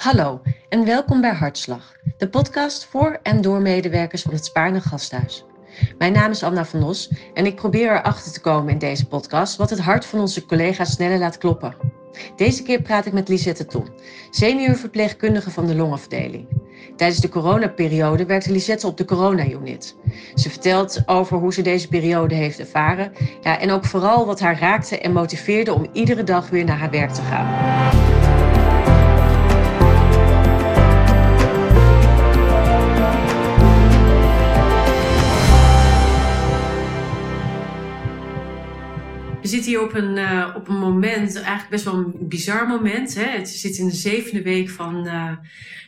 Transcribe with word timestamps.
Hallo 0.00 0.40
en 0.68 0.84
welkom 0.84 1.20
bij 1.20 1.32
Hartslag, 1.32 1.96
de 2.16 2.28
podcast 2.28 2.84
voor 2.84 3.18
en 3.22 3.40
door 3.40 3.60
medewerkers 3.60 4.22
van 4.22 4.32
het 4.32 4.44
Spaarne 4.44 4.80
Gasthuis. 4.80 5.44
Mijn 5.98 6.12
naam 6.12 6.30
is 6.30 6.42
Anna 6.42 6.64
van 6.64 6.82
Os 6.82 7.10
en 7.34 7.46
ik 7.46 7.54
probeer 7.54 7.90
erachter 7.90 8.32
te 8.32 8.40
komen 8.40 8.72
in 8.72 8.78
deze 8.78 9.06
podcast 9.06 9.56
wat 9.56 9.70
het 9.70 9.80
hart 9.80 10.04
van 10.04 10.20
onze 10.20 10.46
collega's 10.46 10.92
sneller 10.92 11.18
laat 11.18 11.38
kloppen. 11.38 11.74
Deze 12.36 12.62
keer 12.62 12.82
praat 12.82 13.06
ik 13.06 13.12
met 13.12 13.28
Lisette 13.28 13.66
Ton, 13.66 13.88
seniorverpleegkundige 14.30 15.50
van 15.50 15.66
de 15.66 15.74
longafdeling. 15.74 16.48
Tijdens 16.96 17.20
de 17.20 17.28
coronaperiode 17.28 18.26
werkte 18.26 18.52
Lisette 18.52 18.86
op 18.86 18.96
de 18.96 19.04
corona-unit. 19.04 19.96
Ze 20.34 20.50
vertelt 20.50 21.02
over 21.06 21.38
hoe 21.38 21.52
ze 21.52 21.62
deze 21.62 21.88
periode 21.88 22.34
heeft 22.34 22.58
ervaren 22.58 23.12
ja, 23.40 23.58
en 23.58 23.70
ook 23.70 23.84
vooral 23.84 24.26
wat 24.26 24.40
haar 24.40 24.58
raakte 24.58 24.98
en 24.98 25.12
motiveerde 25.12 25.74
om 25.74 25.86
iedere 25.92 26.24
dag 26.24 26.48
weer 26.48 26.64
naar 26.64 26.78
haar 26.78 26.90
werk 26.90 27.10
te 27.10 27.22
gaan. 27.22 28.09
We 39.42 39.48
zitten 39.48 39.70
hier 39.70 39.82
op 39.82 39.94
een, 39.94 40.16
uh, 40.16 40.48
op 40.56 40.68
een 40.68 40.78
moment, 40.78 41.34
eigenlijk 41.36 41.70
best 41.70 41.84
wel 41.84 41.94
een 41.94 42.14
bizar 42.28 42.66
moment. 42.66 43.14
Hè? 43.14 43.24
Het 43.24 43.48
zit 43.48 43.76
in 43.78 43.88
de 43.88 43.94
zevende 43.94 44.42
week 44.42 44.70
van, 44.70 45.06
uh, 45.06 45.12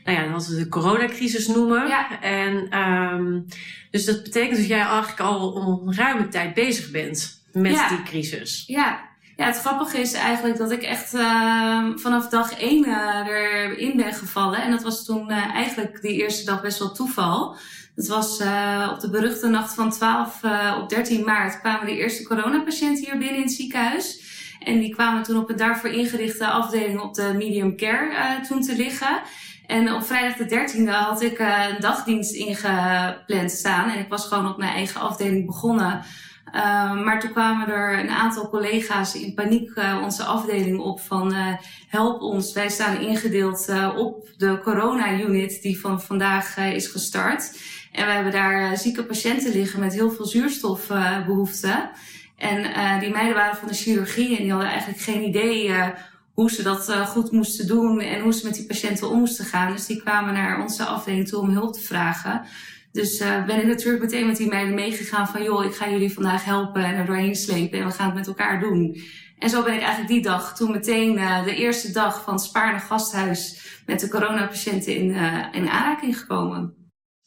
nou 0.05 0.19
ja, 0.19 0.31
wat 0.31 0.47
we 0.47 0.57
de 0.57 0.69
coronacrisis 0.69 1.47
noemen. 1.47 1.89
Ja. 1.89 2.21
En 2.21 2.79
um, 2.79 3.47
dus 3.93 4.05
dat 4.05 4.23
betekent 4.23 4.57
dat 4.57 4.67
jij 4.67 4.81
eigenlijk 4.81 5.21
al 5.21 5.57
een 5.57 5.95
ruime 5.95 6.29
tijd 6.29 6.55
bezig 6.55 6.91
bent 6.91 7.43
met 7.53 7.73
Ja. 7.73 7.89
die 7.89 8.03
crisis. 8.03 8.65
Ja. 8.67 9.01
ja, 9.37 9.47
het 9.47 9.59
grappige 9.59 9.99
is 9.99 10.13
eigenlijk 10.13 10.59
dat 10.59 10.71
ik 10.71 10.83
echt 10.83 11.15
eh, 11.15 11.87
vanaf 11.95 12.29
dag 12.29 12.59
één 12.59 12.85
eh, 12.85 13.27
erin 13.27 13.97
ben 13.97 14.13
gevallen. 14.13 14.63
En 14.63 14.71
dat 14.71 14.83
was 14.83 15.05
toen 15.05 15.31
eh, 15.31 15.55
eigenlijk 15.55 16.01
die 16.03 16.23
eerste 16.23 16.45
dag 16.45 16.63
best 16.63 16.79
wel 16.79 16.93
toeval. 16.93 17.57
Het 17.95 18.09
was 18.09 18.41
eh, 18.41 18.91
op 18.93 19.01
de 19.01 19.11
beruchte 19.11 19.49
nacht 19.49 19.75
van 19.75 19.91
12 19.91 20.43
eh, 20.43 20.79
op 20.83 20.89
13 20.89 21.25
maart 21.25 21.61
kwamen 21.61 21.87
de 21.87 21.97
eerste 21.97 22.25
coronapatiënten 22.25 23.05
hier 23.05 23.19
binnen 23.19 23.37
in 23.37 23.43
het 23.43 23.53
ziekenhuis. 23.53 24.31
En 24.61 24.79
die 24.79 24.95
kwamen 24.95 25.23
toen 25.23 25.39
op 25.39 25.51
een 25.51 25.57
daarvoor 25.57 25.91
ingerichte 25.91 26.47
afdeling 26.47 27.01
op 27.01 27.15
de 27.15 27.33
medium 27.37 27.77
care 27.77 28.15
eh, 28.15 28.47
toen 28.47 28.63
te 28.63 28.77
liggen. 28.77 29.21
En 29.67 29.93
op 29.93 30.03
vrijdag 30.03 30.37
de 30.37 30.69
13e 30.85 30.91
had 30.91 31.23
ik 31.23 31.39
een 31.39 31.81
dagdienst 31.81 32.35
ingepland 32.35 33.51
staan. 33.51 33.91
En 33.91 33.99
ik 33.99 34.09
was 34.09 34.27
gewoon 34.27 34.49
op 34.49 34.57
mijn 34.57 34.75
eigen 34.75 35.01
afdeling 35.01 35.47
begonnen. 35.47 36.03
Maar 37.05 37.21
toen 37.21 37.31
kwamen 37.31 37.69
er 37.69 37.99
een 37.99 38.11
aantal 38.11 38.49
collega's 38.49 39.15
in 39.15 39.35
paniek 39.35 39.73
onze 40.03 40.25
afdeling 40.25 40.79
op 40.79 41.01
van 41.01 41.35
help 41.89 42.21
ons. 42.21 42.53
Wij 42.53 42.69
staan 42.69 43.01
ingedeeld 43.01 43.73
op 43.97 44.29
de 44.37 44.61
corona-unit 44.63 45.63
die 45.63 45.81
van 45.81 46.03
vandaag 46.03 46.57
is 46.57 46.87
gestart. 46.87 47.53
En 47.93 48.07
we 48.07 48.13
hebben 48.13 48.33
daar 48.33 48.71
uh, 48.71 48.77
zieke 48.77 49.05
patiënten 49.05 49.53
liggen 49.53 49.81
met 49.81 49.93
heel 49.93 50.11
veel 50.11 50.25
zuurstofbehoeften. 50.25 51.91
en 52.37 52.59
uh, 52.59 53.01
die 53.01 53.11
meiden 53.11 53.35
waren 53.35 53.57
van 53.57 53.69
de 53.69 53.75
chirurgie 53.75 54.37
en 54.37 54.43
die 54.43 54.51
hadden 54.51 54.71
eigenlijk 54.71 55.01
geen 55.01 55.23
idee 55.23 55.69
uh, 55.69 55.89
hoe 56.35 56.51
ze 56.51 56.63
dat 56.63 56.93
goed 57.07 57.33
moesten 57.33 57.67
doen 57.67 58.01
en 58.01 58.21
hoe 58.21 58.33
ze 58.33 58.47
met 58.47 58.55
die 58.55 58.67
patiënten 58.67 59.11
om 59.11 59.19
moesten 59.19 59.45
gaan. 59.45 59.73
Dus 59.73 59.87
die 59.87 60.03
kwamen 60.03 60.35
naar 60.35 60.63
onze 60.63 60.85
afdeling 60.85 61.29
toe 61.29 61.41
om 61.41 61.51
hulp 61.51 61.73
te 61.73 61.81
vragen. 61.81 62.43
Dus 62.93 63.19
ben 63.19 63.61
ik 63.61 63.67
natuurlijk 63.67 64.03
meteen 64.03 64.27
met 64.27 64.37
die 64.37 64.49
meiden 64.49 64.75
meegegaan 64.75 65.29
van 65.29 65.43
joh, 65.43 65.65
ik 65.65 65.75
ga 65.75 65.91
jullie 65.91 66.13
vandaag 66.13 66.45
helpen 66.45 66.85
en 66.85 66.95
er 66.95 67.07
doorheen 67.07 67.35
slepen 67.35 67.79
en 67.79 67.87
we 67.87 67.93
gaan 67.93 68.07
het 68.07 68.15
met 68.15 68.27
elkaar 68.27 68.61
doen. 68.61 68.97
En 69.39 69.51
zo 69.51 69.63
ben 69.63 69.75
ik 69.75 69.81
eigenlijk 69.81 70.11
die 70.11 70.23
dag 70.23 70.57
toen 70.57 70.71
meteen 70.71 71.15
de 71.45 71.55
eerste 71.55 71.93
dag 71.93 72.23
van 72.23 72.39
Spaarne 72.39 72.79
Gasthuis 72.79 73.61
met 73.87 74.01
de 74.01 74.09
coronapatiënten 74.09 74.97
in, 74.97 75.15
in 75.53 75.69
aanraking 75.69 76.19
gekomen. 76.19 76.82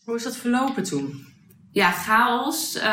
Hoe 0.05 0.15
is 0.15 0.23
dat 0.23 0.37
verlopen 0.37 0.83
toen? 0.83 1.33
Ja, 1.71 1.91
chaos. 1.91 2.75
Uh, 2.75 2.83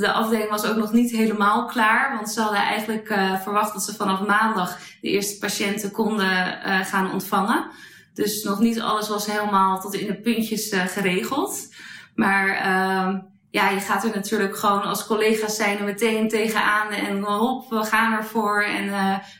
de 0.00 0.12
afdeling 0.12 0.50
was 0.50 0.64
ook 0.64 0.76
nog 0.76 0.92
niet 0.92 1.10
helemaal 1.10 1.66
klaar, 1.66 2.14
want 2.14 2.30
ze 2.30 2.40
hadden 2.40 2.60
eigenlijk 2.60 3.10
uh, 3.10 3.40
verwacht 3.40 3.72
dat 3.72 3.82
ze 3.82 3.94
vanaf 3.94 4.26
maandag 4.26 4.78
de 5.00 5.08
eerste 5.08 5.38
patiënten 5.38 5.90
konden 5.90 6.58
uh, 6.66 6.80
gaan 6.80 7.12
ontvangen. 7.12 7.66
Dus 8.14 8.42
nog 8.42 8.58
niet 8.58 8.80
alles 8.80 9.08
was 9.08 9.26
helemaal 9.26 9.80
tot 9.80 9.94
in 9.94 10.06
de 10.06 10.20
puntjes 10.20 10.72
uh, 10.72 10.84
geregeld. 10.84 11.74
Maar 12.14 12.48
uh, 12.48 13.18
ja, 13.50 13.70
je 13.70 13.80
gaat 13.80 14.04
er 14.04 14.14
natuurlijk 14.14 14.56
gewoon 14.56 14.82
als 14.82 15.06
collega's 15.06 15.56
zijn 15.56 15.78
er 15.78 15.84
meteen 15.84 16.28
tegenaan. 16.28 16.90
En 16.90 17.22
hop, 17.22 17.70
we 17.70 17.84
gaan 17.84 18.12
ervoor 18.12 18.62
en 18.62 18.90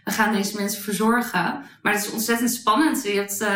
we 0.04 0.10
gaan 0.10 0.32
deze 0.32 0.56
mensen 0.56 0.82
verzorgen. 0.82 1.64
Maar 1.82 1.92
het 1.92 2.04
is 2.04 2.10
ontzettend 2.10 2.50
spannend. 2.50 3.02
Je 3.02 3.10
hebt, 3.10 3.46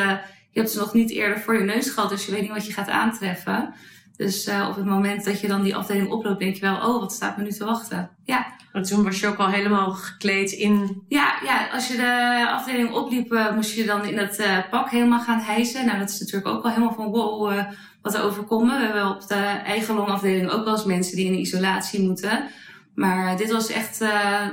je 0.58 0.64
hebt 0.64 0.76
ze 0.76 0.82
nog 0.82 0.94
niet 0.94 1.10
eerder 1.10 1.40
voor 1.40 1.58
je 1.58 1.64
neus 1.64 1.90
gehad, 1.90 2.10
dus 2.10 2.26
je 2.26 2.32
weet 2.32 2.40
niet 2.40 2.50
wat 2.50 2.66
je 2.66 2.72
gaat 2.72 2.88
aantreffen. 2.88 3.74
Dus 4.16 4.46
uh, 4.46 4.66
op 4.68 4.76
het 4.76 4.84
moment 4.84 5.24
dat 5.24 5.40
je 5.40 5.48
dan 5.48 5.62
die 5.62 5.76
afdeling 5.76 6.10
oploopt, 6.10 6.38
denk 6.38 6.54
je 6.54 6.60
wel, 6.60 6.76
oh, 6.76 7.00
wat 7.00 7.12
staat 7.12 7.36
me 7.36 7.42
nu 7.42 7.50
te 7.50 7.64
wachten? 7.64 8.10
Ja. 8.24 8.46
Want 8.72 8.88
toen 8.88 9.04
was 9.04 9.20
je 9.20 9.26
ook 9.26 9.36
al 9.36 9.48
helemaal 9.48 9.90
gekleed 9.90 10.52
in. 10.52 11.02
Ja, 11.08 11.34
ja 11.44 11.68
als 11.72 11.88
je 11.88 11.96
de 11.96 12.46
afdeling 12.50 12.90
opliep, 12.90 13.32
uh, 13.32 13.54
moest 13.54 13.74
je 13.74 13.84
dan 13.84 14.04
in 14.04 14.18
het 14.18 14.38
uh, 14.40 14.58
pak 14.70 14.90
helemaal 14.90 15.20
gaan 15.20 15.40
hijsen. 15.40 15.86
Nou, 15.86 15.98
dat 15.98 16.10
is 16.10 16.20
natuurlijk 16.20 16.48
ook 16.48 16.62
wel 16.62 16.72
helemaal 16.72 16.94
van 16.94 17.10
wow, 17.10 17.60
wat 18.02 18.14
er 18.14 18.22
overkomen. 18.22 18.78
We 18.78 18.84
hebben 18.84 19.08
op 19.08 19.28
de 19.28 19.60
eigen 19.64 19.94
longafdeling 19.94 20.50
ook 20.50 20.64
wel 20.64 20.74
eens 20.74 20.84
mensen 20.84 21.16
die 21.16 21.26
in 21.26 21.38
isolatie 21.38 22.02
moeten. 22.02 22.44
Maar 22.98 23.36
dit 23.36 23.50
was 23.50 23.70
echt 23.70 24.04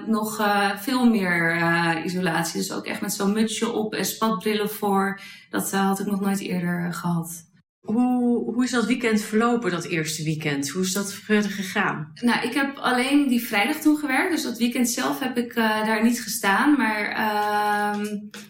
nog 0.07 0.47
veel 0.77 1.09
meer 1.09 1.57
isolatie. 2.03 2.59
Dus 2.59 2.71
ook 2.71 2.85
echt 2.85 3.01
met 3.01 3.13
zo'n 3.13 3.33
mutsje 3.33 3.71
op 3.71 3.93
en 3.93 4.05
spatbrillen 4.05 4.69
voor. 4.69 5.19
Dat 5.49 5.71
had 5.71 5.99
ik 5.99 6.05
nog 6.05 6.21
nooit 6.21 6.39
eerder 6.39 6.93
gehad. 6.93 7.43
Hoe, 7.79 8.53
hoe 8.53 8.63
is 8.63 8.71
dat 8.71 8.85
weekend 8.85 9.21
verlopen, 9.21 9.71
dat 9.71 9.85
eerste 9.85 10.23
weekend? 10.23 10.69
Hoe 10.69 10.81
is 10.81 10.93
dat 10.93 11.13
verder 11.13 11.51
gegaan? 11.51 12.11
Nou, 12.21 12.47
ik 12.47 12.53
heb 12.53 12.77
alleen 12.77 13.27
die 13.27 13.45
vrijdag 13.45 13.75
toen 13.75 13.97
gewerkt. 13.97 14.31
Dus 14.31 14.43
dat 14.43 14.57
weekend 14.57 14.89
zelf 14.89 15.19
heb 15.19 15.37
ik 15.37 15.55
daar 15.55 16.03
niet 16.03 16.21
gestaan. 16.21 16.77
Maar 16.77 17.09
uh, 17.11 18.05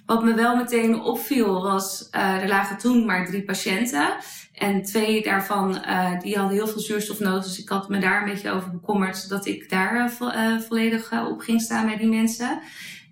wat 0.06 0.24
me 0.24 0.34
wel 0.34 0.56
meteen 0.56 1.00
opviel 1.00 1.62
was, 1.62 2.08
er 2.12 2.48
lagen 2.48 2.78
toen 2.78 3.06
maar 3.06 3.26
drie 3.26 3.44
patiënten. 3.44 4.16
En 4.58 4.84
twee 4.84 5.24
daarvan, 5.24 5.76
uh, 5.76 6.20
die 6.20 6.38
hadden 6.38 6.58
heel 6.58 6.68
veel 6.68 6.80
zuurstof 6.80 7.20
nodig. 7.20 7.44
Dus 7.44 7.60
ik 7.60 7.70
had 7.70 7.90
me 7.90 8.00
daar 8.00 8.22
een 8.22 8.34
beetje 8.34 8.52
over 8.52 8.72
bekommerd 8.72 9.30
dat 9.30 9.46
ik 9.46 9.70
daar 9.70 10.12
vo 10.12 10.32
volledig 10.68 11.12
op 11.28 11.40
ging 11.40 11.62
staan 11.62 11.86
bij 11.86 11.98
die 11.98 12.08
mensen. 12.08 12.60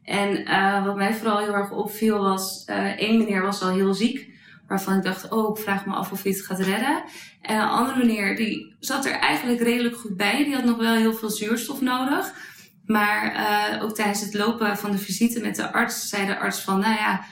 En 0.04 0.44
wat 0.84 0.96
mij 0.96 1.14
vooral 1.14 1.38
heel 1.38 1.54
erg 1.54 1.72
opviel 1.72 2.22
was, 2.22 2.66
één 2.98 3.18
meneer 3.18 3.42
was 3.42 3.62
al 3.62 3.70
heel 3.70 3.94
ziek 3.94 4.32
waarvan 4.68 4.98
ik 4.98 5.04
dacht, 5.04 5.30
oh, 5.30 5.58
ik 5.58 5.64
vraag 5.64 5.86
me 5.86 5.94
af 5.94 6.12
of 6.12 6.24
hij 6.24 6.32
het 6.32 6.46
gaat 6.46 6.60
redden. 6.60 7.04
En 7.42 7.60
een 7.60 7.68
andere 7.68 7.98
meneer, 7.98 8.36
die 8.36 8.76
zat 8.80 9.06
er 9.06 9.12
eigenlijk 9.12 9.62
redelijk 9.62 9.96
goed 9.96 10.18
bij. 10.18 10.44
Die 10.44 10.56
had 10.56 10.64
nog 10.64 10.78
wel 10.78 10.96
heel 10.96 11.14
veel 11.14 11.30
zuurstof 11.30 11.82
nodig. 11.82 12.34
Maar 12.86 13.80
ook 13.82 13.96
tijdens 13.96 14.22
het 14.22 14.34
lopen 14.34 14.78
van 14.78 14.92
de 14.92 14.98
visite 14.98 15.40
met 15.40 15.56
de 15.56 15.72
arts, 15.72 16.10
zei 16.10 16.26
de 16.26 16.40
arts 16.40 16.60
van, 16.60 16.80
nou 16.80 16.96
ja, 16.96 17.26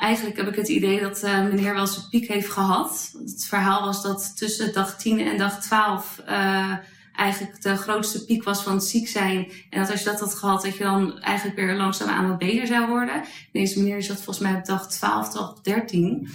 eigenlijk 0.00 0.36
heb 0.36 0.48
ik 0.48 0.54
het 0.54 0.68
idee 0.68 1.00
dat 1.00 1.22
uh, 1.24 1.42
meneer 1.42 1.74
wel 1.74 1.86
zijn 1.86 2.08
piek 2.10 2.28
heeft 2.28 2.50
gehad. 2.50 3.12
Het 3.24 3.46
verhaal 3.46 3.84
was 3.84 4.02
dat 4.02 4.36
tussen 4.36 4.72
dag 4.72 4.96
10 4.96 5.20
en 5.20 5.38
dag 5.38 5.60
12 5.60 6.20
uh, 6.28 6.72
eigenlijk 7.16 7.62
de 7.62 7.76
grootste 7.76 8.24
piek 8.24 8.44
was 8.44 8.62
van 8.62 8.74
het 8.74 8.84
ziek 8.84 9.08
zijn. 9.08 9.52
En 9.70 9.80
dat 9.80 9.90
als 9.90 10.02
je 10.02 10.10
dat 10.10 10.20
had 10.20 10.34
gehad, 10.34 10.62
dat 10.62 10.76
je 10.76 10.84
dan 10.84 11.18
eigenlijk 11.18 11.56
weer 11.56 11.74
langzaam 11.74 12.08
aan 12.08 12.28
wat 12.28 12.38
beter 12.38 12.66
zou 12.66 12.88
worden. 12.88 13.22
Deze 13.52 13.82
meneer 13.82 14.02
zat 14.02 14.16
volgens 14.16 14.38
mij 14.38 14.54
op 14.54 14.64
dag 14.64 14.88
12 14.88 15.32
tot 15.32 15.64
13. 15.64 16.28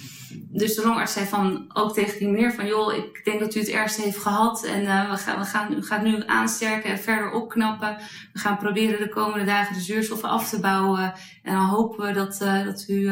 Dus 0.48 0.76
de 0.76 0.86
longarts 0.86 1.14
zei 1.14 1.26
van, 1.26 1.66
ook 1.74 1.94
tegen 1.94 2.20
die 2.20 2.28
meneer 2.28 2.54
van, 2.54 2.68
joh, 2.68 2.94
ik 2.94 3.22
denk 3.24 3.40
dat 3.40 3.56
u 3.56 3.60
het 3.60 3.70
ergste 3.70 4.02
heeft 4.02 4.18
gehad. 4.18 4.64
En 4.66 4.82
uh, 4.82 5.12
we, 5.12 5.18
gaan, 5.18 5.40
we 5.40 5.46
gaan, 5.46 5.74
u 5.74 5.84
gaat 5.84 6.04
nu 6.04 6.24
aansterken 6.26 6.90
en 6.90 7.00
verder 7.00 7.32
opknappen. 7.32 7.98
We 8.34 8.40
gaan 8.40 8.58
proberen 8.58 9.00
de 9.00 9.10
komende 9.10 9.46
dagen 9.46 9.76
de 9.76 9.82
zuurstoffen 9.82 10.30
af 10.30 10.50
te 10.50 10.60
bouwen. 10.60 11.14
En 11.44 11.54
dan 11.54 11.66
hopen 11.66 12.06
we 12.06 12.12
dat, 12.14 12.38
dat 12.66 12.86
u 12.88 13.12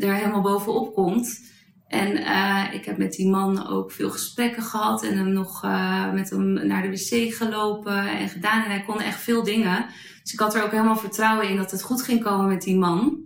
er 0.00 0.14
helemaal 0.14 0.40
bovenop 0.40 0.94
komt. 0.94 1.52
En 1.88 2.16
uh, 2.16 2.64
ik 2.72 2.84
heb 2.84 2.98
met 2.98 3.12
die 3.12 3.28
man 3.28 3.66
ook 3.66 3.92
veel 3.92 4.10
gesprekken 4.10 4.62
gehad 4.62 5.02
en 5.02 5.16
hem 5.16 5.32
nog 5.32 5.64
uh, 5.64 6.12
met 6.12 6.30
hem 6.30 6.66
naar 6.66 6.82
de 6.82 6.88
wc 6.88 7.34
gelopen 7.34 8.08
en 8.08 8.28
gedaan. 8.28 8.64
En 8.64 8.70
hij 8.70 8.82
kon 8.86 9.00
echt 9.00 9.20
veel 9.20 9.42
dingen. 9.42 9.86
Dus 10.22 10.32
ik 10.32 10.38
had 10.38 10.54
er 10.54 10.62
ook 10.64 10.70
helemaal 10.70 10.96
vertrouwen 10.96 11.48
in 11.48 11.56
dat 11.56 11.70
het 11.70 11.82
goed 11.82 12.02
ging 12.02 12.22
komen 12.22 12.48
met 12.48 12.62
die 12.62 12.76
man. 12.76 13.22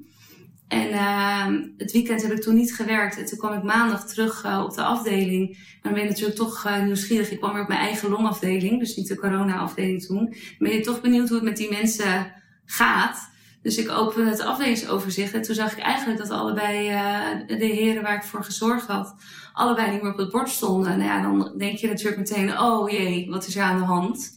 En 0.69 0.89
uh, 0.89 1.47
het 1.77 1.93
weekend 1.93 2.23
heb 2.23 2.33
ik 2.33 2.43
toen 2.43 2.55
niet 2.55 2.75
gewerkt. 2.75 3.19
En 3.19 3.27
toen 3.27 3.39
kwam 3.39 3.53
ik 3.53 3.63
maandag 3.63 4.07
terug 4.07 4.45
uh, 4.45 4.63
op 4.65 4.75
de 4.75 4.83
afdeling. 4.83 5.49
En 5.49 5.81
dan 5.83 5.93
ben 5.93 6.03
je 6.03 6.09
natuurlijk 6.09 6.37
toch 6.37 6.69
nieuwsgierig. 6.85 7.31
Ik 7.31 7.39
kwam 7.39 7.53
weer 7.53 7.63
op 7.63 7.69
mijn 7.69 7.81
eigen 7.81 8.11
longafdeling, 8.11 8.79
dus 8.79 8.97
niet 8.97 9.09
de 9.09 9.17
corona-afdeling 9.17 10.05
toen. 10.05 10.25
Dan 10.25 10.35
ben 10.59 10.73
je 10.73 10.81
toch 10.81 11.01
benieuwd 11.01 11.29
hoe 11.29 11.37
het 11.37 11.47
met 11.47 11.57
die 11.57 11.71
mensen 11.71 12.33
gaat. 12.65 13.28
Dus 13.63 13.79
ik 13.79 13.91
opende 13.91 14.31
het 14.31 14.41
afdelingsoverzicht 14.41 15.35
en 15.35 15.43
toen 15.43 15.55
zag 15.55 15.73
ik 15.73 15.79
eigenlijk 15.79 16.19
dat 16.19 16.31
allebei 16.31 16.91
uh, 16.91 17.59
de 17.59 17.67
heren 17.67 18.03
waar 18.03 18.17
ik 18.17 18.23
voor 18.23 18.45
gezorgd 18.45 18.87
had, 18.87 19.15
allebei 19.53 19.91
niet 19.91 20.03
meer 20.03 20.13
op 20.13 20.19
het 20.19 20.31
bord 20.31 20.49
stonden. 20.49 20.99
Nou 20.99 21.11
ja, 21.11 21.23
dan 21.23 21.55
denk 21.59 21.79
je 21.79 21.89
natuurlijk 21.89 22.19
meteen, 22.19 22.59
oh 22.59 22.91
jee, 22.91 23.31
wat 23.31 23.47
is 23.47 23.57
er 23.57 23.63
aan 23.63 23.79
de 23.79 23.85
hand? 23.85 24.37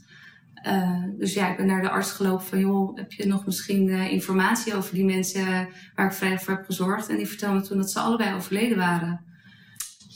Uh, 0.68 1.03
dus 1.18 1.33
ja, 1.33 1.50
ik 1.50 1.57
ben 1.57 1.65
naar 1.65 1.81
de 1.81 1.89
arts 1.89 2.12
gelopen 2.12 2.45
van, 2.45 2.59
joh, 2.59 2.95
heb 2.97 3.12
je 3.12 3.27
nog 3.27 3.45
misschien 3.45 3.88
uh, 3.88 4.12
informatie 4.12 4.75
over 4.75 4.94
die 4.94 5.06
mensen 5.06 5.69
waar 5.95 6.06
ik 6.06 6.13
vrijdag 6.13 6.44
voor 6.44 6.53
heb 6.53 6.65
gezorgd? 6.65 7.09
En 7.09 7.18
die 7.18 7.27
vertelde 7.27 7.59
me 7.59 7.68
toen 7.68 7.77
dat 7.77 7.91
ze 7.91 8.00
allebei 8.00 8.35
overleden 8.35 8.77
waren. 8.77 9.25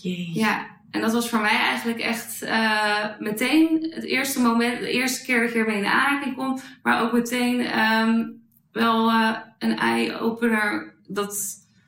Jee. 0.02 0.30
Ja, 0.34 0.66
en 0.92 1.02
dat 1.02 1.14
was 1.14 1.30
voor 1.30 1.42
mij 1.42 1.58
eigenlijk 1.58 2.00
echt 2.00 2.44
uh, 2.44 3.06
meteen 3.20 3.88
het 3.90 4.04
eerste 4.04 4.42
moment, 4.42 4.80
de 4.80 4.92
eerste 4.92 5.26
keer 5.26 5.40
dat 5.40 5.50
ik 5.50 5.56
ermee 5.56 5.78
in 5.78 5.86
aanraking 5.86 6.36
kom, 6.36 6.60
maar 6.84 7.02
ook 7.02 7.14
meteen 7.14 7.80
um, 7.80 8.44
wel 8.76 9.12
een 9.60 9.78
eye-opener 9.78 10.96
dat, 11.08 11.38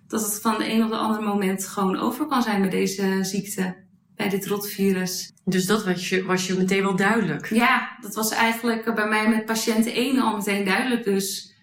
dat 0.07 0.21
het 0.21 0.41
van 0.41 0.57
de 0.57 0.71
een 0.71 0.83
op 0.83 0.89
de 0.89 0.97
andere 0.97 1.25
moment 1.25 1.67
gewoon 1.67 1.99
over 1.99 2.25
kan 2.25 2.41
zijn 2.41 2.61
met 2.61 2.71
deze 2.71 3.19
ziekte 3.21 3.75
bij 4.15 4.29
dit 4.29 4.47
rotvirus. 4.47 5.33
Dus 5.45 5.65
dat 5.65 5.85
was 5.85 6.09
je, 6.09 6.23
was 6.23 6.47
je 6.47 6.53
meteen 6.53 6.83
wel 6.83 6.95
duidelijk? 6.95 7.49
Ja, 7.49 7.97
dat 8.01 8.15
was 8.15 8.31
eigenlijk 8.31 8.95
bij 8.95 9.07
mij 9.07 9.29
met 9.29 9.45
patiënt 9.45 9.85
1 9.85 10.19
al 10.19 10.37
meteen 10.37 10.65
duidelijk. 10.65 11.03
Dus 11.03 11.55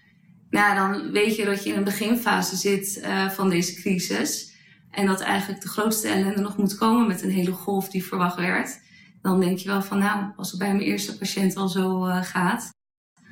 nou, 0.50 0.75
dan 0.75 1.11
weet 1.11 1.37
je 1.37 1.44
dat 1.44 1.65
je 1.65 1.71
in 1.71 1.76
een 1.76 1.85
beginfase 1.85 2.56
zit 2.56 3.00
uh, 3.03 3.31
van 3.31 3.50
deze 3.50 3.75
crisis. 3.75 4.53
En 4.91 5.06
dat 5.06 5.21
eigenlijk 5.21 5.62
de 5.62 5.69
grootste 5.69 6.09
ellende 6.09 6.41
nog 6.41 6.56
moet 6.56 6.76
komen 6.76 7.06
met 7.06 7.23
een 7.23 7.31
hele 7.31 7.53
golf 7.53 7.88
die 7.88 8.05
verwacht 8.05 8.37
werd. 8.37 8.81
Dan 9.23 9.41
denk 9.41 9.59
je 9.59 9.69
wel 9.69 9.82
van 9.82 9.99
nou, 9.99 10.32
als 10.37 10.50
het 10.50 10.59
bij 10.59 10.73
mijn 10.73 10.88
eerste 10.88 11.19
patiënt 11.19 11.56
al 11.56 11.69
zo 11.69 12.06
uh, 12.06 12.23
gaat. 12.23 12.73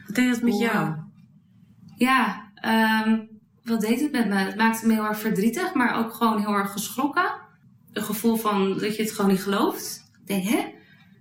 Wat 0.07 0.17
deed 0.17 0.31
dat 0.31 0.43
met 0.43 0.59
jou? 0.59 0.95
Ja, 2.03 2.51
um, 3.05 3.29
wat 3.65 3.81
deed 3.81 4.01
het 4.01 4.13
met 4.13 4.29
me? 4.29 4.35
Het 4.35 4.57
maakte 4.57 4.87
me 4.87 4.93
heel 4.93 5.05
erg 5.05 5.19
verdrietig, 5.19 5.75
maar 5.75 5.99
ook 5.99 6.13
gewoon 6.13 6.41
heel 6.41 6.55
erg 6.55 6.73
geschrokken 6.73 7.33
een 7.93 8.03
gevoel 8.03 8.37
van 8.37 8.79
dat 8.79 8.97
je 8.97 9.03
het 9.03 9.13
gewoon 9.13 9.31
niet 9.31 9.43
gelooft. 9.43 10.11
Ik 10.21 10.27
denk, 10.27 10.45
hè? 10.45 10.75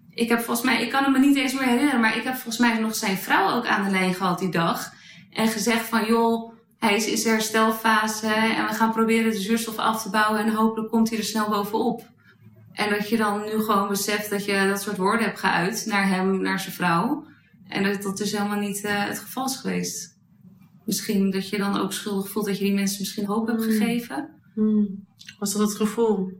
Ik 0.09 0.29
heb 0.29 0.39
volgens 0.39 0.65
mij, 0.65 0.83
ik 0.83 0.89
kan 0.89 1.03
het 1.03 1.11
me 1.11 1.19
niet 1.19 1.35
eens 1.35 1.53
meer 1.53 1.67
herinneren, 1.67 1.99
maar 1.99 2.17
ik 2.17 2.23
heb 2.23 2.33
volgens 2.33 2.57
mij 2.57 2.79
nog 2.79 2.95
zijn 2.95 3.17
vrouw 3.17 3.55
ook 3.55 3.65
aan 3.65 3.83
de 3.83 3.89
lijn 3.89 4.13
gehad 4.13 4.39
die 4.39 4.49
dag. 4.51 4.93
En 5.31 5.47
gezegd 5.47 5.85
van, 5.85 6.05
joh, 6.05 6.53
hij 6.79 6.95
is 6.95 7.07
in 7.07 7.17
zijn 7.17 7.33
herstelfase 7.33 8.33
en 8.33 8.67
we 8.67 8.73
gaan 8.73 8.91
proberen 8.91 9.31
de 9.31 9.39
zuurstof 9.39 9.77
af 9.77 10.01
te 10.01 10.09
bouwen 10.09 10.39
en 10.39 10.53
hopelijk 10.53 10.89
komt 10.89 11.09
hij 11.09 11.17
er 11.17 11.23
snel 11.23 11.49
bovenop. 11.49 12.03
En 12.73 12.89
dat 12.89 13.09
je 13.09 13.17
dan 13.17 13.41
nu 13.41 13.63
gewoon 13.63 13.87
beseft 13.87 14.29
dat 14.29 14.45
je 14.45 14.67
dat 14.67 14.81
soort 14.81 14.97
woorden 14.97 15.25
hebt 15.25 15.39
geuit 15.39 15.85
naar 15.85 16.07
hem, 16.07 16.41
naar 16.41 16.59
zijn 16.59 16.73
vrouw. 16.73 17.25
En 17.67 17.83
dat 17.83 18.01
dat 18.01 18.17
dus 18.17 18.31
helemaal 18.31 18.59
niet 18.59 18.83
uh, 18.83 19.05
het 19.05 19.19
geval 19.19 19.45
is 19.45 19.55
geweest. 19.55 20.10
Misschien 20.91 21.31
dat 21.31 21.49
je 21.49 21.57
dan 21.57 21.79
ook 21.79 21.93
schuldig 21.93 22.29
voelt 22.29 22.45
dat 22.45 22.57
je 22.57 22.63
die 22.63 22.73
mensen 22.73 22.99
misschien 22.99 23.25
hoop 23.25 23.47
hebt 23.47 23.63
hmm. 23.63 23.71
gegeven. 23.71 24.29
Hmm. 24.53 25.05
Was 25.39 25.53
dat 25.53 25.61
het 25.61 25.77
gevoel? 25.77 26.31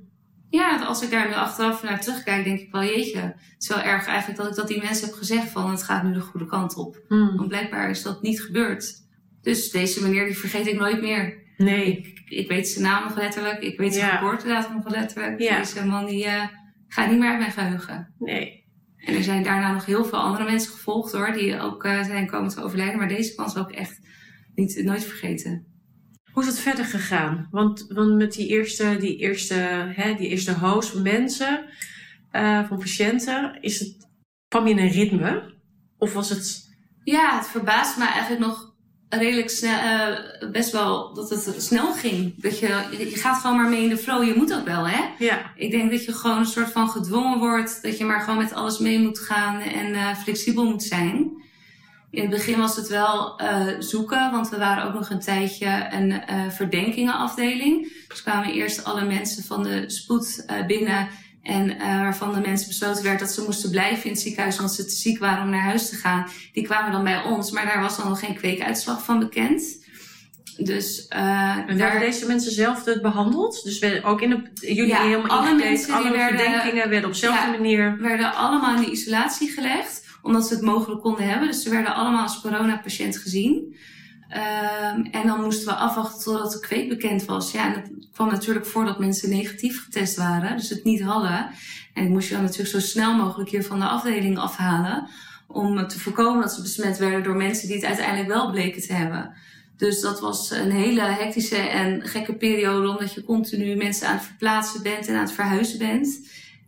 Ja, 0.49 0.85
als 0.85 1.03
ik 1.03 1.11
daar 1.11 1.27
nu 1.27 1.33
achteraf 1.33 1.83
naar 1.83 2.01
terugkijk, 2.01 2.43
denk 2.43 2.59
ik 2.59 2.71
wel, 2.71 2.83
jeetje. 2.83 3.19
Het 3.19 3.55
is 3.57 3.67
wel 3.67 3.81
erg 3.81 4.07
eigenlijk 4.07 4.39
dat 4.39 4.49
ik 4.49 4.55
dat 4.55 4.67
die 4.67 4.81
mensen 4.81 5.05
heb 5.07 5.15
gezegd 5.15 5.49
van 5.49 5.71
het 5.71 5.83
gaat 5.83 6.03
nu 6.03 6.13
de 6.13 6.19
goede 6.19 6.45
kant 6.45 6.75
op. 6.75 7.01
Hmm. 7.07 7.35
Want 7.35 7.47
blijkbaar 7.47 7.89
is 7.89 8.03
dat 8.03 8.21
niet 8.21 8.41
gebeurd. 8.41 8.93
Dus 9.41 9.71
deze 9.71 10.03
meneer 10.03 10.25
die 10.25 10.37
vergeet 10.37 10.67
ik 10.67 10.79
nooit 10.79 11.01
meer. 11.01 11.43
Nee. 11.57 11.97
Ik, 11.97 12.21
ik 12.25 12.47
weet 12.47 12.67
zijn 12.67 12.83
naam 12.83 13.03
nog 13.03 13.15
letterlijk. 13.15 13.59
Ik 13.61 13.77
weet 13.77 13.93
zijn 13.93 14.07
ja. 14.07 14.17
geboortedatum 14.17 14.75
nog 14.75 14.89
letterlijk. 14.89 15.39
Ja. 15.39 15.57
Deze 15.57 15.85
man 15.85 16.05
die 16.05 16.25
uh, 16.25 16.47
gaat 16.87 17.09
niet 17.09 17.19
meer 17.19 17.29
uit 17.29 17.39
mijn 17.39 17.51
geheugen. 17.51 18.13
Nee. 18.19 18.65
En 18.97 19.15
er 19.15 19.23
zijn 19.23 19.43
daarna 19.43 19.73
nog 19.73 19.85
heel 19.85 20.05
veel 20.05 20.19
andere 20.19 20.43
mensen 20.43 20.71
gevolgd 20.71 21.11
hoor. 21.11 21.31
Die 21.31 21.59
ook 21.59 21.85
uh, 21.85 22.03
zijn 22.03 22.27
komen 22.27 22.49
te 22.49 22.63
overlijden. 22.63 22.97
Maar 22.97 23.07
deze 23.07 23.35
kan 23.35 23.49
ze 23.49 23.59
ook 23.59 23.71
echt 23.71 23.99
niet, 24.55 24.83
nooit 24.83 25.03
vergeten. 25.03 25.65
Hoe 26.31 26.43
is 26.43 26.49
het 26.49 26.59
verder 26.59 26.85
gegaan? 26.85 27.47
Want, 27.51 27.85
want 27.87 28.15
met 28.15 28.33
die 28.33 28.47
eerste, 28.47 28.97
die 28.99 29.17
eerste, 29.17 29.53
hè, 29.95 30.15
die 30.15 30.27
eerste 30.27 30.53
host 30.53 30.89
van 30.89 31.01
mensen, 31.01 31.65
uh, 32.31 32.67
van 32.67 32.77
patiënten, 32.77 33.57
is 33.61 33.79
het, 33.79 33.95
kwam 34.47 34.67
je 34.67 34.73
in 34.73 34.79
een 34.79 34.91
ritme? 34.91 35.53
Of 35.97 36.13
was 36.13 36.29
het... 36.29 36.69
Ja, 37.03 37.37
het 37.37 37.47
verbaast 37.47 37.97
me 37.97 38.05
eigenlijk 38.05 38.45
nog 38.45 38.71
redelijk 39.09 39.49
snel, 39.49 39.79
uh, 39.83 40.51
best 40.51 40.71
wel 40.71 41.13
dat 41.13 41.29
het 41.29 41.55
snel 41.57 41.93
ging. 41.93 42.41
Dat 42.41 42.59
je, 42.59 42.67
je 42.97 43.15
gaat 43.15 43.41
gewoon 43.41 43.57
maar 43.57 43.69
mee 43.69 43.83
in 43.83 43.89
de 43.89 43.97
flow. 43.97 44.23
Je 44.23 44.33
moet 44.35 44.53
ook 44.53 44.65
wel, 44.65 44.87
hè? 44.87 44.99
Ja. 45.17 45.51
Ik 45.55 45.71
denk 45.71 45.91
dat 45.91 46.05
je 46.05 46.13
gewoon 46.13 46.37
een 46.37 46.45
soort 46.45 46.71
van 46.71 46.89
gedwongen 46.89 47.39
wordt. 47.39 47.79
Dat 47.81 47.97
je 47.97 48.05
maar 48.05 48.21
gewoon 48.21 48.37
met 48.37 48.53
alles 48.53 48.79
mee 48.79 48.99
moet 48.99 49.19
gaan 49.19 49.59
en 49.59 49.87
uh, 49.87 50.15
flexibel 50.15 50.65
moet 50.65 50.83
zijn. 50.83 51.40
In 52.11 52.21
het 52.21 52.29
begin 52.29 52.59
was 52.59 52.75
het 52.75 52.87
wel 52.87 53.41
uh, 53.41 53.67
zoeken, 53.79 54.31
want 54.31 54.49
we 54.49 54.57
waren 54.57 54.83
ook 54.87 54.93
nog 54.93 55.09
een 55.09 55.19
tijdje 55.19 55.87
een 55.91 56.09
uh, 56.09 56.49
verdenkingenafdeling. 56.49 57.93
Dus 58.07 58.21
kwamen 58.21 58.53
eerst 58.53 58.83
alle 58.83 59.05
mensen 59.05 59.43
van 59.43 59.63
de 59.63 59.83
spoed 59.89 60.45
uh, 60.47 60.65
binnen 60.65 61.07
en 61.43 61.77
waarvan 61.77 62.33
de 62.33 62.39
mensen 62.39 62.67
besloten 62.67 63.03
werd 63.03 63.19
dat 63.19 63.31
ze 63.31 63.43
moesten 63.43 63.69
blijven 63.69 64.03
in 64.03 64.11
het 64.11 64.19
ziekenhuis 64.19 64.57
omdat 64.57 64.73
ze 64.73 64.85
te 64.85 64.95
ziek 64.95 65.19
waren 65.19 65.43
om 65.43 65.49
naar 65.49 65.61
huis 65.61 65.89
te 65.89 65.95
gaan. 65.95 66.27
Die 66.53 66.63
kwamen 66.63 66.91
dan 66.91 67.03
bij 67.03 67.23
ons, 67.23 67.51
maar 67.51 67.65
daar 67.65 67.81
was 67.81 67.97
dan 67.97 68.07
nog 68.07 68.19
geen 68.19 68.35
kweekuitslag 68.35 69.03
van 69.03 69.19
bekend. 69.19 69.79
Dus, 70.57 71.07
en 71.07 71.65
werden 71.65 71.77
daar... 71.77 71.99
deze 71.99 72.27
mensen 72.27 72.51
zelf 72.51 72.83
behandeld? 73.01 73.63
Dus 73.63 73.79
werden 73.79 74.03
ook 74.03 74.21
in 74.21 74.29
de, 74.29 74.73
jullie 74.73 74.87
ja, 74.87 75.01
helemaal 75.01 75.39
alle 75.39 75.55
mensen 75.55 75.93
alle 75.93 76.03
die 76.03 76.11
werden, 76.11 76.39
verdenkingen 76.39 76.89
werden 76.89 77.05
op 77.05 77.13
dezelfde 77.13 77.51
ja, 77.51 77.51
manier... 77.51 77.97
werden 77.97 78.35
allemaal 78.35 78.75
in 78.75 78.81
de 78.81 78.91
isolatie 78.91 79.51
gelegd 79.51 80.09
omdat 80.21 80.47
ze 80.47 80.53
het 80.53 80.63
mogelijk 80.63 81.01
konden 81.01 81.29
hebben. 81.29 81.47
Dus 81.47 81.63
ze 81.63 81.69
werden 81.69 81.95
allemaal 81.95 82.23
als 82.23 82.41
coronapatiënt 82.41 83.17
gezien. 83.17 83.75
Um, 84.29 85.05
en 85.05 85.27
dan 85.27 85.41
moesten 85.41 85.65
we 85.65 85.73
afwachten 85.73 86.23
totdat 86.23 86.51
de 86.51 86.59
kweek 86.59 86.89
bekend 86.89 87.25
was. 87.25 87.51
Ja, 87.51 87.65
en 87.65 87.73
dat 87.73 88.07
kwam 88.13 88.27
natuurlijk 88.27 88.65
voordat 88.65 88.99
mensen 88.99 89.29
negatief 89.29 89.83
getest 89.83 90.17
waren, 90.17 90.57
dus 90.57 90.69
het 90.69 90.83
niet 90.83 91.01
hadden. 91.01 91.49
En 91.93 92.03
ik 92.03 92.09
moest 92.09 92.27
je 92.27 92.33
dan 92.33 92.43
natuurlijk 92.43 92.69
zo 92.69 92.79
snel 92.79 93.15
mogelijk 93.15 93.49
hier 93.49 93.63
van 93.63 93.79
de 93.79 93.85
afdeling 93.85 94.37
afhalen. 94.37 95.07
Om 95.47 95.87
te 95.87 95.99
voorkomen 95.99 96.41
dat 96.41 96.53
ze 96.53 96.61
besmet 96.61 96.97
werden 96.97 97.23
door 97.23 97.35
mensen 97.35 97.67
die 97.67 97.75
het 97.75 97.85
uiteindelijk 97.85 98.27
wel 98.27 98.51
bleken 98.51 98.81
te 98.81 98.93
hebben. 98.93 99.33
Dus 99.77 100.01
dat 100.01 100.19
was 100.19 100.51
een 100.51 100.71
hele 100.71 101.01
hectische 101.01 101.57
en 101.57 102.07
gekke 102.07 102.33
periode, 102.33 102.89
omdat 102.89 103.13
je 103.13 103.23
continu 103.23 103.75
mensen 103.75 104.07
aan 104.07 104.15
het 104.15 104.25
verplaatsen 104.25 104.83
bent 104.83 105.07
en 105.07 105.15
aan 105.15 105.21
het 105.21 105.31
verhuizen 105.31 105.77
bent. 105.77 106.19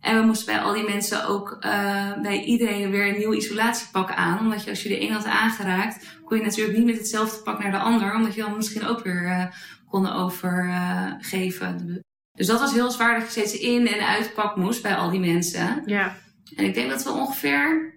En 0.04 0.20
we 0.20 0.26
moesten 0.26 0.54
bij 0.54 0.62
al 0.62 0.72
die 0.72 0.88
mensen 0.88 1.26
ook 1.26 1.56
uh, 1.60 2.12
bij 2.22 2.42
iedereen 2.42 2.90
weer 2.90 3.08
een 3.08 3.18
nieuw 3.18 3.34
isolatiepak 3.34 4.10
aan. 4.10 4.38
Omdat 4.38 4.64
je 4.64 4.70
als 4.70 4.82
je 4.82 4.88
de 4.88 5.00
een 5.00 5.12
had 5.12 5.24
aangeraakt, 5.24 6.18
kon 6.24 6.36
je 6.36 6.42
natuurlijk 6.42 6.76
niet 6.76 6.86
met 6.86 6.96
hetzelfde 6.96 7.42
pak 7.42 7.62
naar 7.62 7.70
de 7.70 7.78
ander. 7.78 8.14
Omdat 8.14 8.34
je 8.34 8.40
dan 8.40 8.56
misschien 8.56 8.86
ook 8.86 9.04
weer 9.04 9.22
uh, 9.22 9.44
konden 9.88 10.14
overgeven. 10.14 11.86
Uh, 11.86 11.96
dus 12.32 12.46
dat 12.46 12.60
was 12.60 12.72
heel 12.72 12.90
zwaar 12.90 13.14
dat 13.14 13.24
je 13.24 13.30
steeds 13.30 13.58
in 13.58 13.86
en 13.86 14.06
uit 14.06 14.34
pak 14.34 14.56
moest 14.56 14.82
bij 14.82 14.94
al 14.94 15.10
die 15.10 15.20
mensen. 15.20 15.82
Ja. 15.86 16.16
En 16.56 16.64
ik 16.64 16.74
denk 16.74 16.90
dat 16.90 17.04
we 17.04 17.10
ongeveer, 17.10 17.94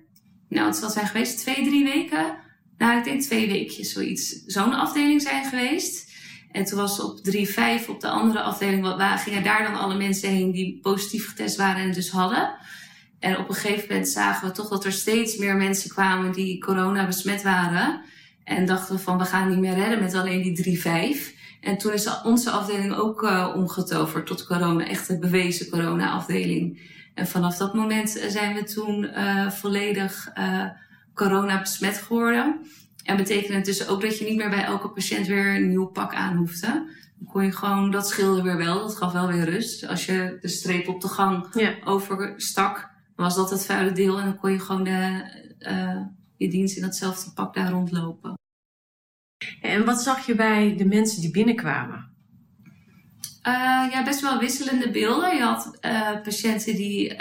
nou 0.50 0.68
het 0.68 0.76
zal 0.76 0.90
zijn 0.90 1.08
geweest, 1.08 1.40
twee, 1.40 1.64
drie 1.64 1.84
weken. 1.84 2.36
Nou, 2.78 2.98
ik 2.98 3.04
denk 3.04 3.22
twee 3.22 3.48
weekjes 3.48 3.92
zoiets. 3.92 4.44
Zo'n 4.46 4.74
afdeling 4.74 5.22
zijn 5.22 5.46
geweest. 5.46 6.07
En 6.52 6.66
toen 6.66 6.80
was 6.80 7.00
op 7.00 7.20
3-5 7.20 7.90
op 7.90 8.02
de 8.02 8.10
andere 8.10 8.42
afdeling, 8.42 8.82
waar 8.82 9.18
gingen 9.18 9.44
daar 9.44 9.64
dan 9.64 9.80
alle 9.80 9.98
mensen 9.98 10.30
heen 10.30 10.52
die 10.52 10.80
positief 10.82 11.28
getest 11.28 11.56
waren 11.56 11.82
en 11.82 11.92
dus 11.92 12.10
hadden. 12.10 12.56
En 13.20 13.38
op 13.38 13.50
een 13.50 13.56
gegeven 13.56 13.88
moment 13.88 14.10
zagen 14.10 14.48
we 14.48 14.54
toch 14.54 14.70
dat 14.70 14.86
er 14.86 14.92
steeds 14.92 15.38
meer 15.38 15.56
mensen 15.56 15.90
kwamen 15.90 16.32
die 16.32 16.60
corona 16.60 17.06
besmet 17.06 17.42
waren. 17.42 18.02
En 18.44 18.66
dachten 18.66 18.96
we 18.96 19.02
van, 19.02 19.18
we 19.18 19.26
gaan 19.26 19.50
niet 19.50 19.60
meer 19.60 19.74
redden 19.74 20.00
met 20.00 20.14
alleen 20.14 20.54
die 20.54 20.80
3-5. 20.80 21.36
En 21.62 21.78
toen 21.78 21.94
is 21.94 22.22
onze 22.24 22.50
afdeling 22.50 22.96
ook 22.96 23.24
uh, 23.24 23.54
omgetoverd 23.56 24.26
tot 24.26 24.46
corona, 24.46 24.88
echt 24.88 25.20
bewezen 25.20 25.70
corona-afdeling. 25.70 26.96
En 27.14 27.28
vanaf 27.28 27.58
dat 27.58 27.74
moment 27.74 28.10
zijn 28.28 28.56
we 28.56 28.64
toen 28.64 29.04
uh, 29.04 29.52
volledig 29.52 30.32
uh, 30.38 30.66
corona 31.14 31.60
besmet 31.60 31.98
geworden. 31.98 32.60
En 33.08 33.18
betekent 33.18 33.54
het 33.54 33.66
dus 33.66 33.88
ook 33.88 34.02
dat 34.02 34.18
je 34.18 34.26
niet 34.26 34.38
meer 34.38 34.50
bij 34.50 34.64
elke 34.64 34.90
patiënt 34.90 35.28
weer 35.28 35.56
een 35.56 35.68
nieuw 35.68 35.86
pak 35.86 36.14
aan 36.14 36.36
hoefde. 36.36 36.68
Dan 37.18 37.28
kon 37.28 37.44
je 37.44 37.52
gewoon, 37.52 37.92
dat 37.92 38.08
scheelde 38.08 38.42
weer 38.42 38.58
wel, 38.58 38.80
dat 38.80 38.96
gaf 38.96 39.12
wel 39.12 39.28
weer 39.28 39.50
rust. 39.50 39.88
Als 39.88 40.06
je 40.06 40.38
de 40.42 40.48
streep 40.48 40.88
op 40.88 41.02
de 41.02 41.08
gang 41.08 41.48
ja. 41.54 41.76
overstak, 41.84 42.90
was 43.16 43.36
dat 43.36 43.50
het 43.50 43.66
vuile 43.66 43.92
deel 43.92 44.20
en 44.20 44.26
dan 44.26 44.38
kon 44.38 44.52
je 44.52 44.60
gewoon 44.60 44.84
de, 44.84 45.24
uh, 45.60 46.02
je 46.38 46.50
dienst 46.50 46.76
in 46.76 46.82
datzelfde 46.82 47.32
pak 47.34 47.54
daar 47.54 47.72
rondlopen. 47.72 48.34
En 49.62 49.86
wat 49.86 50.02
zag 50.02 50.26
je 50.26 50.36
bij 50.36 50.76
de 50.78 50.86
mensen 50.86 51.22
die 51.22 51.32
binnenkwamen? 51.32 52.16
Uh, 53.44 53.88
ja, 53.92 54.04
best 54.04 54.22
wel 54.22 54.40
wisselende 54.40 54.92
beelden. 54.92 55.36
Je 55.36 55.42
had 55.42 55.78
uh, 55.82 56.22
patiënten 56.22 56.76
die 56.76 57.16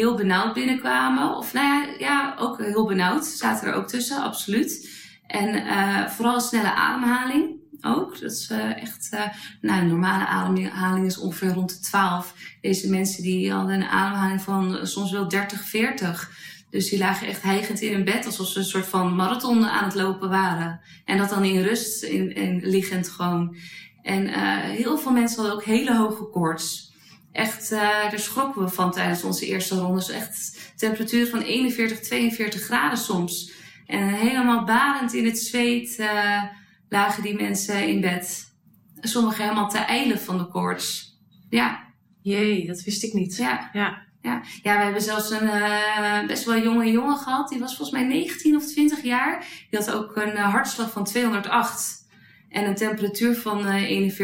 heel 0.00 0.16
benauwd 0.16 0.54
binnenkwamen. 0.54 1.36
Of 1.36 1.52
nou 1.52 1.66
ja, 1.66 1.94
ja, 1.98 2.36
ook 2.38 2.58
heel 2.58 2.86
benauwd. 2.86 3.24
Zaten 3.24 3.68
er 3.68 3.74
ook 3.74 3.88
tussen, 3.88 4.22
absoluut. 4.22 4.88
En 5.26 5.66
uh, 5.66 6.06
vooral 6.06 6.40
snelle 6.40 6.74
ademhaling 6.74 7.58
ook. 7.80 8.20
Dat 8.20 8.30
is 8.30 8.50
uh, 8.50 8.82
echt, 8.82 9.08
uh, 9.14 9.20
nou, 9.60 9.80
een 9.80 9.88
normale 9.88 10.26
ademhaling 10.26 11.06
is 11.06 11.18
ongeveer 11.18 11.52
rond 11.52 11.70
de 11.70 11.78
12. 11.78 12.34
Deze 12.60 12.90
mensen 12.90 13.22
die 13.22 13.52
hadden 13.52 13.74
een 13.74 13.88
ademhaling 13.88 14.40
van 14.40 14.86
soms 14.86 15.10
wel 15.10 15.28
30, 15.28 15.60
40. 15.60 16.30
Dus 16.70 16.90
die 16.90 16.98
lagen 16.98 17.26
echt 17.26 17.42
hijgend 17.42 17.80
in 17.80 17.92
hun 17.92 18.04
bed, 18.04 18.26
alsof 18.26 18.46
ze 18.46 18.58
een 18.58 18.64
soort 18.64 18.86
van 18.86 19.14
marathon 19.14 19.66
aan 19.66 19.84
het 19.84 19.94
lopen 19.94 20.28
waren. 20.28 20.80
En 21.04 21.18
dat 21.18 21.28
dan 21.28 21.44
in 21.44 21.62
rust, 21.62 22.02
in, 22.02 22.34
in 22.34 22.60
liggend 22.62 23.08
gewoon. 23.08 23.56
En 24.02 24.26
heel 24.60 24.98
veel 24.98 25.12
mensen 25.12 25.36
hadden 25.36 25.56
ook 25.56 25.64
hele 25.64 25.96
hoge 25.96 26.24
koorts. 26.30 26.89
Echt, 27.32 27.72
uh, 27.72 27.80
daar 27.80 28.18
schrokken 28.18 28.62
we 28.62 28.68
van 28.68 28.92
tijdens 28.92 29.24
onze 29.24 29.46
eerste 29.46 29.74
rondes. 29.74 30.10
Echt 30.10 30.58
temperatuur 30.76 31.26
van 31.26 31.40
41, 31.40 32.00
42 32.00 32.62
graden 32.62 32.98
soms. 32.98 33.52
En 33.86 34.08
helemaal 34.08 34.64
badend 34.64 35.14
in 35.14 35.24
het 35.24 35.38
zweet 35.38 35.98
uh, 35.98 36.42
lagen 36.88 37.22
die 37.22 37.34
mensen 37.34 37.88
in 37.88 38.00
bed. 38.00 38.54
Sommigen 39.00 39.42
helemaal 39.42 39.68
te 39.68 39.78
eilen 39.78 40.20
van 40.20 40.38
de 40.38 40.46
koorts. 40.46 41.18
Ja. 41.48 41.88
Jee, 42.22 42.66
dat 42.66 42.82
wist 42.82 43.02
ik 43.02 43.12
niet. 43.12 43.36
Ja. 43.36 43.70
ja. 43.72 44.08
Ja, 44.22 44.42
ja 44.62 44.76
we 44.76 44.82
hebben 44.82 45.02
zelfs 45.02 45.30
een 45.30 45.46
uh, 45.46 46.26
best 46.26 46.44
wel 46.44 46.62
jonge 46.62 46.90
jongen 46.90 47.16
gehad. 47.16 47.48
Die 47.48 47.58
was 47.58 47.76
volgens 47.76 47.98
mij 47.98 48.08
19 48.08 48.56
of 48.56 48.66
20 48.66 49.02
jaar. 49.02 49.46
Die 49.70 49.78
had 49.78 49.92
ook 49.92 50.16
een 50.16 50.36
hartslag 50.36 50.90
van 50.90 51.04
208. 51.04 52.08
En 52.48 52.64
een 52.64 52.74
temperatuur 52.74 53.36
van 53.36 53.64
41,5 53.64 54.16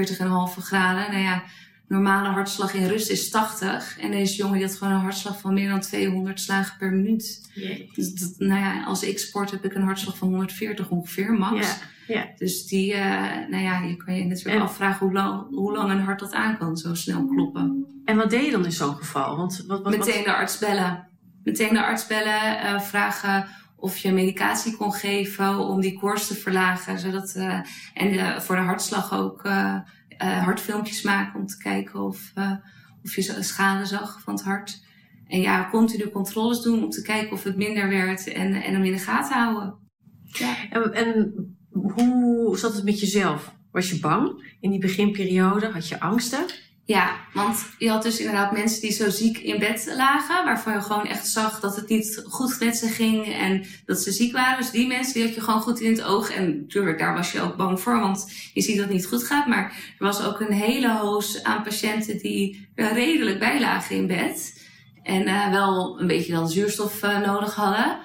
graden. 0.58 1.10
Nou 1.12 1.22
ja, 1.22 1.42
normale 1.88 2.28
hartslag 2.28 2.74
in 2.74 2.86
rust 2.86 3.10
is 3.10 3.30
80. 3.30 3.98
En 3.98 4.10
deze 4.10 4.36
jongen 4.36 4.58
die 4.58 4.66
had 4.66 4.76
gewoon 4.76 4.92
een 4.92 5.00
hartslag 5.00 5.40
van 5.40 5.54
meer 5.54 5.68
dan 5.68 5.80
200 5.80 6.40
slagen 6.40 6.78
per 6.78 6.92
minuut. 6.92 7.50
Dus 7.94 8.14
dat, 8.14 8.34
nou 8.38 8.60
ja, 8.60 8.84
als 8.84 9.02
ik 9.02 9.18
sport 9.18 9.50
heb 9.50 9.64
ik 9.64 9.74
een 9.74 9.82
hartslag 9.82 10.16
van 10.16 10.28
140 10.28 10.88
ongeveer, 10.88 11.32
max. 11.32 11.66
Ja. 11.66 11.74
Ja. 12.06 12.26
Dus 12.36 12.66
die, 12.66 12.92
uh, 12.92 13.00
nou 13.48 13.62
ja, 13.62 13.80
je 13.80 13.96
kan 13.96 14.14
je 14.14 14.24
natuurlijk 14.24 14.62
afvragen 14.62 15.06
hoe 15.06 15.14
lang, 15.14 15.54
hoe 15.54 15.72
lang 15.72 15.90
een 15.90 16.00
hart 16.00 16.20
dat 16.20 16.32
aan 16.32 16.58
kan, 16.58 16.76
zo 16.76 16.94
snel 16.94 17.26
kloppen. 17.26 17.86
En 18.04 18.16
wat 18.16 18.30
deed 18.30 18.44
je 18.44 18.50
dan 18.50 18.64
in 18.64 18.72
zo'n 18.72 18.94
geval? 18.94 19.36
Want 19.36 19.64
wat, 19.66 19.82
wat, 19.82 19.96
Meteen 19.96 20.24
de 20.24 20.34
arts 20.34 20.58
bellen. 20.58 21.08
Meteen 21.44 21.72
de 21.72 21.84
arts 21.84 22.06
bellen, 22.06 22.64
uh, 22.64 22.80
vragen 22.80 23.46
of 23.76 23.98
je 23.98 24.12
medicatie 24.12 24.76
kon 24.76 24.92
geven 24.92 25.58
om 25.58 25.80
die 25.80 25.98
koorts 25.98 26.26
te 26.26 26.34
verlagen. 26.34 26.98
Zodat, 26.98 27.34
uh, 27.36 27.60
en 27.94 28.12
de, 28.12 28.40
voor 28.40 28.56
de 28.56 28.62
hartslag 28.62 29.12
ook 29.12 29.42
uh, 30.22 30.44
hartfilmpjes 30.44 31.02
maken 31.02 31.40
om 31.40 31.46
te 31.46 31.58
kijken 31.58 32.00
of, 32.00 32.32
uh, 32.34 32.52
of 33.02 33.14
je 33.14 33.42
schade 33.42 33.86
zag 33.86 34.20
van 34.20 34.34
het 34.34 34.42
hart. 34.42 34.84
En 35.26 35.40
ja, 35.40 35.68
continu 35.70 36.10
controles 36.10 36.62
doen 36.62 36.84
om 36.84 36.90
te 36.90 37.02
kijken 37.02 37.32
of 37.32 37.42
het 37.42 37.56
minder 37.56 37.88
werd 37.88 38.32
en, 38.32 38.54
en 38.54 38.72
hem 38.72 38.84
in 38.84 38.92
de 38.92 38.98
gaten 38.98 39.36
houden. 39.36 39.78
Ja. 40.22 40.70
En, 40.70 40.92
en 40.92 41.34
hoe 41.70 42.58
zat 42.58 42.74
het 42.74 42.84
met 42.84 43.00
jezelf? 43.00 43.54
Was 43.70 43.90
je 43.90 44.00
bang 44.00 44.56
in 44.60 44.70
die 44.70 44.80
beginperiode? 44.80 45.66
Had 45.66 45.88
je 45.88 46.00
angsten? 46.00 46.46
Ja, 46.86 47.16
want 47.32 47.66
je 47.78 47.90
had 47.90 48.02
dus 48.02 48.18
inderdaad 48.18 48.52
mensen 48.52 48.80
die 48.80 48.92
zo 48.92 49.10
ziek 49.10 49.38
in 49.38 49.58
bed 49.58 49.92
lagen, 49.96 50.44
waarvan 50.44 50.72
je 50.72 50.80
gewoon 50.80 51.06
echt 51.06 51.26
zag 51.26 51.60
dat 51.60 51.76
het 51.76 51.88
niet 51.88 52.22
goed 52.26 52.60
met 52.60 52.76
ze 52.76 52.86
ging 52.86 53.34
en 53.34 53.64
dat 53.86 54.00
ze 54.00 54.12
ziek 54.12 54.32
waren. 54.32 54.58
Dus 54.58 54.70
die 54.70 54.86
mensen 54.86 55.14
die 55.14 55.22
had 55.22 55.34
je 55.34 55.40
gewoon 55.40 55.60
goed 55.60 55.80
in 55.80 55.90
het 55.90 56.02
oog. 56.02 56.30
En 56.30 56.60
natuurlijk, 56.60 56.98
daar 56.98 57.14
was 57.14 57.32
je 57.32 57.40
ook 57.40 57.56
bang 57.56 57.80
voor, 57.80 58.00
want 58.00 58.32
je 58.52 58.60
ziet 58.60 58.76
dat 58.76 58.84
het 58.84 58.94
niet 58.94 59.06
goed 59.06 59.24
gaat. 59.24 59.46
Maar 59.46 59.64
er 59.98 60.06
was 60.06 60.22
ook 60.22 60.40
een 60.40 60.52
hele 60.52 60.92
hoos 60.92 61.42
aan 61.42 61.62
patiënten 61.62 62.18
die 62.18 62.68
er 62.74 62.92
redelijk 62.92 63.38
bij 63.38 63.60
lagen 63.60 63.96
in 63.96 64.06
bed. 64.06 64.64
En 65.02 65.28
uh, 65.28 65.50
wel 65.50 66.00
een 66.00 66.06
beetje 66.06 66.32
dan 66.32 66.48
zuurstof 66.48 67.02
uh, 67.02 67.20
nodig 67.26 67.54
hadden. 67.54 67.98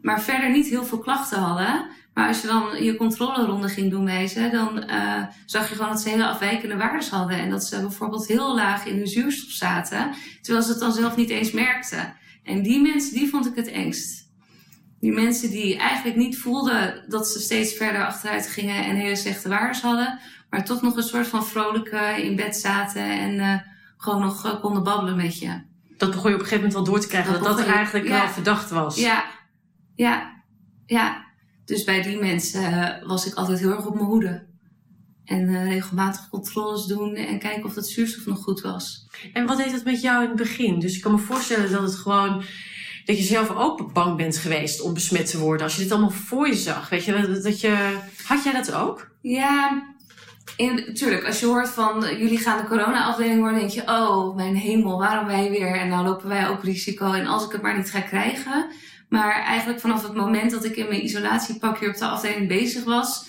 Maar 0.00 0.22
verder 0.22 0.50
niet 0.50 0.66
heel 0.66 0.84
veel 0.84 0.98
klachten 0.98 1.38
hadden. 1.38 1.86
Maar 2.14 2.28
als 2.28 2.40
je 2.40 2.46
dan 2.46 2.84
je 2.84 2.96
controleronde 2.96 3.68
ging 3.68 3.90
doen 3.90 4.04
wijzen, 4.04 4.52
dan 4.52 4.84
uh, 4.90 5.22
zag 5.46 5.68
je 5.68 5.74
gewoon 5.74 5.90
dat 5.90 6.00
ze 6.00 6.08
hele 6.08 6.26
afwijkende 6.26 6.76
waardes 6.76 7.08
hadden. 7.08 7.38
En 7.38 7.50
dat 7.50 7.64
ze 7.64 7.80
bijvoorbeeld 7.80 8.26
heel 8.26 8.54
laag 8.54 8.86
in 8.86 8.96
hun 8.96 9.06
zuurstof 9.06 9.50
zaten, 9.50 10.14
terwijl 10.40 10.64
ze 10.64 10.70
het 10.70 10.80
dan 10.80 10.92
zelf 10.92 11.16
niet 11.16 11.30
eens 11.30 11.50
merkten. 11.50 12.14
En 12.42 12.62
die 12.62 12.80
mensen, 12.80 13.14
die 13.14 13.28
vond 13.28 13.46
ik 13.46 13.54
het 13.54 13.68
engst. 13.68 14.30
Die 15.00 15.12
mensen 15.12 15.50
die 15.50 15.76
eigenlijk 15.76 16.16
niet 16.16 16.38
voelden 16.38 17.04
dat 17.08 17.28
ze 17.28 17.40
steeds 17.40 17.74
verder 17.74 18.06
achteruit 18.06 18.46
gingen 18.46 18.84
en 18.84 18.96
hele 18.96 19.16
slechte 19.16 19.48
waardes 19.48 19.80
hadden, 19.80 20.18
maar 20.50 20.64
toch 20.64 20.82
nog 20.82 20.96
een 20.96 21.02
soort 21.02 21.26
van 21.26 21.46
vrolijke 21.46 22.22
in 22.22 22.36
bed 22.36 22.56
zaten 22.56 23.02
en 23.02 23.34
uh, 23.34 23.58
gewoon 23.96 24.20
nog 24.20 24.46
uh, 24.46 24.60
konden 24.60 24.82
babbelen 24.82 25.16
met 25.16 25.38
je. 25.38 25.60
Dat 25.96 26.10
begon 26.10 26.30
je 26.30 26.36
op 26.36 26.42
een 26.42 26.48
gegeven 26.48 26.56
moment 26.56 26.72
wel 26.72 26.84
door 26.84 27.00
te 27.00 27.08
krijgen, 27.08 27.32
dat 27.32 27.42
dat, 27.42 27.56
dat 27.56 27.66
eigenlijk 27.66 28.06
ja, 28.06 28.18
wel 28.18 28.28
verdacht 28.28 28.70
was. 28.70 28.96
Ja, 28.96 29.24
ja, 29.94 30.42
ja. 30.86 31.30
Dus 31.72 31.84
bij 31.84 32.02
die 32.02 32.18
mensen 32.18 32.62
uh, 32.62 33.08
was 33.08 33.26
ik 33.26 33.34
altijd 33.34 33.58
heel 33.58 33.70
erg 33.70 33.86
op 33.86 33.94
mijn 33.94 34.06
hoede. 34.06 34.46
En 35.24 35.48
uh, 35.48 35.68
regelmatig 35.68 36.28
controles 36.28 36.86
doen 36.86 37.14
en 37.14 37.38
kijken 37.38 37.64
of 37.64 37.74
dat 37.74 37.88
zuurstof 37.88 38.26
nog 38.26 38.42
goed 38.42 38.60
was. 38.60 39.06
En 39.32 39.46
wat 39.46 39.56
deed 39.56 39.72
het 39.72 39.84
met 39.84 40.00
jou 40.00 40.22
in 40.22 40.28
het 40.28 40.38
begin? 40.38 40.78
Dus 40.78 40.96
ik 40.96 41.02
kan 41.02 41.12
me 41.12 41.18
voorstellen 41.18 41.70
dat 41.70 41.82
het 41.82 41.94
gewoon 41.94 42.42
dat 43.04 43.18
je 43.18 43.22
zelf 43.22 43.50
ook 43.50 43.92
bang 43.92 44.16
bent 44.16 44.36
geweest 44.36 44.80
om 44.80 44.94
besmet 44.94 45.30
te 45.30 45.38
worden. 45.38 45.62
Als 45.62 45.76
je 45.76 45.82
dit 45.82 45.92
allemaal 45.92 46.10
voor 46.10 46.46
je 46.46 46.54
zag, 46.54 46.88
weet 46.88 47.04
je, 47.04 47.40
dat 47.42 47.60
je... 47.60 47.98
Had 48.24 48.44
jij 48.44 48.52
dat 48.52 48.72
ook? 48.72 49.10
Ja, 49.20 49.82
natuurlijk. 50.56 51.26
Als 51.26 51.40
je 51.40 51.46
hoort 51.46 51.68
van 51.68 52.00
jullie 52.00 52.38
gaan 52.38 52.62
de 52.62 52.68
corona-afdeling 52.68 53.40
worden, 53.40 53.58
denk 53.58 53.70
je, 53.70 53.82
oh 53.86 54.36
mijn 54.36 54.56
hemel, 54.56 54.98
waarom 54.98 55.26
wij 55.26 55.50
weer? 55.50 55.76
En 55.76 55.88
nou 55.88 56.04
lopen 56.04 56.28
wij 56.28 56.48
ook 56.48 56.64
risico. 56.64 57.12
En 57.12 57.26
als 57.26 57.44
ik 57.44 57.52
het 57.52 57.62
maar 57.62 57.76
niet 57.76 57.90
ga 57.90 58.00
krijgen, 58.00 58.70
maar 59.12 59.42
eigenlijk 59.42 59.80
vanaf 59.80 60.02
het 60.02 60.14
moment 60.14 60.50
dat 60.50 60.64
ik 60.64 60.76
in 60.76 60.88
mijn 60.88 61.04
isolatiepakje 61.04 61.88
op 61.88 61.96
de 61.96 62.06
afdeling 62.06 62.48
bezig 62.48 62.84
was, 62.84 63.28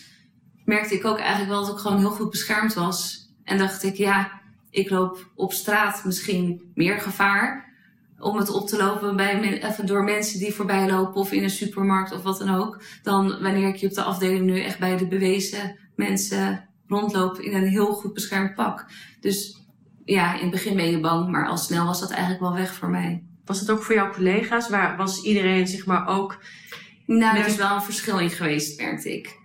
merkte 0.65 0.95
ik 0.95 1.05
ook 1.05 1.17
eigenlijk 1.19 1.49
wel 1.49 1.65
dat 1.65 1.73
ik 1.73 1.79
gewoon 1.79 1.99
heel 1.99 2.11
goed 2.11 2.29
beschermd 2.29 2.73
was. 2.73 3.27
En 3.43 3.57
dacht 3.57 3.83
ik, 3.83 3.95
ja, 3.95 4.41
ik 4.69 4.89
loop 4.89 5.31
op 5.35 5.53
straat 5.53 6.05
misschien 6.05 6.71
meer 6.73 6.99
gevaar 6.99 7.73
om 8.19 8.37
het 8.37 8.49
op 8.49 8.67
te 8.67 8.77
lopen 8.77 9.15
bij 9.15 9.61
even 9.63 9.85
door 9.85 10.03
mensen 10.03 10.39
die 10.39 10.53
voorbij 10.53 10.89
lopen 10.89 11.21
of 11.21 11.31
in 11.31 11.43
een 11.43 11.49
supermarkt 11.49 12.11
of 12.11 12.23
wat 12.23 12.37
dan 12.37 12.55
ook. 12.55 12.81
Dan 13.01 13.41
wanneer 13.41 13.67
ik 13.67 13.75
je 13.75 13.87
op 13.87 13.93
de 13.93 14.03
afdeling 14.03 14.45
nu 14.45 14.61
echt 14.61 14.79
bij 14.79 14.97
de 14.97 15.07
bewezen 15.07 15.79
mensen 15.95 16.69
rondloop 16.87 17.39
in 17.39 17.53
een 17.53 17.67
heel 17.67 17.93
goed 17.93 18.13
beschermd 18.13 18.55
pak. 18.55 18.85
Dus 19.19 19.61
ja, 20.05 20.33
in 20.35 20.41
het 20.41 20.51
begin 20.51 20.75
ben 20.75 20.91
je 20.91 20.99
bang, 20.99 21.29
maar 21.29 21.47
al 21.47 21.57
snel 21.57 21.85
was 21.85 21.99
dat 21.99 22.11
eigenlijk 22.11 22.41
wel 22.41 22.53
weg 22.53 22.73
voor 22.73 22.89
mij. 22.89 23.23
Was 23.45 23.59
het 23.59 23.69
ook 23.69 23.83
voor 23.83 23.95
jouw 23.95 24.11
collega's? 24.11 24.69
Waar 24.69 24.97
was 24.97 25.23
iedereen 25.23 25.67
zeg 25.67 25.85
maar 25.85 26.07
ook... 26.07 26.43
Nou, 27.05 27.37
er 27.37 27.45
is 27.45 27.55
wel 27.55 27.75
een 27.75 27.81
verschil 27.81 28.19
in 28.19 28.29
geweest, 28.29 28.81
merkte 28.81 29.13
ik. 29.13 29.39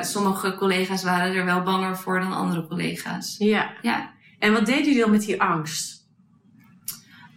Sommige 0.00 0.54
collega's 0.54 1.02
waren 1.02 1.34
er 1.34 1.44
wel 1.44 1.62
banger 1.62 1.98
voor 1.98 2.20
dan 2.20 2.32
andere 2.32 2.66
collega's. 2.66 3.36
Ja. 3.38 3.72
ja. 3.82 4.12
En 4.38 4.52
wat 4.52 4.66
deden 4.66 4.84
jullie 4.84 5.00
dan 5.00 5.10
met 5.10 5.24
die 5.24 5.42
angst? 5.42 6.06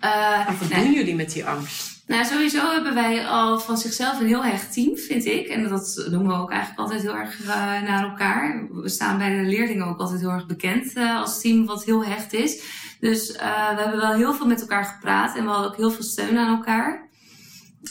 Uh, 0.02 0.46
of 0.50 0.60
wat 0.60 0.70
doen 0.70 0.94
jullie 0.94 1.16
met 1.16 1.32
die 1.32 1.46
angst? 1.46 1.95
Nou, 2.08 2.26
sowieso 2.26 2.72
hebben 2.72 2.94
wij 2.94 3.28
al 3.28 3.60
van 3.60 3.78
zichzelf 3.78 4.20
een 4.20 4.28
heel 4.28 4.44
hecht 4.44 4.74
team, 4.74 4.98
vind 4.98 5.26
ik. 5.26 5.48
En 5.48 5.70
dat 5.70 6.06
noemen 6.10 6.36
we 6.36 6.42
ook 6.42 6.52
eigenlijk 6.52 6.80
altijd 6.80 7.02
heel 7.02 7.16
erg 7.16 7.40
uh, 7.40 7.48
naar 7.82 8.04
elkaar. 8.04 8.68
We 8.72 8.90
staan 8.90 9.18
bij 9.18 9.38
de 9.38 9.50
leerlingen 9.50 9.86
ook 9.86 10.00
altijd 10.00 10.20
heel 10.20 10.30
erg 10.30 10.46
bekend 10.46 10.96
uh, 10.98 11.20
als 11.20 11.42
team 11.42 11.66
wat 11.66 11.86
heel 11.86 12.06
hecht 12.06 12.34
is. 12.34 12.64
Dus 13.00 13.30
uh, 13.30 13.76
we 13.76 13.82
hebben 13.82 14.00
wel 14.00 14.14
heel 14.14 14.34
veel 14.34 14.48
met 14.48 14.62
elkaar 14.62 14.86
gepraat 14.86 15.36
en 15.36 15.44
we 15.44 15.50
hadden 15.50 15.70
ook 15.70 15.78
heel 15.78 15.92
veel 15.92 16.04
steun 16.04 16.38
aan 16.38 16.58
elkaar. 16.58 17.10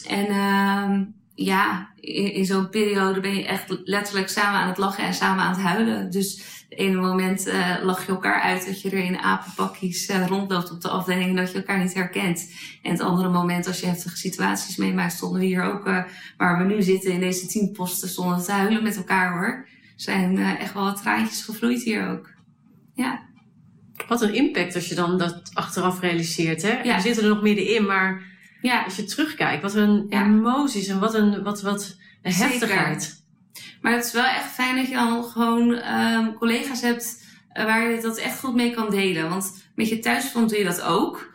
En 0.08 0.26
uh, 0.26 1.00
ja, 1.34 1.90
in, 2.00 2.32
in 2.32 2.44
zo'n 2.44 2.68
periode 2.68 3.20
ben 3.20 3.34
je 3.34 3.46
echt 3.46 3.78
letterlijk 3.84 4.28
samen 4.28 4.60
aan 4.60 4.68
het 4.68 4.78
lachen 4.78 5.04
en 5.04 5.14
samen 5.14 5.44
aan 5.44 5.52
het 5.52 5.62
huilen. 5.62 6.10
Dus 6.10 6.36
het 6.68 6.78
ene 6.78 7.00
moment 7.00 7.46
uh, 7.46 7.76
lach 7.82 8.06
je 8.06 8.12
elkaar 8.12 8.40
uit 8.40 8.66
dat 8.66 8.80
je 8.80 8.90
er 8.90 9.04
in 9.04 9.18
apenpakjes 9.18 10.08
uh, 10.08 10.26
rondloopt 10.26 10.70
op 10.70 10.80
de 10.80 10.88
afdeling 10.88 11.28
en 11.28 11.36
dat 11.36 11.50
je 11.50 11.56
elkaar 11.56 11.78
niet 11.78 11.94
herkent. 11.94 12.52
En 12.82 12.90
het 12.90 13.00
andere 13.00 13.28
moment, 13.28 13.66
als 13.66 13.80
je 13.80 13.86
heftige 13.86 14.16
situaties 14.16 14.76
meemaakt, 14.76 15.12
stonden 15.12 15.40
we 15.40 15.46
hier 15.46 15.62
ook, 15.62 15.86
uh, 15.86 16.02
waar 16.36 16.58
we 16.58 16.74
nu 16.74 16.82
zitten 16.82 17.12
in 17.12 17.20
deze 17.20 17.46
teamposten, 17.46 18.08
stonden 18.08 18.44
te 18.44 18.52
huilen 18.52 18.82
met 18.82 18.96
elkaar 18.96 19.32
hoor. 19.32 19.66
Er 19.82 20.02
zijn 20.02 20.38
echt 20.38 20.74
wel 20.74 20.84
wat 20.84 21.02
traantjes 21.02 21.44
gevloeid 21.44 21.82
hier 21.82 22.08
ook. 22.08 22.30
Ja. 22.94 23.22
Wat 24.08 24.22
een 24.22 24.34
impact 24.34 24.74
als 24.74 24.88
je 24.88 24.94
dan 24.94 25.18
dat 25.18 25.50
achteraf 25.52 26.00
realiseert. 26.00 26.62
Hè? 26.62 26.82
Ja. 26.82 26.94
We 26.94 27.00
zitten 27.00 27.22
er 27.22 27.28
nog 27.28 27.42
middenin, 27.42 27.86
maar 27.86 28.22
ja. 28.66 28.84
als 28.84 28.96
je 28.96 29.04
terugkijkt, 29.04 29.62
wat 29.62 29.74
een 29.74 30.06
ja. 30.08 30.24
emoties 30.24 30.86
en 30.86 30.98
wat 30.98 31.14
een, 31.14 31.42
wat, 31.42 31.62
wat 31.62 31.96
een 32.22 32.32
heftigheid. 32.32 33.22
Maar 33.80 33.92
het 33.92 34.04
is 34.04 34.12
wel 34.12 34.24
echt 34.24 34.52
fijn 34.52 34.76
dat 34.76 34.88
je 34.88 34.94
dan 34.94 35.24
gewoon 35.24 35.70
um, 35.70 36.34
collega's 36.34 36.80
hebt 36.80 37.24
uh, 37.56 37.64
waar 37.64 37.90
je 37.90 38.00
dat 38.00 38.18
echt 38.18 38.38
goed 38.38 38.54
mee 38.54 38.74
kan 38.74 38.90
delen. 38.90 39.28
Want 39.28 39.64
met 39.74 39.88
je 39.88 39.98
thuisfront 39.98 40.48
doe 40.48 40.58
je 40.58 40.64
dat 40.64 40.82
ook. 40.82 41.32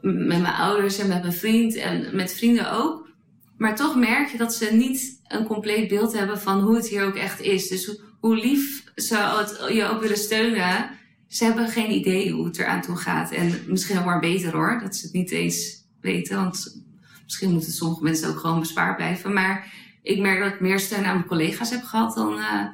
Met 0.00 0.40
mijn 0.40 0.54
ouders 0.54 0.98
en 0.98 1.08
met 1.08 1.20
mijn 1.20 1.32
vriend 1.32 1.74
en 1.74 2.16
met 2.16 2.34
vrienden 2.34 2.72
ook. 2.72 3.08
Maar 3.56 3.76
toch 3.76 3.96
merk 3.96 4.28
je 4.28 4.38
dat 4.38 4.54
ze 4.54 4.72
niet 4.72 5.20
een 5.26 5.46
compleet 5.46 5.88
beeld 5.88 6.12
hebben 6.12 6.40
van 6.40 6.60
hoe 6.60 6.76
het 6.76 6.88
hier 6.88 7.04
ook 7.04 7.16
echt 7.16 7.40
is. 7.40 7.68
Dus 7.68 8.00
hoe 8.20 8.36
lief 8.36 8.84
ze 8.94 9.16
het, 9.16 9.74
je 9.74 9.88
ook 9.88 10.00
willen 10.00 10.16
steunen 10.16 10.90
ze 11.34 11.44
hebben 11.44 11.68
geen 11.68 11.90
idee 11.90 12.30
hoe 12.30 12.44
het 12.44 12.58
eraan 12.58 12.82
toe 12.82 12.96
gaat. 12.96 13.30
En 13.30 13.60
misschien 13.66 13.98
ook 13.98 14.04
maar 14.04 14.20
beter 14.20 14.52
hoor, 14.52 14.80
dat 14.82 14.96
ze 14.96 15.04
het 15.04 15.14
niet 15.14 15.30
eens 15.30 15.83
weten. 16.04 16.36
Want 16.36 16.84
misschien 17.24 17.50
moeten 17.50 17.72
sommige 17.72 18.02
mensen 18.02 18.28
ook 18.28 18.38
gewoon 18.38 18.60
bespaard 18.60 18.96
blijven. 18.96 19.32
Maar 19.32 19.72
ik 20.02 20.20
merk 20.20 20.42
dat 20.42 20.52
ik 20.52 20.60
meer 20.60 20.80
steun 20.80 21.04
aan 21.04 21.14
mijn 21.14 21.26
collega's 21.26 21.70
heb 21.70 21.82
gehad 21.82 22.14
dan, 22.14 22.38
uh, 22.38 22.64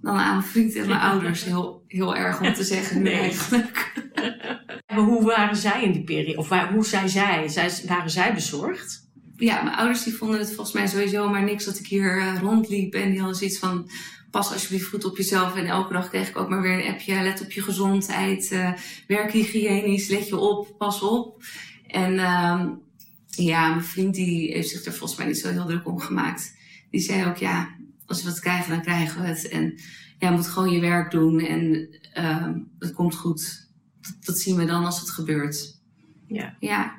dan 0.00 0.16
aan 0.16 0.36
mijn 0.36 0.48
vrienden 0.48 0.82
en 0.82 0.88
mijn 0.88 1.00
ouders. 1.00 1.44
Heel, 1.44 1.84
heel 1.86 2.16
erg 2.16 2.40
om 2.40 2.54
te 2.54 2.64
zeggen 2.64 3.02
nee. 3.02 3.14
eigenlijk. 3.14 3.88
Maar 4.90 5.04
hoe 5.04 5.24
waren 5.24 5.56
zij 5.56 5.82
in 5.82 5.92
die 5.92 6.04
periode? 6.04 6.38
Of 6.38 6.48
waar, 6.48 6.72
hoe 6.72 6.86
zei 6.86 7.08
zij? 7.08 7.48
zij? 7.48 7.70
Waren 7.86 8.10
zij 8.10 8.34
bezorgd? 8.34 9.08
Ja, 9.36 9.62
mijn 9.62 9.76
ouders 9.76 10.02
die 10.02 10.14
vonden 10.14 10.38
het 10.38 10.48
volgens 10.48 10.72
mij 10.72 10.86
sowieso 10.86 11.28
maar 11.28 11.42
niks 11.42 11.64
dat 11.64 11.78
ik 11.78 11.86
hier 11.86 12.18
uh, 12.18 12.38
rondliep. 12.40 12.94
En 12.94 13.10
die 13.10 13.18
hadden 13.18 13.36
zoiets 13.36 13.58
van, 13.58 13.90
pas 14.30 14.52
alsjeblieft 14.52 14.88
goed 14.88 15.04
op 15.04 15.16
jezelf. 15.16 15.56
En 15.56 15.66
elke 15.66 15.92
dag 15.92 16.08
kreeg 16.08 16.28
ik 16.28 16.38
ook 16.38 16.48
maar 16.48 16.62
weer 16.62 16.84
een 16.84 16.92
appje. 16.92 17.22
Let 17.22 17.40
op 17.40 17.52
je 17.52 17.62
gezondheid, 17.62 18.50
uh, 18.52 18.72
werk 19.06 19.32
hygiënisch, 19.32 20.08
let 20.08 20.28
je 20.28 20.36
op, 20.36 20.74
pas 20.78 21.02
op. 21.02 21.42
En 21.90 22.12
uh, 22.12 22.66
ja, 23.26 23.68
mijn 23.68 23.84
vriend 23.84 24.14
die 24.14 24.52
heeft 24.52 24.68
zich 24.68 24.84
er 24.84 24.92
volgens 24.92 25.18
mij 25.18 25.28
niet 25.28 25.38
zo 25.38 25.50
heel 25.50 25.66
druk 25.66 25.86
om 25.86 25.98
gemaakt. 25.98 26.56
Die 26.90 27.00
zei 27.00 27.26
ook, 27.26 27.36
ja, 27.36 27.68
als 28.06 28.22
we 28.22 28.28
het 28.28 28.40
krijgen, 28.40 28.70
dan 28.70 28.82
krijgen 28.82 29.20
we 29.20 29.26
het. 29.26 29.48
En 29.48 29.74
ja, 30.18 30.30
moet 30.30 30.46
gewoon 30.46 30.70
je 30.70 30.80
werk 30.80 31.10
doen 31.10 31.40
en 31.40 31.88
uh, 32.18 32.48
het 32.78 32.92
komt 32.92 33.14
goed. 33.14 33.68
Dat, 34.00 34.16
dat 34.20 34.38
zien 34.38 34.56
we 34.56 34.64
dan 34.64 34.84
als 34.84 35.00
het 35.00 35.10
gebeurt. 35.10 35.80
Ja. 36.26 36.56
Ja. 36.60 36.98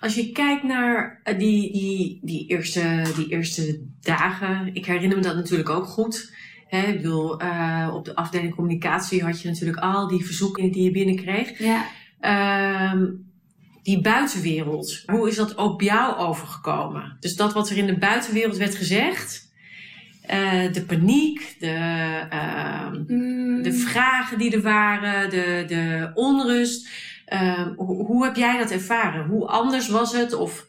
Als 0.00 0.14
je 0.14 0.32
kijkt 0.32 0.62
naar 0.62 1.20
eh, 1.24 1.38
die, 1.38 1.72
die, 1.72 2.18
die, 2.22 2.46
eerste, 2.46 3.12
die 3.16 3.28
eerste 3.28 3.82
dagen, 4.00 4.74
ik 4.74 4.86
herinner 4.86 5.16
me 5.16 5.22
dat 5.22 5.34
natuurlijk 5.34 5.68
ook 5.68 5.86
goed. 5.86 6.34
Hè, 6.66 6.86
ik 6.86 6.96
bedoel, 6.96 7.42
uh, 7.42 7.90
op 7.94 8.04
de 8.04 8.14
afdeling 8.14 8.54
communicatie 8.54 9.22
had 9.24 9.42
je 9.42 9.48
natuurlijk 9.48 9.78
al 9.78 10.08
die 10.08 10.24
verzoeken 10.24 10.72
die 10.72 10.82
je 10.82 10.90
binnenkreeg. 10.90 11.58
Ja. 11.58 11.86
Uh, 12.20 13.02
die 13.82 14.00
buitenwereld, 14.00 15.02
hoe 15.06 15.28
is 15.28 15.36
dat 15.36 15.54
op 15.54 15.80
jou 15.80 16.16
overgekomen? 16.16 17.16
Dus 17.20 17.36
dat 17.36 17.52
wat 17.52 17.70
er 17.70 17.76
in 17.76 17.86
de 17.86 17.98
buitenwereld 17.98 18.56
werd 18.56 18.74
gezegd, 18.74 19.48
uh, 20.30 20.72
de 20.72 20.84
paniek, 20.86 21.56
de, 21.58 22.26
uh, 22.32 22.86
Mm. 23.06 23.62
de 23.62 23.72
vragen 23.72 24.38
die 24.38 24.52
er 24.54 24.62
waren, 24.62 25.30
de, 25.30 25.64
de 25.66 26.10
onrust. 26.14 26.88
Uh, 27.32 27.66
hoe, 27.76 28.04
hoe, 28.04 28.24
heb 28.24 28.36
jij 28.36 28.58
dat 28.58 28.70
ervaren? 28.70 29.26
Hoe 29.26 29.46
anders 29.46 29.88
was 29.88 30.12
het? 30.12 30.32
Of... 30.32 30.68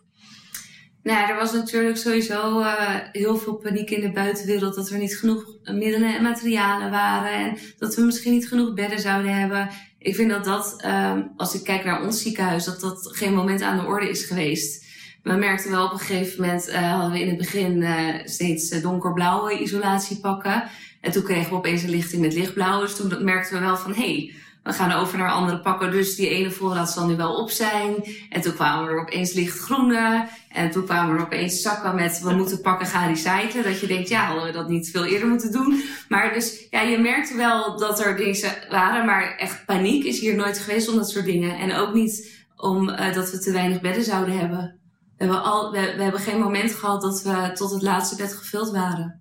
Nou 1.04 1.30
er 1.30 1.36
was 1.36 1.54
natuurlijk 1.54 1.98
sowieso 1.98 2.60
uh, 2.60 2.96
heel 3.12 3.38
veel 3.38 3.56
paniek 3.56 3.90
in 3.90 4.02
de 4.02 4.12
buitenwereld 4.12 4.76
dat 4.76 4.90
er 4.90 4.98
niet 4.98 5.18
genoeg 5.18 5.46
middelen 5.64 6.16
en 6.16 6.24
materialen 6.24 6.92
waren 6.92 7.32
en 7.32 7.58
dat 7.78 7.96
we 7.96 8.02
misschien 8.02 8.34
niet 8.34 8.48
genoeg 8.48 8.74
bedden 8.74 9.00
zouden 9.00 9.40
hebben. 9.40 9.70
Ik 10.04 10.16
vind 10.16 10.30
dat 10.30 10.46
dat, 10.46 10.82
uh, 10.86 11.18
als 11.38 11.56
ik 11.56 11.64
kijk 11.64 11.84
naar 11.84 12.04
ons 12.04 12.22
ziekenhuis, 12.22 12.66
dat 12.66 12.80
dat 12.80 13.10
geen 13.12 13.34
moment 13.34 13.62
aan 13.62 13.80
de 13.80 13.86
orde 13.86 14.10
is 14.10 14.26
geweest. 14.26 14.86
We 15.24 15.34
merkten 15.34 15.72
wel 15.72 15.86
op 15.86 15.92
een 15.92 16.00
gegeven 16.00 16.42
moment, 16.42 16.70
uh, 16.70 16.92
hadden 16.92 17.12
we 17.12 17.20
in 17.20 17.28
het 17.28 17.38
begin 17.38 17.86
steeds 18.26 18.82
donkerblauwe 18.82 19.60
isolatiepakken. 19.60 20.64
En 21.02 21.12
toen 21.12 21.24
kregen 21.24 21.50
we 21.50 21.56
opeens 21.56 21.84
een 21.84 21.90
lichting 21.90 22.22
met 22.22 22.34
lichtblauw. 22.34 22.80
Dus 22.80 22.96
toen 22.96 23.24
merkten 23.24 23.54
we 23.54 23.66
wel 23.66 23.78
van, 23.78 23.94
hé, 23.94 24.14
hey, 24.14 24.34
we 24.64 24.74
gaan 24.74 24.92
over 24.92 25.18
naar 25.18 25.32
andere 25.32 25.60
pakken. 25.60 25.92
Dus 25.92 26.16
die 26.16 26.30
ene 26.30 26.52
voorraad 26.52 26.92
zal 26.92 27.08
nu 27.08 27.16
wel 27.16 27.36
op 27.36 27.50
zijn. 27.50 27.96
En 28.30 28.42
toen 28.42 28.54
kwamen 28.54 28.90
er 28.90 29.02
opeens 29.02 29.34
lichtgroene. 29.34 30.28
En 30.50 30.72
toen 30.72 30.86
kwamen 30.86 31.16
er 31.16 31.22
opeens 31.22 31.62
zakken 31.62 31.96
met, 31.96 32.22
we 32.22 32.34
moeten 32.34 32.62
pakken 32.62 32.88
gaan 32.88 33.08
recyclen. 33.08 33.64
Dat 33.64 33.80
je 33.80 33.88
denkt, 33.88 34.10
ja, 34.10 34.26
hadden 34.26 34.46
we 34.46 34.52
dat 34.52 34.70
niet 34.70 34.90
veel 34.92 35.06
eerder 35.06 35.28
moeten 35.28 35.52
doen. 35.52 35.84
Maar 36.10 36.34
dus, 36.34 36.68
ja, 36.70 36.82
je 36.82 36.98
merkte 36.98 37.36
wel 37.36 37.78
dat 37.78 38.00
er 38.00 38.18
dingen 38.18 38.54
waren. 38.70 39.06
Maar 39.06 39.36
echt 39.38 39.66
paniek 39.66 40.04
is 40.04 40.20
hier 40.20 40.36
nooit 40.36 40.60
geweest 40.60 40.90
om 40.90 40.96
dat 40.96 41.10
soort 41.10 41.26
dingen. 41.26 41.58
En 41.58 41.76
ook 41.76 41.94
niet 41.94 42.40
om 42.56 42.90
uh, 42.90 43.14
dat 43.14 43.32
we 43.32 43.40
te 43.40 43.52
weinig 43.52 43.82
bedden 43.82 44.04
zouden 44.04 44.38
hebben. 44.38 44.80
We 45.18 45.28
hebben, 45.28 45.44
al, 45.44 45.72
we, 45.72 45.78
hebben 45.78 46.20
geen 46.20 46.40
moment 46.40 46.74
gehad 46.74 47.02
dat 47.02 47.22
we 47.22 47.52
tot 47.54 47.72
het 47.72 47.82
laatste 47.82 48.16
bed 48.16 48.34
gevuld 48.34 48.72
waren. 48.72 49.20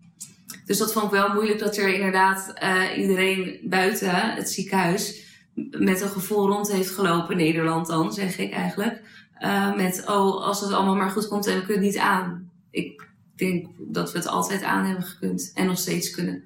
Dus 0.67 0.79
dat 0.79 0.93
vond 0.93 1.05
ik 1.05 1.11
wel 1.11 1.33
moeilijk 1.33 1.59
dat 1.59 1.77
er 1.77 1.95
inderdaad 1.95 2.53
uh, 2.63 2.99
iedereen 2.99 3.61
buiten 3.63 4.11
het 4.15 4.51
ziekenhuis 4.51 5.29
met 5.71 6.01
een 6.01 6.09
gevoel 6.09 6.49
rond 6.49 6.73
heeft 6.73 6.91
gelopen, 6.91 7.37
Nederland 7.37 7.87
dan, 7.87 8.13
zeg 8.13 8.39
ik 8.39 8.53
eigenlijk. 8.53 9.01
Uh, 9.41 9.75
met, 9.77 10.05
oh, 10.07 10.47
als 10.47 10.61
het 10.61 10.73
allemaal 10.73 10.97
maar 10.97 11.11
goed 11.11 11.29
komt 11.29 11.47
en 11.47 11.55
we 11.55 11.65
kunnen 11.65 11.85
het 11.85 11.93
niet 11.93 12.03
aan. 12.03 12.51
Ik 12.71 13.09
denk 13.37 13.67
dat 13.79 14.13
we 14.13 14.19
het 14.19 14.29
altijd 14.29 14.63
aan 14.63 14.85
hebben 14.85 15.05
gekund 15.05 15.53
en 15.55 15.67
nog 15.67 15.79
steeds 15.79 16.11
kunnen. 16.11 16.43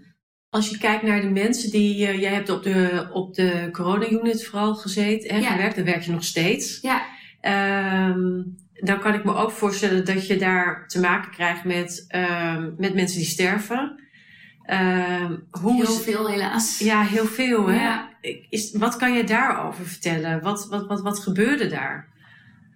Als 0.50 0.70
je 0.70 0.78
kijkt 0.78 1.02
naar 1.02 1.20
de 1.20 1.30
mensen 1.30 1.70
die, 1.70 2.08
uh, 2.08 2.20
jij 2.20 2.32
hebt 2.32 2.50
op 2.50 2.62
de, 2.62 3.08
op 3.12 3.34
de 3.34 3.68
corona-unit 3.72 4.46
vooral 4.46 4.74
gezeten 4.74 5.30
en 5.30 5.40
Ja. 5.40 5.50
gewerkt, 5.50 5.76
daar 5.76 5.84
werk 5.84 6.02
je 6.02 6.12
nog 6.12 6.24
steeds. 6.24 6.78
Ja, 6.80 7.02
Um, 8.08 8.56
dan 8.72 9.00
kan 9.00 9.14
ik 9.14 9.24
me 9.24 9.34
ook 9.34 9.50
voorstellen 9.50 10.04
dat 10.04 10.26
je 10.26 10.36
daar 10.36 10.88
te 10.88 11.00
maken 11.00 11.30
krijgt 11.30 11.64
met, 11.64 12.06
um, 12.16 12.74
met 12.78 12.94
mensen 12.94 13.18
die 13.18 13.26
sterven. 13.26 14.02
Um, 14.70 15.46
hoe 15.50 15.74
heel 15.74 15.82
is, 15.82 16.00
veel 16.00 16.28
helaas. 16.28 16.78
Ja, 16.78 17.02
heel 17.02 17.24
veel. 17.24 17.66
Hè? 17.66 17.82
Ja. 17.82 18.08
Is, 18.48 18.72
wat 18.72 18.96
kan 18.96 19.12
je 19.12 19.24
daarover 19.24 19.86
vertellen? 19.86 20.42
Wat, 20.42 20.66
wat, 20.68 21.00
wat, 21.00 21.18
gebeurde 21.18 21.66
daar? 21.66 22.08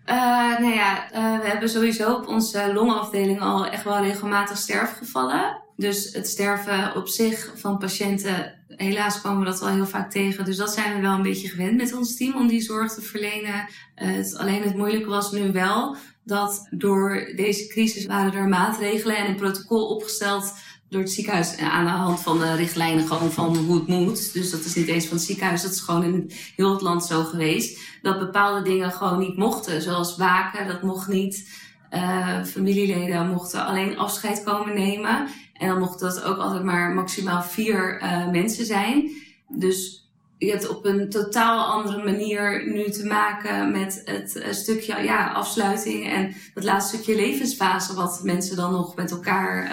Uh, 0.07 0.59
nou 0.59 0.75
ja, 0.75 1.13
uh, 1.13 1.41
we 1.41 1.47
hebben 1.47 1.69
sowieso 1.69 2.15
op 2.15 2.27
onze 2.27 2.73
longafdeling 2.73 3.41
al 3.41 3.67
echt 3.67 3.85
wel 3.85 4.03
regelmatig 4.03 4.57
sterfgevallen. 4.57 5.63
Dus 5.77 6.13
het 6.13 6.29
sterven 6.29 6.97
op 6.97 7.09
zich 7.09 7.53
van 7.55 7.79
patiënten, 7.79 8.55
helaas 8.69 9.21
komen 9.21 9.39
we 9.39 9.45
dat 9.45 9.61
wel 9.61 9.69
heel 9.69 9.87
vaak 9.87 10.11
tegen. 10.11 10.45
Dus 10.45 10.57
dat 10.57 10.73
zijn 10.73 10.95
we 10.95 11.01
wel 11.01 11.15
een 11.15 11.23
beetje 11.23 11.49
gewend 11.49 11.77
met 11.77 11.95
ons 11.95 12.17
team 12.17 12.37
om 12.37 12.47
die 12.47 12.61
zorg 12.61 12.95
te 12.95 13.03
verlenen. 13.03 13.55
Uh, 13.55 14.15
het, 14.15 14.37
alleen 14.37 14.63
het 14.63 14.77
moeilijke 14.77 15.09
was 15.09 15.33
nu 15.33 15.53
wel 15.53 15.97
dat 16.25 16.69
door 16.71 17.33
deze 17.37 17.67
crisis 17.67 18.07
waren 18.07 18.33
er 18.33 18.49
maatregelen 18.49 19.17
en 19.17 19.29
een 19.29 19.37
protocol 19.37 19.87
opgesteld 19.87 20.53
door 20.89 21.01
het 21.01 21.11
ziekenhuis 21.11 21.57
aan 21.57 21.85
de 21.85 21.91
hand 21.91 22.21
van 22.21 22.39
de 22.39 22.55
richtlijnen 22.55 23.07
gewoon 23.07 23.33
van 23.33 23.57
hoe 23.57 23.75
het 23.75 23.87
moet. 23.87 24.33
Dus 24.33 24.51
dat 24.51 24.65
is 24.65 24.75
niet 24.75 24.89
eens 24.89 25.07
van 25.07 25.17
het 25.17 25.27
ziekenhuis, 25.27 25.63
dat 25.63 25.71
is 25.71 25.81
gewoon 25.81 26.03
in 26.03 26.31
heel 26.57 26.73
het 26.73 26.81
land 26.81 27.05
zo 27.05 27.25
geweest. 27.25 27.79
Dat 28.03 28.19
bepaalde 28.19 28.63
dingen 28.63 28.93
gewoon 28.93 29.19
niet 29.19 29.37
mochten, 29.37 29.83
zoals 29.83 30.17
waken, 30.17 30.67
dat 30.67 30.83
mocht 30.83 31.09
niet. 31.09 31.67
Uh, 31.95 32.45
familieleden 32.45 33.29
mochten 33.29 33.67
alleen 33.67 33.99
afscheid 33.99 34.43
komen 34.45 34.75
nemen. 34.75 35.29
En 35.53 35.69
dan 35.69 35.79
mocht 35.79 36.01
dat 36.01 36.23
ook 36.23 36.39
altijd 36.39 36.65
maar 36.65 36.95
maximaal 36.95 37.43
vier 37.43 38.03
uh, 38.03 38.31
mensen 38.31 38.67
zijn. 38.67 39.11
Dus 39.49 40.09
je 40.39 40.51
hebt 40.51 40.69
op 40.69 40.85
een 40.85 41.11
totaal 41.11 41.65
andere 41.65 42.05
manier 42.05 42.73
nu 42.73 42.91
te 42.91 43.05
maken 43.05 43.71
met 43.73 44.03
het 44.05 44.47
stukje 44.51 45.03
ja, 45.03 45.33
afsluiting 45.33 46.09
en 46.09 46.35
dat 46.55 46.65
laatste 46.65 46.97
stukje 46.97 47.17
levensfase 47.17 47.95
wat 47.95 48.21
mensen 48.23 48.57
dan 48.57 48.73
nog 48.73 48.97
met 48.97 49.11
elkaar 49.11 49.71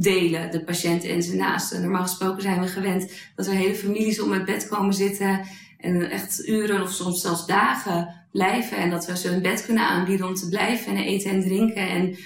delen, 0.00 0.50
de 0.50 0.64
patiënt 0.64 1.04
en 1.04 1.22
zijn 1.22 1.36
naasten. 1.36 1.80
Normaal 1.80 2.02
gesproken 2.02 2.42
zijn 2.42 2.60
we 2.60 2.66
gewend 2.66 3.12
dat 3.36 3.46
er 3.46 3.52
hele 3.52 3.74
families 3.74 4.20
om 4.20 4.32
het 4.32 4.44
bed 4.44 4.68
komen 4.68 4.94
zitten 4.94 5.40
en 5.78 6.10
echt 6.10 6.48
uren 6.48 6.82
of 6.82 6.90
soms 6.90 7.20
zelfs 7.20 7.46
dagen 7.46 8.14
blijven 8.32 8.76
en 8.76 8.90
dat 8.90 9.06
we 9.06 9.16
ze 9.16 9.30
een 9.30 9.42
bed 9.42 9.64
kunnen 9.64 9.84
aanbieden 9.84 10.26
om 10.26 10.34
te 10.34 10.48
blijven 10.48 10.96
en 10.96 11.02
eten 11.02 11.30
en 11.30 11.40
drinken. 11.40 11.88
En 11.88 12.16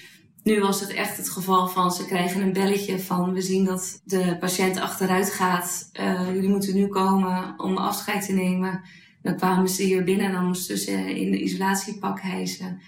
nu 0.42 0.60
was 0.60 0.80
het 0.80 0.90
echt 0.90 1.16
het 1.16 1.28
geval 1.28 1.68
van 1.68 1.92
ze 1.92 2.04
krijgen 2.04 2.42
een 2.42 2.52
belletje 2.52 2.98
van 2.98 3.32
we 3.32 3.40
zien 3.40 3.64
dat 3.64 4.00
de 4.04 4.36
patiënt 4.40 4.80
achteruit 4.80 5.32
gaat. 5.32 5.90
Uh, 6.00 6.34
jullie 6.34 6.48
moeten 6.48 6.74
nu 6.74 6.86
komen 6.86 7.54
om 7.56 7.76
afscheid 7.76 8.26
te 8.26 8.32
nemen. 8.32 8.80
Dan 9.22 9.36
kwamen 9.36 9.68
ze 9.68 9.82
hier 9.82 10.04
binnen 10.04 10.26
en 10.26 10.32
dan 10.32 10.46
moesten 10.46 10.78
ze 10.78 11.20
in 11.20 11.30
de 11.30 11.38
isolatiepak 11.38 12.20
hijsen. 12.20 12.80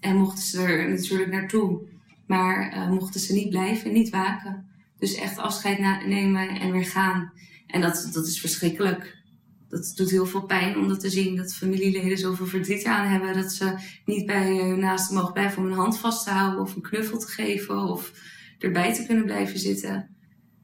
En 0.00 0.16
mochten 0.16 0.42
ze 0.42 0.62
er 0.62 0.88
natuurlijk 0.88 1.30
naartoe. 1.30 1.80
Maar 2.28 2.74
uh, 2.76 2.90
mochten 2.90 3.20
ze 3.20 3.32
niet 3.32 3.48
blijven, 3.48 3.92
niet 3.92 4.10
waken. 4.10 4.66
Dus 4.98 5.14
echt 5.14 5.38
afscheid 5.38 6.06
nemen 6.06 6.48
en 6.48 6.72
weer 6.72 6.86
gaan. 6.86 7.32
En 7.66 7.80
dat, 7.80 8.08
dat 8.12 8.26
is 8.26 8.40
verschrikkelijk. 8.40 9.16
Dat 9.68 9.92
doet 9.96 10.10
heel 10.10 10.26
veel 10.26 10.46
pijn 10.46 10.76
om 10.76 10.88
dat 10.88 11.00
te 11.00 11.10
zien. 11.10 11.36
Dat 11.36 11.54
familieleden 11.54 12.18
zoveel 12.18 12.46
verdriet 12.46 12.84
aan 12.84 13.06
hebben. 13.06 13.34
Dat 13.34 13.52
ze 13.52 13.74
niet 14.04 14.26
bij 14.26 14.56
hun 14.56 14.78
naasten 14.78 15.16
mogen 15.16 15.32
blijven 15.32 15.62
om 15.62 15.68
een 15.68 15.78
hand 15.78 15.98
vast 15.98 16.24
te 16.24 16.30
houden. 16.30 16.60
Of 16.60 16.74
een 16.74 16.82
knuffel 16.82 17.18
te 17.18 17.26
geven. 17.26 17.78
Of 17.78 18.12
erbij 18.58 18.94
te 18.94 19.06
kunnen 19.06 19.24
blijven 19.24 19.58
zitten. 19.58 20.16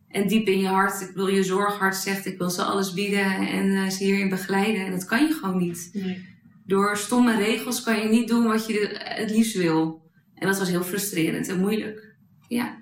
En 0.09 0.29
diep 0.29 0.47
in 0.47 0.59
je 0.59 0.67
hart, 0.67 1.01
ik 1.01 1.11
wil 1.15 1.27
je 1.27 1.43
zorghart 1.43 1.97
zegt, 1.97 2.27
ik 2.27 2.39
wil 2.39 2.51
ze 2.51 2.63
alles 2.63 2.93
bieden 2.93 3.49
en 3.49 3.67
uh, 3.67 3.89
ze 3.89 4.05
hierin 4.05 4.29
begeleiden. 4.29 4.87
En 4.87 4.91
dat 4.91 5.05
kan 5.05 5.27
je 5.27 5.33
gewoon 5.33 5.59
niet. 5.59 5.91
Nee. 5.93 6.27
Door 6.67 6.97
stomme 6.97 7.37
regels 7.37 7.83
kan 7.83 8.01
je 8.01 8.09
niet 8.09 8.29
doen 8.29 8.47
wat 8.47 8.67
je 8.67 9.01
het 9.05 9.31
liefst 9.31 9.57
wil. 9.57 10.04
En 10.35 10.47
dat 10.47 10.59
was 10.59 10.69
heel 10.69 10.83
frustrerend 10.83 11.49
en 11.49 11.61
moeilijk. 11.61 12.15
Ja. 12.49 12.77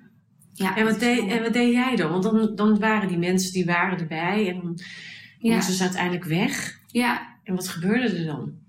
ja 0.53 0.77
en, 0.77 0.85
wat 0.85 0.99
deed, 0.99 1.27
en 1.29 1.41
wat 1.41 1.53
deed 1.53 1.73
jij 1.73 1.95
dan? 1.95 2.11
Want 2.11 2.23
dan, 2.23 2.55
dan 2.55 2.79
waren 2.79 3.07
die 3.07 3.17
mensen 3.17 3.53
die 3.53 3.65
waren 3.65 3.99
erbij 3.99 4.49
en 4.49 4.61
dan 4.61 4.79
ja. 5.39 5.55
moesten 5.55 5.73
ze 5.73 5.83
uiteindelijk 5.83 6.23
weg. 6.23 6.79
Ja. 6.87 7.37
En 7.43 7.55
wat 7.55 7.67
gebeurde 7.67 8.17
er 8.17 8.25
dan? 8.25 8.61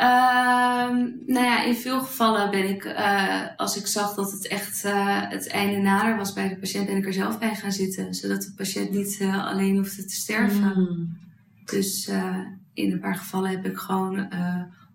Uh, 0.00 0.90
nou 1.26 1.44
ja, 1.44 1.64
in 1.64 1.74
veel 1.74 2.00
gevallen 2.00 2.50
ben 2.50 2.68
ik, 2.68 2.84
uh, 2.84 3.42
als 3.56 3.76
ik 3.76 3.86
zag 3.86 4.14
dat 4.14 4.32
het 4.32 4.46
echt 4.46 4.84
uh, 4.84 5.30
het 5.30 5.48
einde 5.48 5.76
nader 5.76 6.16
was 6.16 6.32
bij 6.32 6.48
de 6.48 6.56
patiënt, 6.56 6.86
ben 6.86 6.96
ik 6.96 7.06
er 7.06 7.12
zelf 7.12 7.38
bij 7.38 7.54
gaan 7.54 7.72
zitten. 7.72 8.14
Zodat 8.14 8.42
de 8.42 8.52
patiënt 8.56 8.90
niet 8.90 9.18
uh, 9.20 9.46
alleen 9.46 9.76
hoefde 9.76 10.04
te 10.04 10.14
sterven. 10.14 10.72
Mm. 10.76 11.18
Dus 11.64 12.10
in 12.74 12.92
een 12.92 13.00
paar 13.00 13.16
gevallen 13.16 13.50
heb 13.50 13.66
ik 13.66 13.76
gewoon 13.76 14.28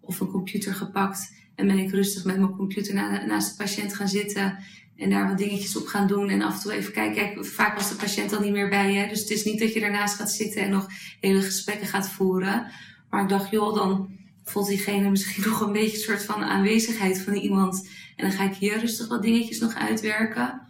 of 0.01 0.19
een 0.19 0.27
computer 0.27 0.75
gepakt 0.75 1.33
en 1.55 1.67
ben 1.67 1.77
ik 1.77 1.91
rustig 1.91 2.25
met 2.25 2.37
mijn 2.37 2.55
computer 2.55 2.93
na, 2.93 3.25
naast 3.25 3.49
de 3.49 3.63
patiënt 3.63 3.95
gaan 3.95 4.07
zitten. 4.07 4.57
En 4.95 5.09
daar 5.09 5.27
wat 5.27 5.37
dingetjes 5.37 5.77
op 5.77 5.87
gaan 5.87 6.07
doen. 6.07 6.29
En 6.29 6.41
af 6.41 6.55
en 6.55 6.61
toe 6.61 6.71
even 6.71 6.93
kijken. 6.93 7.15
Kijk, 7.15 7.45
vaak 7.45 7.77
was 7.77 7.89
de 7.89 7.95
patiënt 7.95 8.29
dan 8.29 8.41
niet 8.41 8.51
meer 8.51 8.69
bij 8.69 8.93
je. 8.93 9.07
Dus 9.07 9.19
het 9.19 9.29
is 9.29 9.43
niet 9.43 9.59
dat 9.59 9.73
je 9.73 9.79
daarnaast 9.79 10.15
gaat 10.15 10.31
zitten 10.31 10.61
en 10.61 10.69
nog 10.69 10.87
hele 11.19 11.41
gesprekken 11.41 11.87
gaat 11.87 12.09
voeren. 12.09 12.67
Maar 13.09 13.23
ik 13.23 13.29
dacht, 13.29 13.51
joh, 13.51 13.75
dan 13.75 14.09
voelt 14.43 14.67
diegene 14.67 15.09
misschien 15.09 15.43
nog 15.49 15.61
een 15.61 15.71
beetje 15.71 15.97
een 15.97 16.03
soort 16.03 16.23
van 16.23 16.43
aanwezigheid 16.43 17.21
van 17.21 17.33
iemand. 17.33 17.89
En 18.15 18.27
dan 18.27 18.37
ga 18.37 18.43
ik 18.43 18.55
hier 18.55 18.79
rustig 18.79 19.07
wat 19.07 19.21
dingetjes 19.21 19.59
nog 19.59 19.75
uitwerken. 19.75 20.61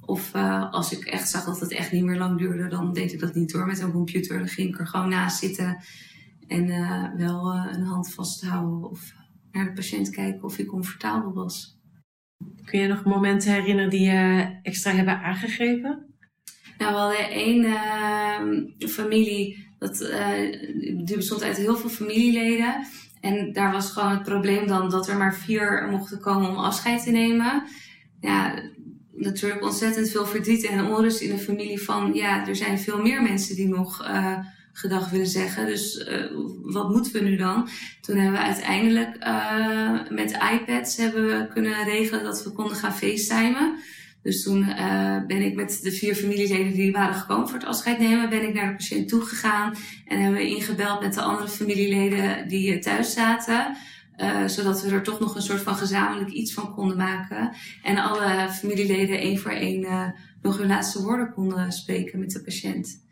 Of 0.00 0.34
uh, 0.34 0.72
als 0.72 0.92
ik 0.92 1.04
echt 1.04 1.28
zag 1.28 1.44
dat 1.44 1.60
het 1.60 1.72
echt 1.72 1.92
niet 1.92 2.04
meer 2.04 2.18
lang 2.18 2.38
duurde, 2.38 2.68
dan 2.68 2.92
deed 2.92 3.12
ik 3.12 3.20
dat 3.20 3.34
niet 3.34 3.52
door 3.52 3.66
met 3.66 3.80
een 3.80 3.92
computer. 3.92 4.38
Dan 4.38 4.48
ging 4.48 4.68
ik 4.68 4.78
er 4.78 4.86
gewoon 4.86 5.08
naast 5.08 5.38
zitten 5.38 5.84
en 6.48 6.66
uh, 6.66 7.04
wel 7.16 7.54
uh, 7.54 7.66
een 7.72 7.82
hand 7.82 8.12
vasthouden 8.12 8.90
of 8.90 9.12
naar 9.56 9.66
de 9.66 9.72
patiënt 9.72 10.10
kijken 10.10 10.42
of 10.42 10.56
hij 10.56 10.64
comfortabel 10.64 11.32
was. 11.32 11.80
Kun 12.64 12.80
je 12.80 12.86
nog 12.86 13.04
momenten 13.04 13.52
herinneren 13.52 13.90
die 13.90 14.00
je 14.00 14.50
extra 14.62 14.90
hebben 14.90 15.20
aangegrepen? 15.22 16.14
Nou, 16.78 16.92
we 16.92 16.98
hadden 16.98 17.30
één 17.30 17.64
uh, 17.64 18.88
familie, 18.88 19.66
dat, 19.78 19.98
die 21.04 21.16
bestond 21.16 21.42
uit 21.42 21.56
heel 21.56 21.76
veel 21.76 21.90
familieleden. 21.90 22.86
En 23.20 23.52
daar 23.52 23.72
was 23.72 23.90
gewoon 23.90 24.10
het 24.10 24.22
probleem 24.22 24.66
dan 24.66 24.90
dat 24.90 25.08
er 25.08 25.16
maar 25.16 25.34
vier 25.34 25.88
mochten 25.90 26.20
komen 26.20 26.48
om 26.48 26.56
afscheid 26.56 27.02
te 27.02 27.10
nemen. 27.10 27.62
Ja, 28.20 28.62
natuurlijk 29.12 29.62
ontzettend 29.62 30.10
veel 30.10 30.26
verdriet 30.26 30.66
en 30.66 30.84
onrust 30.84 31.20
in 31.20 31.30
de 31.30 31.38
familie 31.38 31.82
van, 31.82 32.14
ja, 32.14 32.46
er 32.48 32.56
zijn 32.56 32.78
veel 32.78 33.02
meer 33.02 33.22
mensen 33.22 33.56
die 33.56 33.68
nog 33.68 34.02
uh, 34.02 34.38
gedag 34.76 35.10
willen 35.10 35.26
zeggen. 35.26 35.66
Dus 35.66 36.08
uh, 36.08 36.24
wat 36.62 36.90
moeten 36.90 37.12
we 37.12 37.20
nu 37.20 37.36
dan? 37.36 37.68
Toen 38.00 38.16
hebben 38.16 38.40
we 38.40 38.46
uiteindelijk 38.46 39.16
uh, 39.26 40.10
met 40.10 40.38
iPads 40.52 40.96
hebben 40.96 41.26
we 41.26 41.48
kunnen 41.52 41.84
regelen 41.84 42.24
dat 42.24 42.44
we 42.44 42.52
konden 42.52 42.76
gaan 42.76 42.94
facetimen. 42.94 43.78
Dus 44.22 44.42
toen 44.42 44.58
uh, 44.58 45.26
ben 45.26 45.42
ik 45.42 45.54
met 45.54 45.78
de 45.82 45.92
vier 45.92 46.14
familieleden 46.14 46.72
die 46.72 46.92
waren 46.92 47.14
gekomen 47.14 47.48
voor 47.48 47.58
het 47.58 47.68
afscheid 47.68 47.98
nemen, 47.98 48.30
ben 48.30 48.48
ik 48.48 48.54
naar 48.54 48.68
de 48.68 48.76
patiënt 48.76 49.08
toegegaan 49.08 49.74
en 50.06 50.20
hebben 50.20 50.40
we 50.40 50.48
ingebeld 50.48 51.00
met 51.00 51.14
de 51.14 51.20
andere 51.20 51.48
familieleden 51.48 52.48
die 52.48 52.78
thuis 52.78 53.12
zaten. 53.12 53.76
Uh, 54.16 54.46
zodat 54.46 54.82
we 54.82 54.90
er 54.90 55.02
toch 55.02 55.20
nog 55.20 55.34
een 55.34 55.42
soort 55.42 55.60
van 55.60 55.74
gezamenlijk 55.74 56.30
iets 56.30 56.52
van 56.52 56.74
konden 56.74 56.96
maken. 56.96 57.52
En 57.82 57.98
alle 57.98 58.48
familieleden 58.50 59.18
één 59.18 59.38
voor 59.38 59.50
één 59.50 59.82
uh, 59.82 60.08
nog 60.42 60.58
hun 60.58 60.66
laatste 60.66 61.02
woorden 61.02 61.32
konden 61.32 61.72
spreken 61.72 62.18
met 62.18 62.30
de 62.30 62.42
patiënt. 62.42 63.04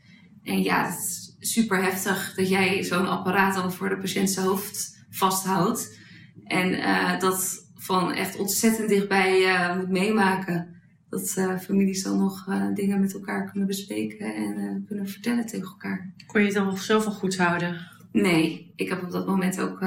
En 0.42 0.62
ja, 0.62 0.88
is 0.88 1.33
super 1.46 1.82
heftig 1.82 2.34
dat 2.36 2.48
jij 2.48 2.82
zo'n 2.82 3.08
apparaat 3.08 3.54
dan 3.54 3.72
voor 3.72 3.88
de 3.88 3.98
patiënt 3.98 4.30
zijn 4.30 4.46
hoofd 4.46 5.04
vasthoudt. 5.10 5.98
En 6.44 6.72
uh, 6.72 7.20
dat 7.20 7.68
van 7.76 8.12
echt 8.12 8.36
ontzettend 8.36 8.88
dichtbij 8.88 9.76
moet 9.76 9.88
meemaken 9.88 10.82
dat 11.08 11.34
uh, 11.38 11.58
families 11.58 12.02
dan 12.02 12.18
nog 12.18 12.48
dingen 12.74 13.00
met 13.00 13.14
elkaar 13.14 13.50
kunnen 13.50 13.66
bespreken 13.68 14.34
en 14.34 14.84
kunnen 14.86 15.08
vertellen 15.08 15.46
tegen 15.46 15.66
elkaar. 15.66 16.12
Kon 16.26 16.40
je 16.40 16.46
het 16.46 16.56
dan 16.56 16.66
nog 16.66 16.82
zoveel 16.82 17.12
goed 17.12 17.36
houden? 17.36 17.88
Nee, 18.12 18.72
ik 18.76 18.88
heb 18.88 19.02
op 19.02 19.10
dat 19.10 19.26
moment 19.26 19.60
ook 19.60 19.80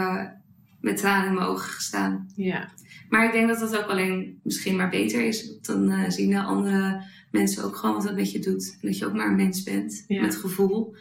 met 0.82 0.98
tranen 0.98 1.28
in 1.28 1.34
mijn 1.34 1.48
ogen 1.48 1.70
gestaan. 1.70 2.28
Ja. 2.36 2.72
Maar 3.10 3.26
ik 3.26 3.32
denk 3.32 3.48
dat 3.48 3.60
dat 3.60 3.78
ook 3.78 3.90
alleen 3.90 4.40
misschien 4.44 4.76
maar 4.76 4.90
beter 4.90 5.26
is. 5.26 5.60
Dan 5.62 6.12
zien 6.12 6.30
de 6.30 6.42
andere 6.42 7.04
mensen 7.32 7.64
ook 7.64 7.76
gewoon 7.76 7.96
wat 7.96 8.04
het 8.04 8.16
met 8.16 8.32
je 8.32 8.40
doet. 8.40 8.78
En 8.82 8.88
dat 8.88 8.98
je 8.98 9.06
ook 9.06 9.14
maar 9.14 9.28
een 9.28 9.36
mens 9.36 9.64
bent 9.64 10.04
ja. 10.08 10.22
met 10.22 10.36
gevoel. 10.36 10.96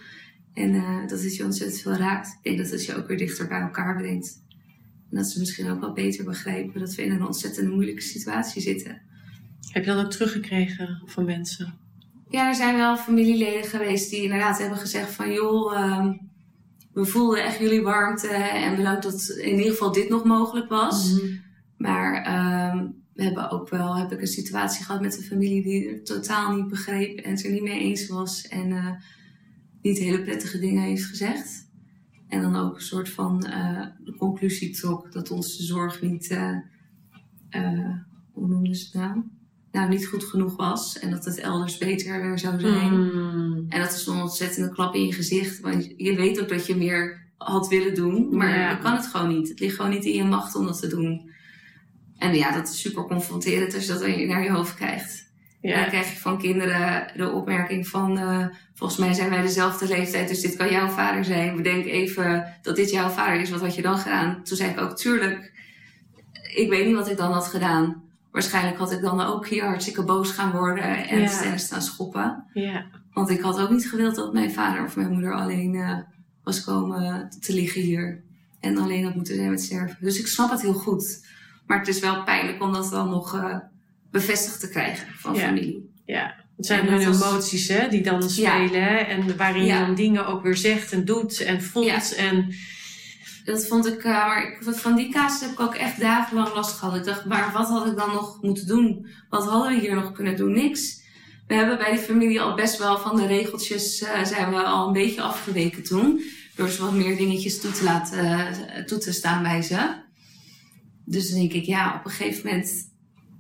En 0.57 1.07
dat 1.07 1.23
het 1.23 1.37
je 1.37 1.45
ontzettend 1.45 1.81
veel 1.81 1.95
raakt. 1.95 2.29
Ik 2.29 2.42
denk 2.42 2.59
dat 2.59 2.71
het 2.71 2.85
je 2.85 2.97
ook 2.97 3.07
weer 3.07 3.19
dichter 3.19 3.49
bij 3.49 3.61
elkaar 3.61 3.97
brengt. 3.97 4.42
En 5.11 5.16
dat 5.16 5.27
ze 5.27 5.38
misschien 5.38 5.71
ook 5.71 5.81
wel 5.81 5.92
beter 5.92 6.25
begrijpen 6.25 6.81
dat 6.81 6.95
we 6.95 7.05
in 7.05 7.11
een 7.11 7.27
ontzettend 7.27 7.71
moeilijke 7.71 8.03
situatie 8.03 8.62
zitten. 8.62 9.03
Heb 9.71 9.85
je 9.85 9.90
dat 9.90 10.05
ook 10.05 10.11
teruggekregen 10.11 11.03
van 11.05 11.25
mensen? 11.25 11.75
Ja, 12.29 12.49
er 12.49 12.55
zijn 12.55 12.77
wel 12.77 12.97
familieleden 12.97 13.64
geweest 13.64 14.11
die 14.11 14.23
inderdaad 14.23 14.59
hebben 14.59 14.79
gezegd 14.79 15.11
van 15.11 15.33
joh, 15.33 15.99
um, 15.99 16.31
we 16.92 17.05
voelden 17.05 17.45
echt 17.45 17.59
jullie 17.59 17.83
warmte 17.83 18.29
en 18.29 18.77
bedankt 18.77 19.03
dat 19.03 19.29
in 19.29 19.57
ieder 19.57 19.71
geval 19.71 19.92
dit 19.92 20.09
nog 20.09 20.25
mogelijk 20.25 20.69
was. 20.69 21.12
Mhm. 21.12 21.27
Maar 21.77 22.14
um, 22.75 23.05
we 23.14 23.23
hebben 23.23 23.51
ook 23.51 23.69
wel, 23.69 23.97
heb 23.97 24.12
ik 24.12 24.21
een 24.21 24.27
situatie 24.27 24.85
gehad 24.85 25.01
met 25.01 25.16
een 25.16 25.23
familie 25.23 25.62
die 25.62 25.88
het 25.88 26.07
totaal 26.07 26.57
niet 26.57 26.69
begreep 26.69 27.19
en 27.19 27.31
het 27.31 27.45
er 27.45 27.51
niet 27.51 27.62
mee 27.62 27.81
eens 27.81 28.09
was 28.09 28.49
en 28.49 28.69
uh, 28.69 28.90
niet 29.87 29.99
hele 29.99 30.22
prettige 30.22 30.59
dingen 30.59 30.83
heeft 30.83 31.05
gezegd. 31.05 31.68
En 32.29 32.42
dan 32.42 32.57
ook 32.57 32.75
een 32.75 32.81
soort 32.81 33.09
van 33.09 33.46
uh, 33.46 33.87
de 34.05 34.14
conclusie 34.16 34.70
trok 34.70 35.12
dat 35.12 35.31
onze 35.31 35.62
zorg 35.62 36.03
niet, 36.03 36.31
uh, 36.31 37.94
hoe 38.33 38.49
noemden 38.49 38.75
ze 38.75 38.85
het 38.85 38.94
nou? 38.94 39.22
nou 39.72 39.88
niet 39.88 40.07
goed 40.07 40.25
genoeg 40.25 40.57
was. 40.57 40.99
En 40.99 41.11
dat 41.11 41.25
het 41.25 41.38
elders 41.38 41.79
beter 41.79 42.38
zou 42.38 42.61
zijn. 42.61 42.92
Mm. 42.92 43.66
En 43.68 43.81
dat 43.81 43.92
is 43.92 44.07
een 44.07 44.20
ontzettende 44.20 44.72
klap 44.72 44.94
in 44.94 45.07
je 45.07 45.12
gezicht. 45.12 45.61
Want 45.61 45.92
je 45.96 46.14
weet 46.16 46.40
ook 46.40 46.49
dat 46.49 46.66
je 46.66 46.77
meer 46.77 47.27
had 47.37 47.68
willen 47.68 47.94
doen. 47.94 48.37
Maar 48.37 48.59
Ja. 48.59 48.70
je 48.70 48.79
kan 48.79 48.92
het 48.92 49.07
gewoon 49.07 49.29
niet. 49.29 49.49
Het 49.49 49.61
ligt 49.61 49.77
gewoon 49.77 49.90
niet 49.90 50.05
in 50.05 50.14
je 50.14 50.25
macht 50.25 50.55
om 50.55 50.66
dat 50.66 50.81
te 50.81 50.88
doen. 50.88 51.31
En 52.18 52.35
ja, 52.35 52.53
dat 52.53 52.68
is 52.68 52.81
super 52.81 53.05
confronterend 53.05 53.75
als 53.75 53.87
je 53.87 53.92
dat 53.92 54.01
naar 54.07 54.42
je 54.42 54.51
hoofd 54.51 54.75
krijgt. 54.75 55.26
En 55.61 55.71
dan 55.73 55.81
Ja. 55.81 55.87
krijg 55.88 56.11
je 56.12 56.16
van 56.19 56.38
kinderen 56.38 57.07
de 57.16 57.31
opmerking 57.31 57.88
van... 57.88 58.19
eh, 58.19 58.47
volgens 58.75 58.99
mij 59.01 59.12
zijn 59.12 59.31
wij 59.31 59.42
dezelfde 59.42 59.87
leeftijd, 59.88 60.29
dus 60.29 60.40
dit 60.40 60.57
kan 60.57 60.71
jouw 60.71 60.88
vader 60.88 61.25
zijn. 61.25 61.57
Bedenk 61.57 61.85
even 61.85 62.55
dat 62.62 62.77
dit 62.77 62.90
jouw 62.90 63.09
vader 63.09 63.40
is. 63.40 63.51
Wat 63.51 63.61
had 63.61 63.75
je 63.75 63.83
dan 63.83 63.99
gedaan? 63.99 64.42
Toen 64.45 64.57
zei 64.57 64.71
ik 64.71 64.81
ook, 64.81 64.97
tuurlijk. 64.97 65.53
Ik 66.55 66.69
weet 66.69 66.87
niet 66.87 66.95
wat 66.95 67.11
ik 67.11 67.16
dan 67.16 67.33
had 67.33 67.47
gedaan. 67.47 68.03
Waarschijnlijk 68.31 68.79
had 68.79 68.92
ik 68.92 69.01
dan 69.01 69.21
ook 69.21 69.47
hier 69.47 69.64
hartstikke 69.64 70.05
boos 70.05 70.31
gaan 70.31 70.53
worden 70.53 71.09
en, 71.09 71.21
Ja. 71.21 71.57
staan 71.57 71.83
schoppen. 71.83 72.45
Ja. 72.53 72.87
Want 73.12 73.31
ik 73.31 73.40
had 73.40 73.61
ook 73.61 73.71
niet 73.71 73.88
gewild 73.88 74.14
dat 74.14 74.33
mijn 74.33 74.53
vader 74.53 74.85
of 74.85 74.97
mijn 74.97 75.12
moeder 75.12 75.35
alleen 75.35 75.75
eh, 75.75 75.99
was 76.42 76.64
komen 76.64 77.31
te 77.40 77.53
liggen 77.55 77.81
hier. 77.81 78.25
En 78.61 78.79
alleen 78.79 79.05
had 79.05 79.14
moeten 79.14 79.35
zijn 79.37 79.51
met 79.51 79.62
sterven. 79.62 79.97
Dus 80.01 80.19
ik 80.19 80.27
snap 80.27 80.51
het 80.51 80.62
heel 80.62 80.73
goed. 80.75 81.27
Maar 81.66 81.79
het 81.79 81.88
is 81.88 82.01
wel 82.01 82.23
pijnlijk 82.25 82.62
om 82.62 82.73
dat 82.73 82.90
dan 82.90 83.09
nog 83.11 83.35
eh, 83.35 83.57
bevestigd 84.19 84.61
te 84.61 84.69
krijgen 84.69 85.07
van 85.17 85.35
Ja. 85.35 85.41
familie. 85.41 85.91
ja. 86.07 86.45
Het 86.57 86.67
zijn 86.67 86.87
hun 86.89 87.01
emoties 87.15 87.69
hè, 87.69 87.89
die 87.89 88.03
dan 88.03 88.31
spelen. 88.31 89.09
En 89.09 89.37
waarin 89.37 89.65
je 89.65 89.73
dan 89.79 89.95
dingen 89.95 90.27
ook 90.27 90.43
weer 90.43 90.57
zegt 90.57 90.93
en 90.93 91.05
doet 91.05 91.41
en 91.41 91.63
voelt. 91.63 92.15
En 92.15 92.55
Dat 93.45 93.67
vond 93.67 93.87
ik, 93.87 94.05
uh, 94.05 94.27
maar 94.27 94.43
ik, 94.47 94.59
van 94.75 94.97
die 94.97 95.13
casus 95.13 95.41
heb 95.41 95.51
ik 95.51 95.61
ook 95.61 95.75
echt 95.75 96.01
dagenlang 96.01 96.55
last 96.55 96.79
gehad. 96.79 96.97
Ik 96.97 97.05
dacht, 97.05 97.25
maar 97.25 97.53
wat 97.53 97.69
had 97.69 97.87
ik 97.87 97.97
dan 97.97 98.13
nog 98.13 98.43
moeten 98.43 98.67
doen? 98.67 99.07
Wat 99.29 99.45
hadden 99.45 99.75
we 99.75 99.81
hier 99.81 99.95
nog 99.95 100.13
kunnen 100.13 100.37
doen? 100.37 100.53
Niks. 100.53 101.01
We 101.47 101.55
hebben 101.55 101.79
bij 101.79 101.91
die 101.91 102.01
familie 102.01 102.41
al 102.41 102.55
best 102.55 102.79
wel 102.79 102.99
van 102.99 103.17
de 103.17 103.27
regeltjes, 103.27 104.03
uh, 104.03 104.25
zijn 104.25 104.51
we 104.51 104.63
al 104.63 104.87
een 104.87 104.93
beetje 104.93 105.23
afgeweken 105.23 105.83
toen. 105.83 106.23
Door 106.55 106.69
ze 106.69 106.83
wat 106.83 106.93
meer 106.93 107.17
dingetjes 107.17 107.61
toe 107.61 107.71
te 107.71 107.85
laten, 107.85 108.25
uh, 108.25 108.85
toe 108.85 108.99
te 108.99 109.13
staan 109.13 109.43
bij 109.43 109.63
ze. 109.63 110.05
Dus 111.05 111.31
dan 111.31 111.39
denk 111.39 111.53
ik, 111.53 111.65
ja, 111.65 111.95
op 111.99 112.05
een 112.05 112.11
gegeven 112.11 112.47
moment 112.47 112.71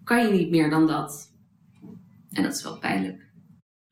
kan 0.06 0.22
je 0.22 0.32
niet 0.32 0.50
meer 0.50 0.70
dan 0.70 0.86
dat. 0.86 1.32
En 2.30 2.42
dat 2.42 2.54
is 2.56 2.62
wel 2.62 2.78
pijnlijk. 2.78 3.24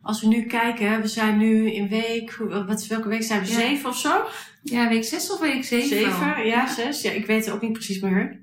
als 0.00 0.20
we 0.20 0.26
nu 0.26 0.42
kijken, 0.46 0.90
hè, 0.90 1.00
we 1.00 1.08
zijn 1.08 1.38
nu 1.38 1.70
in 1.72 1.88
week, 1.88 2.36
wat, 2.66 2.86
welke 2.86 3.08
week 3.08 3.22
zijn 3.22 3.40
we? 3.40 3.48
Ja. 3.48 3.54
Zeven 3.54 3.88
of 3.88 3.98
zo? 3.98 4.24
Ja, 4.62 4.88
week 4.88 5.04
6 5.04 5.30
of 5.30 5.40
week 5.40 5.64
7? 5.64 5.88
Zeven, 5.88 6.46
ja, 6.46 6.74
zes. 6.74 7.02
Ja, 7.02 7.10
ik 7.10 7.26
weet 7.26 7.44
het 7.44 7.54
ook 7.54 7.62
niet 7.62 7.72
precies 7.72 8.00
meer. 8.00 8.42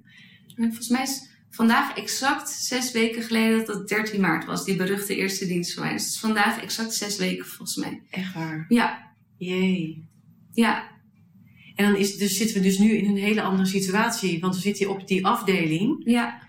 En 0.56 0.68
Volgens 0.68 0.88
mij 0.90 1.02
is 1.02 1.30
vandaag 1.50 1.98
exact 1.98 2.50
zes 2.50 2.92
weken 2.92 3.22
geleden 3.24 3.66
dat 3.66 3.76
het 3.78 3.88
13 3.88 4.22
maart 4.22 4.46
was, 4.46 4.66
die 4.66 4.76
beruchte 4.76 5.16
eerste 5.16 5.48
dienst 5.48 5.74
van 5.74 5.84
mij. 5.84 5.92
Dus 5.94 6.04
het 6.04 6.12
is 6.14 6.20
vandaag 6.20 6.62
exact 6.62 6.94
zes 6.94 7.18
weken 7.18 7.46
volgens 7.46 7.76
mij. 7.78 8.02
Echt 8.10 8.34
waar. 8.34 8.66
Ja, 8.70 9.14
Jee. 9.38 10.10
ja, 10.52 10.90
En 11.76 11.86
dan 11.86 11.96
is, 11.96 12.18
dus 12.18 12.38
zitten 12.38 12.56
we 12.56 12.62
dus 12.64 12.78
nu 12.78 12.92
in 12.92 13.10
een 13.10 13.18
hele 13.18 13.42
andere 13.42 13.68
situatie. 13.68 14.40
Want 14.40 14.56
we 14.56 14.62
zitten 14.62 14.86
hier 14.86 14.96
op 14.96 15.08
die 15.08 15.26
afdeling 15.26 16.02
ja, 16.06 16.42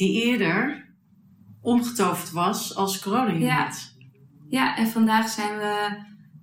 die 0.00 0.22
eerder 0.22 0.88
omgetoverd 1.60 2.30
was 2.30 2.76
als 2.76 3.00
corona 3.00 3.32
Ja. 3.32 3.72
ja. 4.48 4.76
En 4.76 4.86
vandaag 4.86 5.28
zijn 5.28 5.58
we 5.58 5.88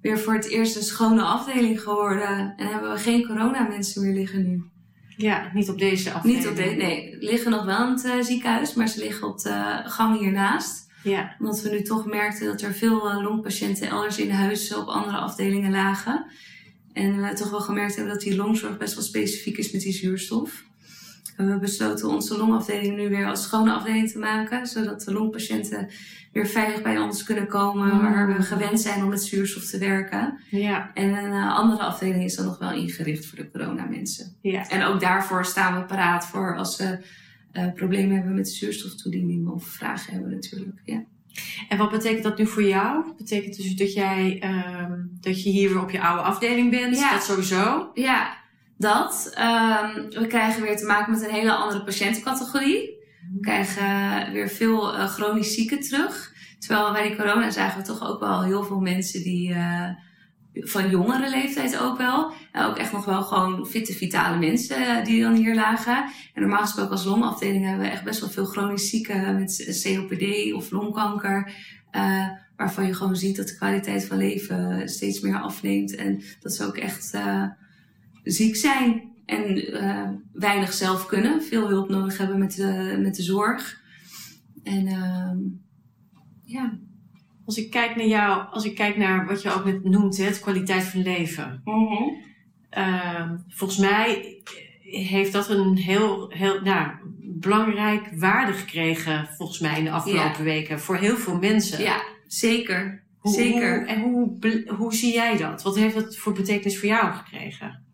weer 0.01 0.19
voor 0.19 0.33
het 0.33 0.49
eerst 0.49 0.75
een 0.75 0.83
schone 0.83 1.21
afdeling 1.21 1.81
geworden. 1.81 2.53
En 2.57 2.67
hebben 2.67 2.91
we 2.91 2.97
geen 2.97 3.25
coronamensen 3.25 4.01
meer 4.01 4.13
liggen 4.13 4.47
nu. 4.49 4.63
Ja, 5.07 5.51
niet 5.53 5.69
op 5.69 5.77
deze 5.77 6.11
afdeling. 6.11 6.39
Niet 6.39 6.49
op 6.49 6.55
deze, 6.55 6.75
nee, 6.75 7.17
liggen 7.19 7.51
nog 7.51 7.65
wel 7.65 7.87
in 7.87 7.93
het 7.93 8.05
eh, 8.05 8.19
ziekenhuis, 8.21 8.73
maar 8.73 8.87
ze 8.87 8.99
liggen 8.99 9.27
op 9.27 9.39
de 9.39 9.81
gang 9.85 10.19
hiernaast. 10.19 10.91
Ja, 11.03 11.35
Omdat 11.39 11.61
we 11.61 11.69
nu 11.69 11.81
toch 11.81 12.05
merkten 12.05 12.45
dat 12.45 12.61
er 12.61 12.73
veel 12.73 13.09
eh, 13.09 13.21
longpatiënten 13.21 13.87
elders 13.87 14.17
in 14.17 14.31
huis 14.31 14.75
op 14.75 14.87
andere 14.87 15.17
afdelingen 15.17 15.71
lagen. 15.71 16.25
En 16.93 17.21
we 17.21 17.33
toch 17.33 17.49
wel 17.49 17.61
gemerkt 17.61 17.95
hebben 17.95 18.13
dat 18.13 18.23
die 18.23 18.35
longzorg 18.35 18.77
best 18.77 18.93
wel 18.93 19.03
specifiek 19.03 19.57
is 19.57 19.71
met 19.71 19.81
die 19.81 19.93
zuurstof. 19.93 20.66
We 21.37 21.43
hebben 21.43 21.59
besloten 21.59 22.09
onze 22.09 22.37
longafdeling 22.37 22.95
nu 22.95 23.09
weer 23.09 23.27
als 23.27 23.43
schone 23.43 23.73
afdeling 23.73 24.11
te 24.11 24.19
maken. 24.19 24.67
Zodat 24.67 25.01
de 25.01 25.13
longpatiënten 25.13 25.89
weer 26.33 26.47
veilig 26.47 26.81
bij 26.81 26.97
ons 26.99 27.23
kunnen 27.23 27.47
komen. 27.47 27.93
Mm. 27.93 28.01
Waar 28.01 28.27
we 28.27 28.41
gewend 28.43 28.79
zijn 28.79 29.03
om 29.03 29.09
met 29.09 29.23
zuurstof 29.23 29.65
te 29.65 29.77
werken. 29.77 30.39
ja, 30.49 30.91
En 30.93 31.13
een 31.13 31.31
eh, 31.31 31.55
andere 31.55 31.81
afdeling 31.83 32.23
is 32.23 32.35
dan 32.35 32.45
nog 32.45 32.57
wel 32.57 32.71
ingericht 32.71 33.25
voor 33.25 33.37
de 33.37 33.51
coronamensen. 33.51 34.35
ja. 34.41 34.69
En 34.69 34.83
ook 34.83 34.99
daarvoor 34.99 35.45
staan 35.45 35.79
we 35.79 35.85
paraat 35.85 36.25
voor 36.27 36.57
als 36.57 36.75
ze 36.75 36.99
eh, 37.51 37.73
problemen 37.73 38.15
hebben 38.15 38.35
met 38.35 38.49
zuurstoftoediening 38.49 39.47
of 39.47 39.63
vragen 39.63 40.13
hebben 40.13 40.31
natuurlijk. 40.31 40.81
Ja. 40.83 41.03
En 41.69 41.77
wat 41.77 41.91
betekent 41.91 42.23
dat 42.23 42.37
nu 42.37 42.47
voor 42.47 42.63
jou? 42.63 43.03
Dat 43.05 43.17
betekent 43.17 43.55
dus 43.57 43.75
dat 43.75 43.93
jij, 43.93 44.37
ehm, 44.39 44.93
dat 45.21 45.43
je 45.43 45.49
hier 45.49 45.69
weer 45.69 45.81
op 45.81 45.89
je 45.91 46.01
oude 46.01 46.21
afdeling 46.21 46.71
bent? 46.71 46.97
Ja. 46.97 47.11
Dat 47.11 47.23
sowieso? 47.23 47.91
Ja, 47.93 48.37
dat. 48.77 49.31
Ehm, 49.33 50.09
we 50.09 50.25
krijgen 50.27 50.61
weer 50.61 50.77
te 50.77 50.85
maken 50.85 51.11
met 51.11 51.23
een 51.23 51.33
hele 51.33 51.53
andere 51.53 51.83
patiëntencategorie. 51.83 52.95
We 53.33 53.39
krijgen 53.41 54.31
weer 54.31 54.49
veel 54.49 54.93
eh, 54.93 55.05
chronisch 55.05 55.53
zieken 55.53 55.79
terug. 55.79 56.35
Terwijl 56.59 56.91
bij 56.91 57.07
die 57.07 57.17
corona 57.17 57.49
zagen 57.49 57.81
we 57.81 57.87
toch 57.87 58.07
ook 58.09 58.19
wel 58.19 58.43
heel 58.43 58.63
veel 58.63 58.79
mensen 58.79 59.23
die 59.23 59.49
uh, 59.49 59.89
van 60.53 60.89
jongere 60.89 61.29
leeftijd 61.29 61.77
ook 61.77 61.97
wel. 61.97 62.31
En 62.51 62.65
ook 62.65 62.77
echt 62.77 62.91
nog 62.91 63.05
wel 63.05 63.23
gewoon 63.23 63.67
fitte, 63.67 63.93
vitale 63.93 64.37
mensen 64.37 65.03
die 65.03 65.21
dan 65.21 65.33
hier 65.33 65.55
lagen. 65.55 65.97
En 66.33 66.41
normaal 66.41 66.61
gesproken 66.61 66.91
als 66.91 67.05
longafdeling 67.05 67.65
hebben 67.65 67.85
we 67.85 67.91
echt 67.91 68.03
best 68.03 68.19
wel 68.19 68.29
veel 68.29 68.45
chronisch 68.45 68.89
zieken 68.89 69.35
met 69.35 69.81
COPD 69.83 70.53
of 70.53 70.71
longkanker. 70.71 71.51
Uh, 71.91 72.27
waarvan 72.55 72.85
je 72.85 72.93
gewoon 72.93 73.15
ziet 73.15 73.35
dat 73.35 73.47
de 73.47 73.55
kwaliteit 73.55 74.05
van 74.05 74.17
leven 74.17 74.89
steeds 74.89 75.19
meer 75.19 75.41
afneemt. 75.41 75.95
En 75.95 76.21
dat 76.39 76.53
ze 76.53 76.65
ook 76.65 76.77
echt 76.77 77.17
ziek 78.31 78.55
zijn 78.55 79.15
en 79.25 79.73
uh, 79.83 80.09
weinig 80.33 80.73
zelf 80.73 81.05
kunnen. 81.05 81.43
Veel 81.43 81.67
hulp 81.67 81.89
nodig 81.89 82.17
hebben 82.17 82.39
met 82.39 82.55
de, 82.55 82.97
met 83.01 83.15
de 83.15 83.23
zorg. 83.23 83.81
En 84.63 84.87
uh, 84.87 85.31
ja. 86.43 86.79
Als 87.45 87.57
ik 87.57 87.71
kijk 87.71 87.95
naar 87.95 88.07
jou, 88.07 88.45
als 88.51 88.65
ik 88.65 88.75
kijk 88.75 88.97
naar 88.97 89.25
wat 89.25 89.41
je 89.41 89.53
ook 89.53 89.65
net 89.65 89.83
noemt, 89.83 90.17
het 90.17 90.39
kwaliteit 90.39 90.83
van 90.83 91.01
leven. 91.01 91.61
Mm 91.63 91.87
-hmm. 91.87 93.43
volgens 93.47 93.79
mij 93.79 94.41
heeft 94.81 95.33
dat 95.33 95.49
een 95.49 95.77
heel, 95.77 96.29
heel 96.29 96.61
nou, 96.61 96.91
belangrijk 97.21 98.09
waarde 98.15 98.53
gekregen, 98.53 99.27
volgens 99.37 99.59
mij, 99.59 99.77
in 99.77 99.83
de 99.83 99.91
afgelopen 99.91 100.37
ja. 100.37 100.43
weken. 100.43 100.79
Voor 100.79 100.97
heel 100.97 101.15
veel 101.15 101.37
mensen. 101.37 101.83
Ja, 101.83 102.01
zeker. 102.27 103.03
Hoe, 103.17 103.33
zeker. 103.33 103.77
Hoe, 103.77 103.87
en 103.87 104.01
hoe, 104.01 104.63
hoe 104.77 104.93
zie 104.93 105.13
jij 105.13 105.37
dat? 105.37 105.63
Wat 105.63 105.75
heeft 105.75 105.95
dat 105.95 106.17
voor 106.17 106.33
betekenis 106.33 106.79
voor 106.79 106.89
jou 106.89 107.13
gekregen? 107.13 107.85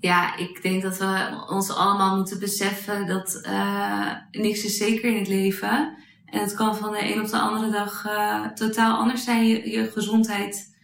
Ja, 0.00 0.36
ik 0.36 0.62
denk 0.62 0.82
dat 0.82 0.98
we 0.98 1.44
ons 1.48 1.70
allemaal 1.70 2.16
moeten 2.16 2.38
beseffen 2.38 3.06
dat 3.06 3.40
uh, 3.46 4.12
niks 4.30 4.64
is 4.64 4.76
zeker 4.76 5.10
in 5.10 5.18
het 5.18 5.28
leven. 5.28 5.96
En 6.24 6.40
het 6.40 6.54
kan 6.54 6.76
van 6.76 6.92
de 6.92 7.14
een 7.14 7.20
op 7.20 7.28
de 7.28 7.38
andere 7.38 7.70
dag 7.70 8.06
uh, 8.06 8.46
totaal 8.46 8.98
anders 8.98 9.24
zijn, 9.24 9.46
je, 9.46 9.70
je 9.70 9.90
gezondheid. 9.90 10.76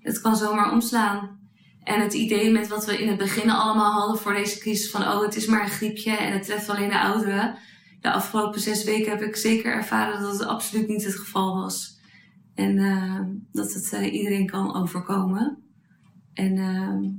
Het 0.00 0.20
kan 0.20 0.36
zomaar 0.36 0.72
omslaan. 0.72 1.38
En 1.82 2.00
het 2.00 2.12
idee 2.12 2.50
met 2.50 2.68
wat 2.68 2.86
we 2.86 2.98
in 2.98 3.08
het 3.08 3.18
begin 3.18 3.50
allemaal 3.50 3.92
hadden 3.92 4.18
voor 4.18 4.32
deze 4.32 4.58
crisis 4.58 4.90
van 4.90 5.02
oh, 5.02 5.22
het 5.22 5.36
is 5.36 5.46
maar 5.46 5.62
een 5.62 5.68
griepje 5.68 6.16
en 6.16 6.32
het 6.32 6.44
treft 6.44 6.68
alleen 6.68 6.88
de 6.88 7.00
ouderen. 7.00 7.58
De 8.00 8.12
afgelopen 8.12 8.60
zes 8.60 8.84
weken 8.84 9.10
heb 9.10 9.22
ik 9.22 9.36
zeker 9.36 9.72
ervaren 9.72 10.22
dat 10.22 10.32
het 10.32 10.48
absoluut 10.48 10.88
niet 10.88 11.04
het 11.04 11.14
geval 11.14 11.54
was. 11.54 11.98
En 12.54 12.76
uh, 12.76 13.20
dat 13.52 13.72
het 13.72 13.92
iedereen 14.12 14.46
kan 14.46 14.74
overkomen. 14.74 15.62
En 16.32 16.56
uh, 16.56 17.10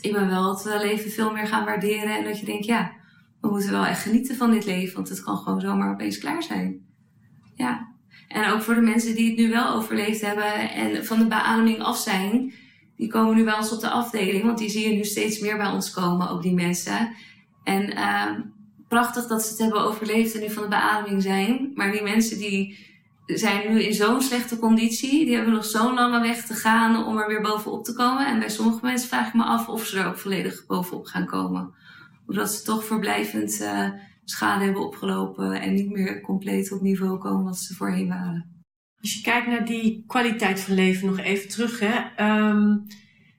ik 0.00 0.12
ben 0.12 0.28
wel 0.28 0.56
het 0.56 0.82
leven 0.82 1.10
veel 1.10 1.32
meer 1.32 1.46
gaan 1.46 1.64
waarderen. 1.64 2.16
En 2.16 2.24
dat 2.24 2.40
je 2.40 2.46
denkt, 2.46 2.64
ja, 2.64 2.92
we 3.40 3.48
moeten 3.48 3.70
wel 3.70 3.86
echt 3.86 4.02
genieten 4.02 4.36
van 4.36 4.50
dit 4.50 4.64
leven. 4.64 4.94
Want 4.94 5.08
het 5.08 5.22
kan 5.22 5.36
gewoon 5.36 5.60
zomaar 5.60 5.92
opeens 5.92 6.18
klaar 6.18 6.42
zijn. 6.42 6.86
Ja. 7.54 7.88
En 8.28 8.52
ook 8.52 8.62
voor 8.62 8.74
de 8.74 8.80
mensen 8.80 9.14
die 9.14 9.28
het 9.28 9.38
nu 9.38 9.50
wel 9.50 9.74
overleefd 9.74 10.20
hebben 10.20 10.70
en 10.70 11.06
van 11.06 11.18
de 11.18 11.26
beademing 11.26 11.80
af 11.80 11.96
zijn. 11.96 12.52
Die 12.96 13.08
komen 13.08 13.36
nu 13.36 13.44
bij 13.44 13.56
ons 13.56 13.72
op 13.72 13.80
de 13.80 13.90
afdeling. 13.90 14.44
Want 14.44 14.58
die 14.58 14.70
zie 14.70 14.88
je 14.88 14.96
nu 14.96 15.04
steeds 15.04 15.38
meer 15.38 15.56
bij 15.56 15.70
ons 15.70 15.90
komen, 15.90 16.30
ook 16.30 16.42
die 16.42 16.54
mensen. 16.54 17.14
En 17.64 17.92
prachtig 18.88 19.26
dat 19.26 19.42
ze 19.42 19.50
het 19.50 19.58
hebben 19.58 19.80
overleefd 19.80 20.34
en 20.34 20.40
nu 20.40 20.50
van 20.50 20.62
de 20.62 20.68
beademing 20.68 21.22
zijn. 21.22 21.70
Maar 21.74 21.92
die 21.92 22.02
mensen 22.02 22.38
die 22.38 22.86
zijn 23.36 23.72
nu 23.72 23.82
in 23.82 23.94
zo'n 23.94 24.20
slechte 24.20 24.58
conditie. 24.58 25.24
Die 25.24 25.34
hebben 25.34 25.54
nog 25.54 25.64
zo'n 25.64 25.94
lange 25.94 26.20
weg 26.20 26.46
te 26.46 26.54
gaan 26.54 27.04
om 27.04 27.18
er 27.18 27.28
weer 27.28 27.40
bovenop 27.40 27.84
te 27.84 27.92
komen. 27.92 28.26
En 28.26 28.38
bij 28.38 28.48
sommige 28.48 28.78
mensen 28.82 29.08
vraag 29.08 29.26
ik 29.26 29.34
me 29.34 29.42
af 29.42 29.68
of 29.68 29.86
ze 29.86 29.98
er 29.98 30.06
ook 30.06 30.18
volledig 30.18 30.66
bovenop 30.66 31.06
gaan 31.06 31.26
komen. 31.26 31.74
Omdat 32.26 32.52
ze 32.52 32.62
toch 32.62 32.84
verblijvend 32.84 33.60
uh, 33.60 33.88
schade 34.24 34.64
hebben 34.64 34.86
opgelopen 34.86 35.60
en 35.60 35.74
niet 35.74 35.90
meer 35.90 36.20
compleet 36.20 36.72
op 36.72 36.80
niveau 36.80 37.18
komen 37.18 37.44
wat 37.44 37.58
ze 37.58 37.74
voorheen 37.74 38.08
waren. 38.08 38.64
Als 39.00 39.14
je 39.14 39.20
kijkt 39.22 39.46
naar 39.46 39.64
die 39.64 40.04
kwaliteit 40.06 40.60
van 40.60 40.74
leven 40.74 41.06
nog 41.06 41.18
even 41.18 41.48
terug, 41.48 41.80
hè. 41.80 42.26
Um, 42.48 42.86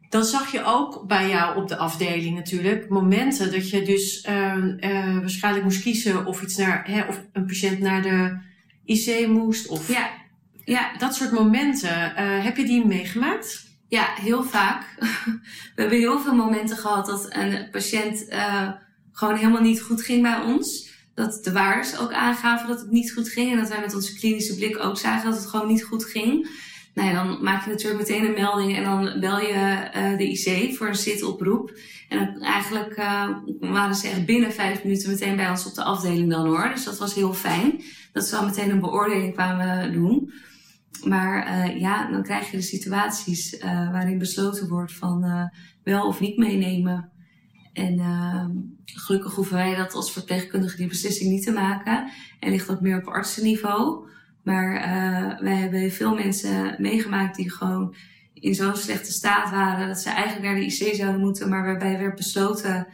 dan 0.09 0.23
zag 0.23 0.51
je 0.51 0.63
ook 0.63 1.07
bij 1.07 1.29
jou 1.29 1.57
op 1.57 1.67
de 1.67 1.77
afdeling 1.77 2.35
natuurlijk 2.35 2.89
momenten 2.89 3.51
dat 3.51 3.69
je 3.69 3.81
dus 3.81 4.25
uh, 4.29 4.55
uh, 4.79 5.19
waarschijnlijk 5.19 5.63
moest 5.63 5.81
kiezen 5.81 6.25
of 6.25 6.41
iets 6.41 6.57
naar, 6.57 6.83
hè, 6.87 7.01
of 7.01 7.25
een 7.33 7.45
patiënt 7.45 7.79
naar 7.79 8.01
de 8.01 8.47
IC 8.89 9.27
moest. 9.27 9.67
Of 9.67 9.87
ja. 9.87 10.09
Ja. 10.65 10.97
Dat 10.97 11.15
soort 11.15 11.31
momenten. 11.31 12.13
Uh, 12.17 12.43
heb 12.43 12.57
je 12.57 12.65
die 12.65 12.85
meegemaakt? 12.85 13.67
Ja, 13.87 14.13
heel 14.21 14.43
vaak. 14.43 14.85
We 15.75 15.81
hebben 15.81 15.97
heel 15.97 16.19
veel 16.19 16.35
momenten 16.35 16.77
gehad 16.77 17.05
dat 17.05 17.25
een 17.29 17.67
patiënt 17.71 18.29
uh, 18.29 18.69
gewoon 19.11 19.35
helemaal 19.35 19.61
niet 19.61 19.81
goed 19.81 20.01
ging 20.01 20.21
bij 20.21 20.39
ons. 20.39 20.89
Dat 21.15 21.43
de 21.43 21.51
waarders 21.51 21.97
ook 21.97 22.13
aangaven 22.13 22.67
dat 22.67 22.79
het 22.79 22.91
niet 22.91 23.11
goed 23.11 23.29
ging. 23.29 23.51
En 23.51 23.57
dat 23.57 23.69
wij 23.69 23.79
met 23.79 23.95
onze 23.95 24.15
klinische 24.15 24.55
blik 24.55 24.79
ook 24.79 24.97
zagen 24.97 25.29
dat 25.31 25.39
het 25.39 25.49
gewoon 25.49 25.67
niet 25.67 25.83
goed 25.83 26.05
ging. 26.05 26.49
Nou 26.99 27.13
dan 27.13 27.43
maak 27.43 27.63
je 27.63 27.69
natuurlijk 27.69 27.99
meteen 27.99 28.25
een 28.25 28.33
melding 28.33 28.75
en 28.75 28.83
dan 28.83 29.19
bel 29.19 29.39
je 29.39 29.89
uh, 29.95 30.17
de 30.17 30.29
IC 30.29 30.75
voor 30.75 30.87
een 30.87 30.95
zitoproep. 30.95 31.77
En 32.09 32.41
eigenlijk 32.41 32.97
uh, 32.97 33.29
waren 33.59 33.95
ze 33.95 34.07
echt 34.07 34.25
binnen 34.25 34.53
vijf 34.53 34.83
minuten 34.83 35.09
meteen 35.09 35.35
bij 35.35 35.49
ons 35.49 35.65
op 35.65 35.73
de 35.73 35.83
afdeling 35.83 36.29
dan 36.29 36.47
hoor. 36.47 36.69
Dus 36.73 36.83
dat 36.83 36.97
was 36.97 37.13
heel 37.15 37.33
fijn. 37.33 37.81
Dat 38.13 38.25
ze 38.25 38.35
al 38.35 38.45
meteen 38.45 38.69
een 38.69 38.79
beoordeling 38.79 39.33
kwamen 39.33 39.93
doen. 39.93 40.33
Maar 41.03 41.47
uh, 41.47 41.79
ja, 41.79 42.11
dan 42.11 42.23
krijg 42.23 42.51
je 42.51 42.57
de 42.57 42.63
situaties 42.63 43.57
waarin 43.91 44.17
besloten 44.17 44.67
wordt 44.67 44.93
van 44.93 45.49
wel 45.83 46.07
of 46.07 46.19
niet 46.19 46.37
meenemen. 46.37 47.09
En 47.73 48.01
gelukkig 48.85 49.35
hoeven 49.35 49.55
wij 49.55 49.75
dat 49.75 49.93
als 49.93 50.11
verpleegkundige 50.11 50.77
die 50.77 50.87
beslissing 50.87 51.31
niet 51.31 51.43
te 51.43 51.51
maken. 51.51 52.11
En 52.39 52.51
ligt 52.51 52.67
dat 52.67 52.81
meer 52.81 52.97
op 52.97 53.07
artsenniveau. 53.07 54.07
Maar 54.43 54.73
uh, 54.73 55.39
wij 55.39 55.55
hebben 55.55 55.91
veel 55.91 56.15
mensen 56.15 56.75
meegemaakt 56.77 57.35
die 57.35 57.51
gewoon 57.51 57.95
in 58.33 58.55
zo'n 58.55 58.75
slechte 58.75 59.11
staat 59.11 59.49
waren 59.49 59.87
dat 59.87 59.99
ze 59.99 60.09
eigenlijk 60.09 60.45
naar 60.45 60.55
de 60.55 60.65
IC 60.65 60.95
zouden 60.95 61.21
moeten, 61.21 61.49
maar 61.49 61.65
waarbij 61.65 61.97
werd 61.97 62.15
besloten 62.15 62.87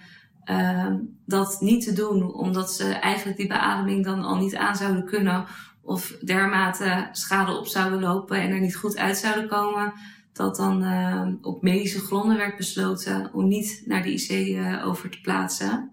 uh, 0.45 0.93
dat 1.25 1.57
niet 1.59 1.83
te 1.83 1.93
doen, 1.93 2.33
omdat 2.33 2.73
ze 2.73 2.93
eigenlijk 2.93 3.37
die 3.37 3.47
beademing 3.47 4.05
dan 4.05 4.23
al 4.23 4.37
niet 4.37 4.55
aan 4.55 4.75
zouden 4.75 5.05
kunnen 5.05 5.45
of 5.81 6.17
dermate 6.21 7.09
schade 7.11 7.57
op 7.57 7.67
zouden 7.67 7.99
lopen 7.99 8.41
en 8.41 8.49
er 8.49 8.59
niet 8.59 8.75
goed 8.75 8.97
uit 8.97 9.17
zouden 9.17 9.47
komen, 9.47 9.93
dat 10.33 10.55
dan 10.55 10.83
uh, 10.83 11.27
op 11.41 11.61
medische 11.61 11.99
gronden 11.99 12.37
werd 12.37 12.57
besloten 12.57 13.33
om 13.33 13.47
niet 13.47 13.83
naar 13.85 14.03
de 14.03 14.13
IC 14.13 14.29
uh, 14.29 14.87
over 14.87 15.09
te 15.09 15.21
plaatsen. 15.21 15.91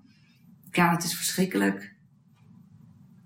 Ja, 0.70 0.90
het 0.90 1.04
is 1.04 1.14
verschrikkelijk 1.14 1.91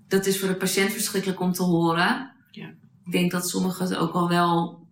dat 0.08 0.26
is 0.26 0.38
voor 0.38 0.48
de 0.48 0.56
patiënt 0.56 0.92
verschrikkelijk 0.92 1.40
om 1.40 1.52
te 1.52 1.62
horen. 1.62 2.32
Ja. 2.50 2.66
Ik 3.04 3.12
denk 3.12 3.30
dat 3.30 3.48
sommigen 3.48 3.84
het 3.84 3.96
ook 3.96 4.12
al 4.12 4.28
wel 4.28 4.86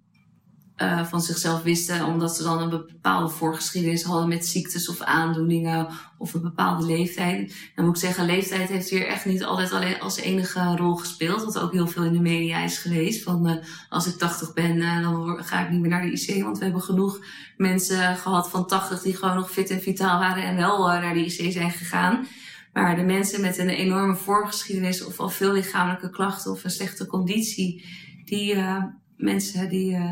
uh, 0.76 1.04
van 1.04 1.20
zichzelf 1.20 1.62
wisten, 1.62 2.04
omdat 2.04 2.36
ze 2.36 2.42
dan 2.42 2.62
een 2.62 2.70
bepaalde 2.70 3.28
voorgeschiedenis 3.28 4.02
hadden 4.02 4.28
met 4.28 4.46
ziektes 4.46 4.88
of 4.88 5.00
aandoeningen 5.00 5.88
of 6.18 6.34
een 6.34 6.42
bepaalde 6.42 6.86
leeftijd. 6.86 7.54
Dan 7.74 7.84
moet 7.84 7.94
ik 7.94 8.00
zeggen, 8.00 8.26
leeftijd 8.26 8.68
heeft 8.68 8.90
hier 8.90 9.06
echt 9.06 9.24
niet 9.24 9.44
altijd 9.44 9.72
alleen 9.72 10.00
als 10.00 10.16
enige 10.16 10.76
rol 10.76 10.94
gespeeld, 10.94 11.44
wat 11.44 11.58
ook 11.58 11.72
heel 11.72 11.86
veel 11.86 12.04
in 12.04 12.12
de 12.12 12.20
media 12.20 12.58
is 12.64 12.78
geweest. 12.78 13.22
Van 13.22 13.48
uh, 13.48 13.56
als 13.88 14.06
ik 14.06 14.18
80 14.18 14.52
ben, 14.52 14.76
uh, 14.76 15.02
dan 15.02 15.44
ga 15.44 15.64
ik 15.64 15.70
niet 15.70 15.80
meer 15.80 15.90
naar 15.90 16.02
de 16.02 16.12
IC, 16.12 16.42
want 16.42 16.58
we 16.58 16.64
hebben 16.64 16.82
genoeg 16.82 17.24
mensen 17.56 18.16
gehad 18.16 18.50
van 18.50 18.66
80 18.66 19.02
die 19.02 19.16
gewoon 19.16 19.36
nog 19.36 19.50
fit 19.50 19.70
en 19.70 19.82
vitaal 19.82 20.18
waren 20.18 20.44
en 20.44 20.56
wel 20.56 20.86
naar 20.86 21.14
de 21.14 21.24
IC 21.24 21.52
zijn 21.52 21.70
gegaan. 21.70 22.26
Maar 22.74 22.96
de 22.96 23.02
mensen 23.02 23.40
met 23.40 23.58
een 23.58 23.68
enorme 23.68 24.16
voorgeschiedenis 24.16 25.04
of 25.04 25.20
al 25.20 25.28
veel 25.28 25.52
lichamelijke 25.52 26.10
klachten 26.10 26.50
of 26.50 26.64
een 26.64 26.70
slechte 26.70 27.06
conditie, 27.06 27.84
die 28.24 28.54
uh, 28.54 28.84
mensen 29.16 29.68
die 29.68 29.92
uh, 29.92 30.10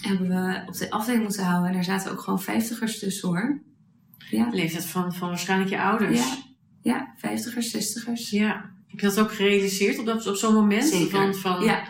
hebben 0.00 0.28
we 0.28 0.62
op 0.66 0.74
de 0.74 0.90
afdeling 0.90 1.22
moeten 1.22 1.44
houden. 1.44 1.68
En 1.68 1.74
daar 1.74 1.84
zaten 1.84 2.10
ook 2.12 2.20
gewoon 2.20 2.40
vijftigers 2.40 2.98
tussen 2.98 3.28
hoor. 3.28 3.62
Ja. 4.30 4.48
Leeftijd 4.50 4.86
van, 4.86 5.14
van 5.14 5.28
waarschijnlijk 5.28 5.70
je 5.70 5.80
ouders. 5.80 6.18
Ja, 6.18 6.36
ja 6.82 7.14
vijftigers, 7.16 7.70
zestigers. 7.70 8.30
Ja. 8.30 8.70
Heb 8.86 9.00
je 9.00 9.06
dat 9.06 9.20
ook 9.20 9.32
gerealiseerd 9.32 9.98
op, 9.98 10.06
dat, 10.06 10.26
op 10.26 10.36
zo'n 10.36 10.54
moment? 10.54 10.84
Zeker. 10.84 11.10
Van, 11.10 11.34
van, 11.34 11.64
ja. 11.64 11.82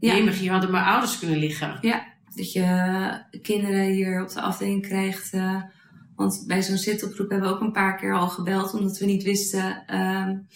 ja. 0.00 0.30
hier 0.30 0.52
hadden 0.52 0.70
mijn 0.70 0.84
ouders 0.84 1.18
kunnen 1.18 1.38
liggen. 1.38 1.78
Ja, 1.80 2.06
dat 2.34 2.52
je 2.52 3.40
kinderen 3.42 3.84
hier 3.84 4.22
op 4.22 4.28
de 4.28 4.40
afdeling 4.40 4.82
krijgt. 4.82 5.34
Uh, 5.34 5.62
want 6.16 6.44
bij 6.46 6.62
zo'n 6.62 6.76
zitoproep 6.76 7.30
hebben 7.30 7.48
we 7.48 7.54
ook 7.54 7.60
een 7.60 7.72
paar 7.72 7.96
keer 7.96 8.14
al 8.14 8.28
gebeld, 8.28 8.74
omdat 8.74 8.98
we 8.98 9.04
niet 9.04 9.22
wisten 9.22 9.96
um, 9.96 10.46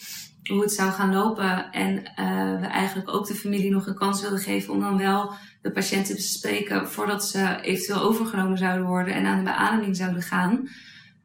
hoe 0.50 0.60
het 0.60 0.72
zou 0.72 0.90
gaan 0.90 1.14
lopen. 1.14 1.72
En 1.72 1.96
uh, 1.96 2.60
we 2.60 2.66
eigenlijk 2.66 3.14
ook 3.14 3.26
de 3.26 3.34
familie 3.34 3.70
nog 3.70 3.86
een 3.86 3.94
kans 3.94 4.20
wilden 4.20 4.38
geven 4.38 4.72
om 4.72 4.80
dan 4.80 4.98
wel 4.98 5.32
de 5.62 5.70
patiënt 5.72 6.06
te 6.06 6.14
bespreken 6.14 6.88
voordat 6.88 7.24
ze 7.28 7.58
eventueel 7.62 8.00
overgenomen 8.00 8.58
zouden 8.58 8.86
worden 8.86 9.14
en 9.14 9.26
aan 9.26 9.38
de 9.38 9.44
beademing 9.44 9.96
zouden 9.96 10.22
gaan. 10.22 10.68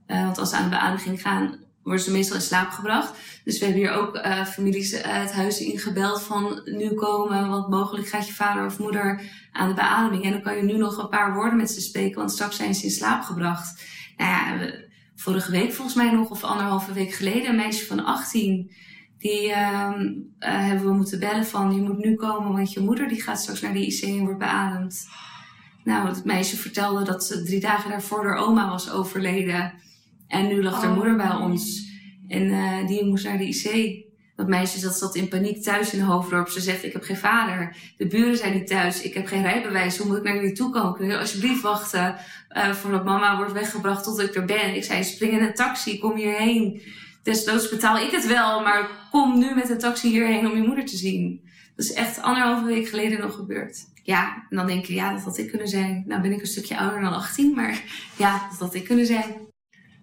Uh, 0.07 0.23
want 0.23 0.37
als 0.37 0.49
ze 0.49 0.55
aan 0.55 0.63
de 0.63 0.69
beademing 0.69 1.21
gaan, 1.21 1.59
worden 1.83 2.03
ze 2.03 2.11
meestal 2.11 2.35
in 2.35 2.41
slaap 2.41 2.69
gebracht. 2.69 3.13
Dus 3.43 3.59
we 3.59 3.65
hebben 3.65 3.83
hier 3.83 3.93
ook 3.93 4.15
uh, 4.15 4.45
families 4.45 4.91
het 4.91 5.31
huis 5.31 5.59
ingebeld 5.59 6.21
van 6.21 6.61
nu 6.65 6.93
komen, 6.93 7.49
want 7.49 7.69
mogelijk 7.69 8.07
gaat 8.07 8.27
je 8.27 8.33
vader 8.33 8.65
of 8.65 8.79
moeder 8.79 9.21
aan 9.51 9.67
de 9.67 9.73
beademing. 9.73 10.23
En 10.23 10.31
dan 10.31 10.41
kan 10.41 10.55
je 10.55 10.63
nu 10.63 10.77
nog 10.77 10.97
een 10.97 11.09
paar 11.09 11.33
woorden 11.33 11.57
met 11.57 11.71
ze 11.71 11.81
spreken, 11.81 12.17
want 12.17 12.31
straks 12.31 12.55
zijn 12.55 12.75
ze 12.75 12.83
in 12.83 12.91
slaap 12.91 13.21
gebracht 13.21 13.83
nou 14.17 14.29
ja, 14.29 14.71
vorige 15.15 15.51
week 15.51 15.73
volgens 15.73 15.95
mij 15.95 16.11
nog, 16.11 16.29
of 16.29 16.43
anderhalve 16.43 16.93
week 16.93 17.13
geleden, 17.13 17.49
een 17.49 17.55
meisje 17.55 17.85
van 17.85 18.05
18. 18.05 18.71
Die 19.17 19.51
ehm, 19.51 20.13
eh, 20.39 20.65
hebben 20.67 20.87
we 20.87 20.93
moeten 20.93 21.19
bellen 21.19 21.45
van 21.45 21.75
je 21.75 21.81
moet 21.81 22.03
nu 22.03 22.15
komen, 22.15 22.51
want 22.51 22.73
je 22.73 22.79
moeder 22.79 23.07
die 23.07 23.21
gaat 23.21 23.39
straks 23.41 23.61
naar 23.61 23.73
de 23.73 23.85
IC 23.85 24.01
en 24.01 24.19
wordt 24.19 24.39
beademd. 24.39 25.07
Nou, 25.83 26.07
het 26.07 26.25
meisje 26.25 26.57
vertelde 26.57 27.03
dat 27.03 27.25
ze 27.25 27.43
drie 27.43 27.59
dagen 27.59 27.89
daarvoor 27.89 28.25
haar 28.25 28.37
oma 28.37 28.69
was 28.69 28.91
overleden. 28.91 29.73
En 30.27 30.47
nu 30.47 30.63
lag 30.63 30.81
haar 30.81 30.89
Oh, 30.89 30.95
moeder 30.95 31.15
bij 31.15 31.35
ons. 31.35 31.93
En 32.27 32.51
eh, 32.51 32.87
die 32.87 33.05
moest 33.05 33.25
naar 33.25 33.37
de 33.37 33.47
IC. 33.47 34.04
Dat 34.35 34.47
meisje 34.47 34.81
dat 34.81 34.97
zat 34.97 35.15
in 35.15 35.27
paniek 35.27 35.63
thuis 35.63 35.93
in 35.93 35.99
Hoofddorp. 35.99 36.49
Ze 36.49 36.59
zegt, 36.59 36.83
ik 36.83 36.93
heb 36.93 37.03
geen 37.03 37.17
vader. 37.17 37.75
De 37.97 38.07
buren 38.07 38.37
zijn 38.37 38.53
niet 38.53 38.67
thuis. 38.67 39.01
Ik 39.01 39.13
heb 39.13 39.27
geen 39.27 39.41
rijbewijs. 39.41 39.97
Hoe 39.97 40.07
moet 40.07 40.17
ik 40.17 40.23
naar 40.23 40.35
jullie 40.35 40.51
toe 40.51 40.71
komen? 40.71 40.93
Kun 40.93 41.07
je 41.07 41.17
alsjeblieft 41.17 41.61
wachten 41.61 42.15
eh, 42.49 42.71
voordat 42.71 43.05
mama 43.05 43.37
wordt 43.37 43.51
weggebracht 43.51 44.03
tot 44.03 44.19
ik 44.19 44.35
er 44.35 44.45
ben? 44.45 44.75
Ik 44.75 44.83
zei, 44.83 45.03
spring 45.03 45.31
in 45.31 45.43
een 45.43 45.53
taxi. 45.53 45.99
Kom 45.99 46.15
hierheen. 46.15 46.81
Desnoods 47.23 47.69
betaal 47.69 47.97
ik 47.97 48.11
het 48.11 48.27
wel. 48.27 48.61
Maar 48.61 48.89
kom 49.11 49.39
nu 49.39 49.55
met 49.55 49.69
een 49.69 49.79
taxi 49.79 50.09
hierheen 50.09 50.47
om 50.47 50.55
je 50.55 50.67
moeder 50.67 50.85
te 50.85 50.97
zien. 50.97 51.41
Dat 51.75 51.85
is 51.85 51.93
echt 51.93 52.21
anderhalve 52.21 52.65
week 52.65 52.87
geleden 52.87 53.19
nog 53.19 53.35
gebeurd. 53.35 53.77
Ja, 54.03 54.45
en 54.49 54.57
dan 54.57 54.67
denk 54.67 54.85
je, 54.85 54.93
ja, 54.93 55.13
dat 55.13 55.21
had 55.21 55.37
ik 55.37 55.49
kunnen 55.49 55.67
zijn. 55.67 56.03
Nou 56.07 56.21
ben 56.21 56.31
ik 56.31 56.41
een 56.41 56.47
stukje 56.47 56.77
ouder 56.77 57.01
dan 57.01 57.13
18. 57.13 57.53
Maar 57.53 57.83
ja, 58.17 58.47
dat 58.49 58.59
had 58.59 58.73
ik 58.73 58.83
kunnen 58.83 59.05
zijn. 59.05 59.35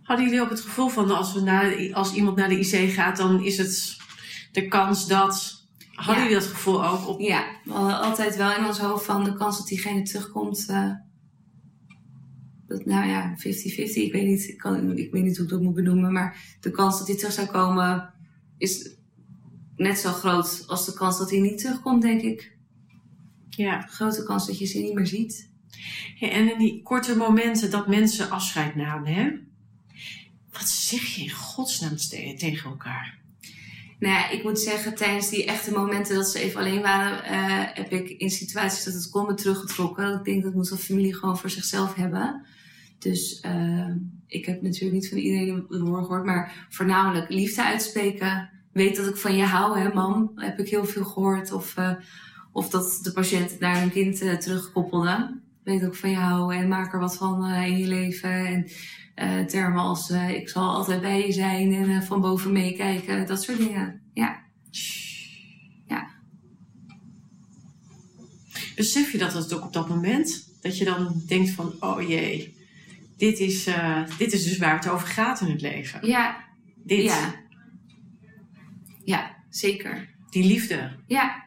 Hadden 0.03 0.27
jullie 0.27 0.41
ook 0.41 0.51
het 0.51 0.61
gevoel 0.61 0.89
van 0.89 1.11
als, 1.11 1.35
we 1.35 1.41
naar, 1.41 1.91
als 1.93 2.15
iemand 2.15 2.37
naar 2.37 2.49
de 2.49 2.59
IC 2.59 2.93
gaat, 2.93 3.17
dan 3.17 3.43
is 3.43 3.59
het 3.59 4.01
de 4.53 4.69
kans 4.69 5.07
dat. 5.09 5.61
Hadden 5.95 6.23
jullie 6.25 6.39
dat 6.39 6.49
gevoel 6.49 6.87
ook 6.87 7.09
op? 7.09 7.21
Ja, 7.21 7.45
we 7.65 7.73
hadden 7.73 8.01
altijd 8.01 8.37
wel 8.37 8.57
in 8.57 8.65
ons 8.67 8.79
hoofd 8.79 9.05
van 9.05 9.25
de 9.25 9.35
kans 9.35 9.59
dat 9.59 9.67
diegene 9.67 10.03
terugkomt. 10.03 10.67
eh, 10.69 10.91
dat, 12.67 12.85
nou 12.85 13.07
ja, 13.09 13.37
50-50. 13.37 13.41
Ik 14.03 14.13
weet 14.13 14.27
niet, 14.27 14.49
ik, 14.49 14.59
kan, 14.59 14.97
ik 14.97 15.13
weet 15.13 15.23
niet 15.25 15.37
hoe 15.37 15.45
ik 15.47 15.51
dat 15.53 15.61
moet 15.63 15.75
benoemen. 15.75 16.13
Maar 16.13 16.57
de 16.61 16.71
kans 16.71 16.99
dat 16.99 17.07
hij 17.07 17.17
terug 17.17 17.33
zou 17.33 17.47
komen 17.47 18.13
is 18.59 18.95
net 19.77 19.99
zo 19.99 20.13
groot 20.13 20.65
als 20.67 20.87
de 20.87 20.93
kans 20.93 21.19
dat 21.19 21.31
hij 21.31 21.41
niet 21.41 21.59
terugkomt, 21.59 22.03
denk 22.03 22.21
ik. 22.23 22.57
Ja. 23.51 23.81
Grote 23.81 24.23
kans 24.25 24.47
dat 24.47 24.59
je 24.59 24.67
ze 24.67 24.79
niet 24.79 24.95
meer 24.95 25.07
ziet. 25.07 25.51
Ja, 26.15 26.29
en 26.29 26.53
in 26.53 26.59
die 26.59 26.83
korte 26.83 27.17
momenten 27.17 27.71
dat 27.71 27.89
mensen 27.89 28.31
afscheid 28.31 28.75
namen, 28.75 29.15
hè? 29.15 29.31
Wat 30.53 30.69
zeg 30.69 31.03
je 31.15 31.23
in 31.23 31.31
godsnaam 31.31 31.97
te- 31.97 32.35
tegen 32.39 32.71
elkaar? 32.71 33.21
Nou 34.03 34.15
ja, 34.15 34.31
ik 34.31 34.43
moet 34.43 34.59
zeggen, 34.59 34.95
tijdens 34.95 35.29
die 35.31 35.45
echte 35.45 35.73
momenten 35.73 36.15
dat 36.15 36.31
ze 36.31 36.39
even 36.39 36.61
alleen 36.61 36.83
waren, 36.83 37.25
eh, 37.25 37.75
heb 37.75 37.93
ik 37.93 38.09
in 38.09 38.31
situaties 38.31 38.85
dat 38.85 38.95
het 38.95 39.11
kon 39.11 39.27
me 39.27 39.35
teruggetrokken. 39.35 40.19
Ik 40.19 40.25
denk 40.25 40.43
dat 40.43 40.55
moet 40.55 40.71
een 40.71 40.79
familie 40.79 41.15
gewoon 41.15 41.39
voor 41.39 41.51
zichzelf 41.51 41.95
hebben. 41.95 42.45
Dus 42.99 43.41
eh, 43.41 43.89
ik 44.27 44.47
heb 44.47 44.63
natuurlijk 44.63 44.93
niet 44.93 45.09
van 45.09 45.19
iedereen 45.19 45.67
de 45.69 45.81
woorden 45.81 46.05
gehoord, 46.05 46.25
maar 46.25 46.67
voornamelijk 46.69 47.29
liefde 47.29 47.65
uitspreken. 47.65 48.51
Weet 48.73 48.97
dat 48.97 49.07
ik 49.07 49.17
van 49.17 49.37
je 49.37 49.45
hou, 49.45 49.79
hè, 49.79 49.95
mam, 49.95 50.33
heb 50.37 50.59
ik 50.59 50.69
heel 50.69 50.85
veel 50.85 51.05
gehoord. 51.05 51.53
Of, 51.53 51.77
eh, 51.77 51.95
of 52.53 52.69
dat 52.69 52.99
de 53.03 53.13
patiënt 53.13 53.51
het 53.51 53.61
naar 53.61 53.81
hun 53.81 53.91
kind 53.91 54.19
terugkoppelde. 54.41 55.41
Weet 55.65 55.83
ik 55.83 55.95
van 55.95 56.11
je 56.11 56.17
hou 56.17 56.55
en 56.55 56.69
maak 56.69 56.93
er 56.93 57.01
wat 57.01 57.17
van 57.17 57.47
in 57.47 57.79
je 57.79 57.87
leven. 57.87 58.47
En 58.47 58.67
eh, 59.15 59.41
termen 59.41 59.81
als 59.83 60.11
eh, 60.11 60.31
ik 60.31 60.49
zal 60.49 60.71
altijd 60.71 61.01
bij 61.01 61.27
je 61.27 61.33
zijn 61.33 61.73
en 61.73 61.91
eh, 61.91 62.01
van 62.01 62.21
boven 62.21 62.53
meekijken. 62.53 63.27
Dat 63.27 63.43
soort 63.43 63.59
dingen. 63.59 64.01
Ja. 64.15 64.41
Besef 68.77 69.13
je 69.13 69.19
dat 69.19 69.33
het 69.33 69.53
ook 69.55 69.65
op 69.65 69.73
dat 69.73 69.89
moment? 69.89 70.59
Dat 70.61 70.79
je 70.79 70.85
dan 70.85 71.23
denkt 71.27 71.51
van, 71.51 71.75
oh 71.81 72.09
jee, 72.09 72.57
dit 73.17 73.39
is, 73.39 73.69
dit 74.19 74.33
is 74.33 74.45
dus 74.45 74.59
waar 74.59 74.75
het 74.75 74.89
over 74.89 75.09
gaat 75.09 75.41
in 75.41 75.51
het 75.51 75.61
leven. 75.61 76.07
Ja. 76.07 76.45
Dit, 76.85 77.03
Ja. 77.03 77.35
Ja, 79.05 79.37
zeker. 79.51 80.09
die 80.31 80.45
liefde 80.45 80.91
Ja. 81.07 81.45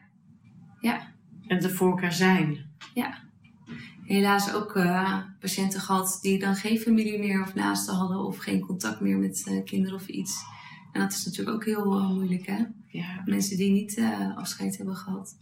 en 1.46 1.56
het 1.56 1.72
voor 1.72 1.90
elkaar 1.90 2.12
zijn. 2.12 2.70
Helaas 4.06 4.52
ook 4.52 4.76
eh, 4.76 5.18
patiënten 5.40 5.80
gehad 5.80 6.18
die 6.22 6.38
dan 6.38 6.54
geen 6.54 6.78
familie 6.78 7.18
meer 7.18 7.42
of 7.42 7.54
naasten 7.54 7.94
hadden 7.94 8.18
of 8.18 8.36
geen 8.36 8.60
contact 8.60 9.00
meer 9.00 9.16
met 9.18 9.42
eh, 9.46 9.64
kinderen 9.64 9.96
of 9.98 10.06
iets. 10.06 10.34
En 10.92 11.00
dat 11.00 11.12
is 11.12 11.24
natuurlijk 11.24 11.56
ook 11.56 11.64
heel 11.64 11.96
eh, 11.98 12.10
moeilijk, 12.10 12.46
hè? 12.46 12.64
Ja. 12.88 13.22
Mensen 13.24 13.56
die 13.56 13.70
niet 13.72 14.00
afscheid 14.36 14.76
hebben 14.76 14.96
gehad. 14.96 15.36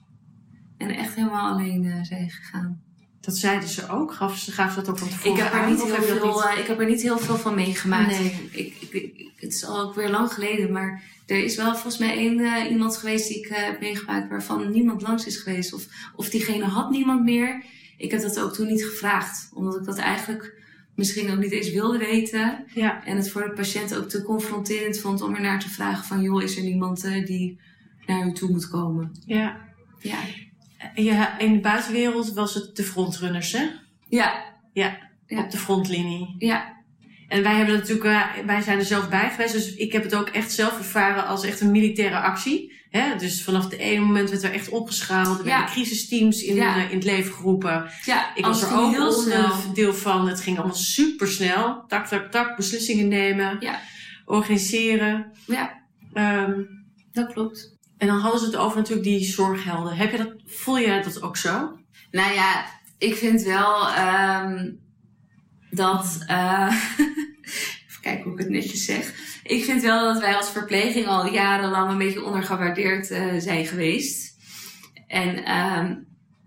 En 0.78 0.90
echt 0.90 1.14
helemaal 1.14 1.52
alleen 1.52 2.04
zijn 2.04 2.30
gegaan. 2.30 2.82
Dat 3.20 3.36
zeiden 3.36 3.68
ze 3.68 3.88
ook. 3.88 4.12
Gaf 4.14 4.38
ze, 4.38 4.52
gaf 4.52 4.74
dat 4.74 4.88
ook 4.88 4.98
van 4.98 5.08
tevoren 5.08 5.32
Ik 5.32 5.42
heb, 5.42 5.52
er 5.52 5.70
niet 5.70 5.82
heel 5.84 6.02
veel, 6.02 6.26
niet? 6.26 6.58
ik 6.58 6.66
heb 6.66 6.80
er 6.80 6.86
niet 6.86 7.02
heel 7.02 7.18
veel 7.18 7.36
van 7.36 7.54
meegemaakt. 7.54 8.18
Nee. 8.18 8.48
Ik, 8.50 8.76
ik, 8.80 8.92
ik- 8.92 9.32
het 9.36 9.52
is 9.54 9.64
al 9.64 9.80
ook 9.80 9.94
weer 9.94 10.10
lang 10.10 10.32
geleden, 10.32 10.72
maar 10.72 11.02
er 11.26 11.44
is 11.44 11.56
wel 11.56 11.72
volgens 11.72 11.98
mij 11.98 12.16
één 12.16 12.70
iemand 12.70 12.96
geweest 12.96 13.28
die 13.28 13.38
ik 13.38 13.48
heb 13.48 13.80
meegemaakt 13.80 14.28
waarvan 14.28 14.70
niemand 14.70 15.02
langs 15.02 15.26
is 15.26 15.36
geweest. 15.36 15.72
Of, 15.74 15.86
of 16.16 16.28
diegene 16.28 16.64
had 16.64 16.90
niemand 16.90 17.22
meer. 17.24 17.64
Ik 17.96 18.10
heb 18.10 18.20
dat 18.20 18.40
ook 18.40 18.54
toen 18.54 18.66
niet 18.66 18.84
gevraagd, 18.84 19.50
omdat 19.54 19.76
ik 19.76 19.84
dat 19.84 19.98
eigenlijk 19.98 20.62
misschien 20.94 21.30
ook 21.30 21.38
niet 21.38 21.52
eens 21.52 21.72
wilde 21.72 21.98
weten. 21.98 22.64
Ja. 22.74 23.04
En 23.04 23.16
het 23.16 23.30
voor 23.30 23.42
de 23.42 23.52
patiënt 23.52 23.96
ook 23.96 24.08
te 24.08 24.22
confronterend 24.22 24.98
vond 24.98 25.22
om 25.22 25.34
er 25.34 25.40
naar 25.40 25.60
te 25.60 25.68
vragen 25.68 26.04
van 26.04 26.22
joh, 26.22 26.42
is 26.42 26.56
er 26.56 26.62
niemand 26.62 27.04
eh, 27.04 27.26
die 27.26 27.60
naar 28.06 28.26
u 28.26 28.32
toe 28.32 28.50
moet 28.50 28.68
komen? 28.68 29.10
Ja. 29.26 29.60
Ja. 29.98 30.18
ja. 30.94 31.38
In 31.38 31.52
de 31.52 31.60
buitenwereld 31.60 32.32
was 32.32 32.54
het 32.54 32.76
de 32.76 32.82
frontrunners, 32.82 33.52
hè? 33.52 33.66
Ja, 34.08 34.44
Ja. 34.72 35.42
Op 35.44 35.50
de 35.50 35.58
frontlinie. 35.58 36.34
ja, 36.38 36.82
En 37.28 37.42
wij 37.42 37.54
hebben 37.54 37.74
natuurlijk, 37.74 38.04
eh, 38.04 38.44
wij 38.46 38.60
zijn 38.60 38.78
er 38.78 38.84
zelf 38.84 39.08
bij 39.08 39.30
geweest, 39.30 39.52
dus 39.52 39.74
ik 39.74 39.92
heb 39.92 40.02
het 40.02 40.14
ook 40.14 40.28
echt 40.28 40.52
zelf 40.52 40.78
ervaren 40.78 41.26
als 41.26 41.44
echt 41.44 41.60
een 41.60 41.70
militaire 41.70 42.20
actie. 42.20 42.72
Hè? 42.98 43.16
Dus 43.16 43.42
vanaf 43.44 43.64
het 43.64 43.72
ene 43.72 44.00
moment 44.04 44.30
werd 44.30 44.42
er 44.42 44.52
echt 44.52 44.68
opgeschaald, 44.68 45.38
er 45.38 45.46
Ja. 45.46 45.50
werden 45.58 45.74
crisisteams 45.74 46.42
in, 46.42 46.54
Ja. 46.54 46.76
eh, 46.76 46.90
in 46.90 46.94
het 46.96 47.04
leven 47.04 47.32
geroepen. 47.34 47.90
ja. 48.04 48.34
Ik 48.34 48.44
was 48.44 48.62
er 48.62 48.78
ook 48.78 48.90
heel 48.92 49.12
snel. 49.12 49.52
onderdeel 49.52 49.94
van. 49.94 50.28
Het 50.28 50.40
ging 50.40 50.56
allemaal 50.58 50.76
super 50.76 51.28
snel. 51.28 51.84
Tak, 51.88 52.06
tak, 52.06 52.30
tak. 52.30 52.56
Beslissingen 52.56 53.08
nemen. 53.08 53.56
Ja. 53.60 53.80
Organiseren. 54.24 55.32
Ja, 55.46 55.82
Ehm, 56.12 56.60
dat 57.12 57.32
klopt. 57.32 57.76
en 57.98 58.06
dan 58.06 58.18
hadden 58.20 58.40
ze 58.40 58.46
het 58.46 58.56
over 58.56 58.76
natuurlijk 58.76 59.06
die 59.06 59.24
zorghelden. 59.24 59.96
Heb 59.96 60.10
je 60.10 60.16
dat, 60.16 60.32
voel 60.46 60.78
jij 60.80 61.02
dat 61.02 61.22
ook 61.22 61.36
zo? 61.36 61.78
Nou 62.10 62.32
ja, 62.34 62.64
ik 62.98 63.14
vind 63.16 63.42
wel 63.42 63.88
ehm, 63.88 64.70
dat. 65.70 66.18
eh, 66.26 66.74
even 67.88 68.00
kijken 68.00 68.22
hoe 68.24 68.32
ik 68.32 68.38
het 68.38 68.48
netjes 68.48 68.84
zeg. 68.84 69.14
Ik 69.46 69.64
vind 69.64 69.82
wel 69.82 70.12
dat 70.12 70.20
wij 70.20 70.36
als 70.36 70.50
verpleging 70.50 71.06
al 71.06 71.26
jarenlang 71.26 71.90
een 71.90 71.98
beetje 71.98 72.24
ondergewaardeerd 72.24 73.10
eh, 73.10 73.34
zijn 73.38 73.66
geweest. 73.66 74.36
En 75.06 75.44
ehm, 75.44 75.94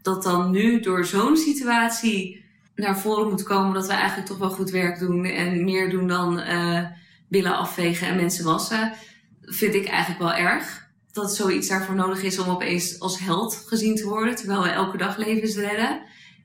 dat 0.02 0.24
dan 0.24 0.52
nu 0.52 0.80
door 0.80 1.06
zo'n 1.06 1.38
situatie 1.38 2.46
naar 2.76 3.00
voren 3.00 3.30
moet 3.30 3.44
komen 3.44 3.74
dat 3.74 3.88
we 3.88 3.94
eigenlijk 3.94 4.28
toch 4.28 4.38
wel 4.38 4.50
goed 4.50 4.70
werk 4.70 5.00
doen 5.00 5.26
en 5.26 5.64
meer 5.64 5.90
doen 5.90 6.08
dan 6.08 6.40
eh 6.40 6.86
billen 7.30 7.58
afvegen 7.58 8.08
en 8.08 8.16
mensen 8.16 8.46
wassen, 8.46 8.94
vind 9.42 9.74
ik 9.74 9.88
eigenlijk 9.88 10.20
wel 10.20 10.34
erg. 10.34 10.88
Dat 11.12 11.36
zoiets 11.36 11.68
daarvoor 11.68 11.96
nodig 11.96 12.24
is 12.24 12.40
om 12.40 12.50
opeens 12.50 13.00
als 13.00 13.20
held 13.20 13.64
gezien 13.68 13.96
te 13.96 14.08
worden, 14.08 14.36
terwijl 14.36 14.62
we 14.62 14.70
elke 14.70 14.98
dag 14.98 15.18
levens 15.18 15.56
redden. 15.56 16.02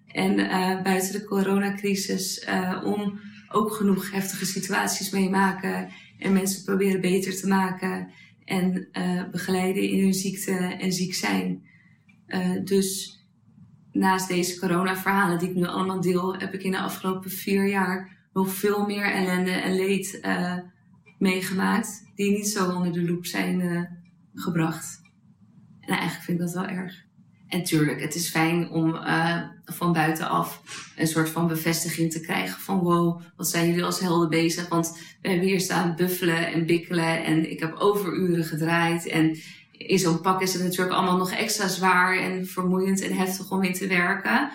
En 0.06 0.38
eh, 0.38 0.82
buiten 0.82 1.12
de 1.12 1.24
coronacrisis 1.24 2.46
om 2.84 3.20
ook 3.48 3.74
genoeg 3.74 4.10
heftige 4.10 4.46
situaties 4.46 5.10
meemaken 5.10 5.88
en 6.22 6.32
mensen 6.32 6.64
proberen 6.64 7.00
beter 7.00 7.36
te 7.36 7.46
maken 7.46 8.10
en 8.44 8.88
eh, 8.92 9.28
begeleiden 9.30 9.82
in 9.82 10.02
hun 10.02 10.14
ziekte 10.14 10.52
en 10.56 10.92
ziek 10.92 11.14
zijn. 11.14 11.62
Eh, 12.26 12.64
dus 12.64 13.20
naast 13.92 14.28
deze 14.28 14.58
corona-verhalen 14.58 15.38
die 15.38 15.48
ik 15.48 15.54
nu 15.54 15.66
allemaal 15.66 16.00
deel, 16.00 16.36
heb 16.36 16.54
ik 16.54 16.62
in 16.62 16.70
de 16.70 16.80
afgelopen 16.80 17.30
vier 17.30 17.68
jaar 17.68 18.20
nog 18.32 18.54
veel 18.54 18.86
meer 18.86 19.12
ellende 19.12 19.50
en 19.50 19.74
leed 19.74 20.20
eh, 20.20 20.58
meegemaakt, 21.18 22.10
die 22.14 22.30
niet 22.30 22.48
zo 22.48 22.70
onder 22.70 22.92
de 22.92 23.02
loep 23.02 23.26
zijn 23.26 23.88
gebracht. 24.34 25.00
En 25.80 25.88
eigenlijk 25.88 26.24
vind 26.24 26.40
ik 26.40 26.44
dat 26.44 26.54
wel 26.54 26.66
erg. 26.66 27.04
En 27.52 27.64
tuurlijk, 27.64 28.00
het 28.00 28.14
is 28.14 28.28
fijn 28.28 28.70
om 28.70 28.96
eh, 28.96 29.42
van 29.64 29.92
buitenaf 29.92 30.62
een 30.96 31.06
soort 31.06 31.28
van 31.28 31.48
bevestiging 31.48 32.12
te 32.12 32.20
krijgen 32.20 32.60
van 32.60 32.78
wow, 32.78 33.20
wat 33.36 33.48
zijn 33.48 33.68
jullie 33.68 33.84
als 33.84 34.00
helden 34.00 34.28
bezig? 34.28 34.68
Want 34.68 34.98
we 35.22 35.28
hebben 35.28 35.46
hier 35.46 35.60
staan 35.60 35.96
buffelen 35.96 36.52
en 36.52 36.66
bikkelen 36.66 37.24
en 37.24 37.50
ik 37.50 37.60
heb 37.60 37.74
overuren 37.74 38.44
gedraaid. 38.44 39.06
En 39.06 39.38
in 39.72 39.98
zo'n 39.98 40.20
pak 40.20 40.42
is 40.42 40.52
het 40.52 40.62
natuurlijk 40.62 40.96
allemaal 40.96 41.16
nog 41.16 41.32
extra 41.32 41.68
zwaar 41.68 42.18
en 42.18 42.46
vermoeiend 42.46 43.00
en 43.00 43.16
heftig 43.16 43.50
om 43.50 43.62
in 43.62 43.74
te 43.74 43.86
werken. 43.86 44.50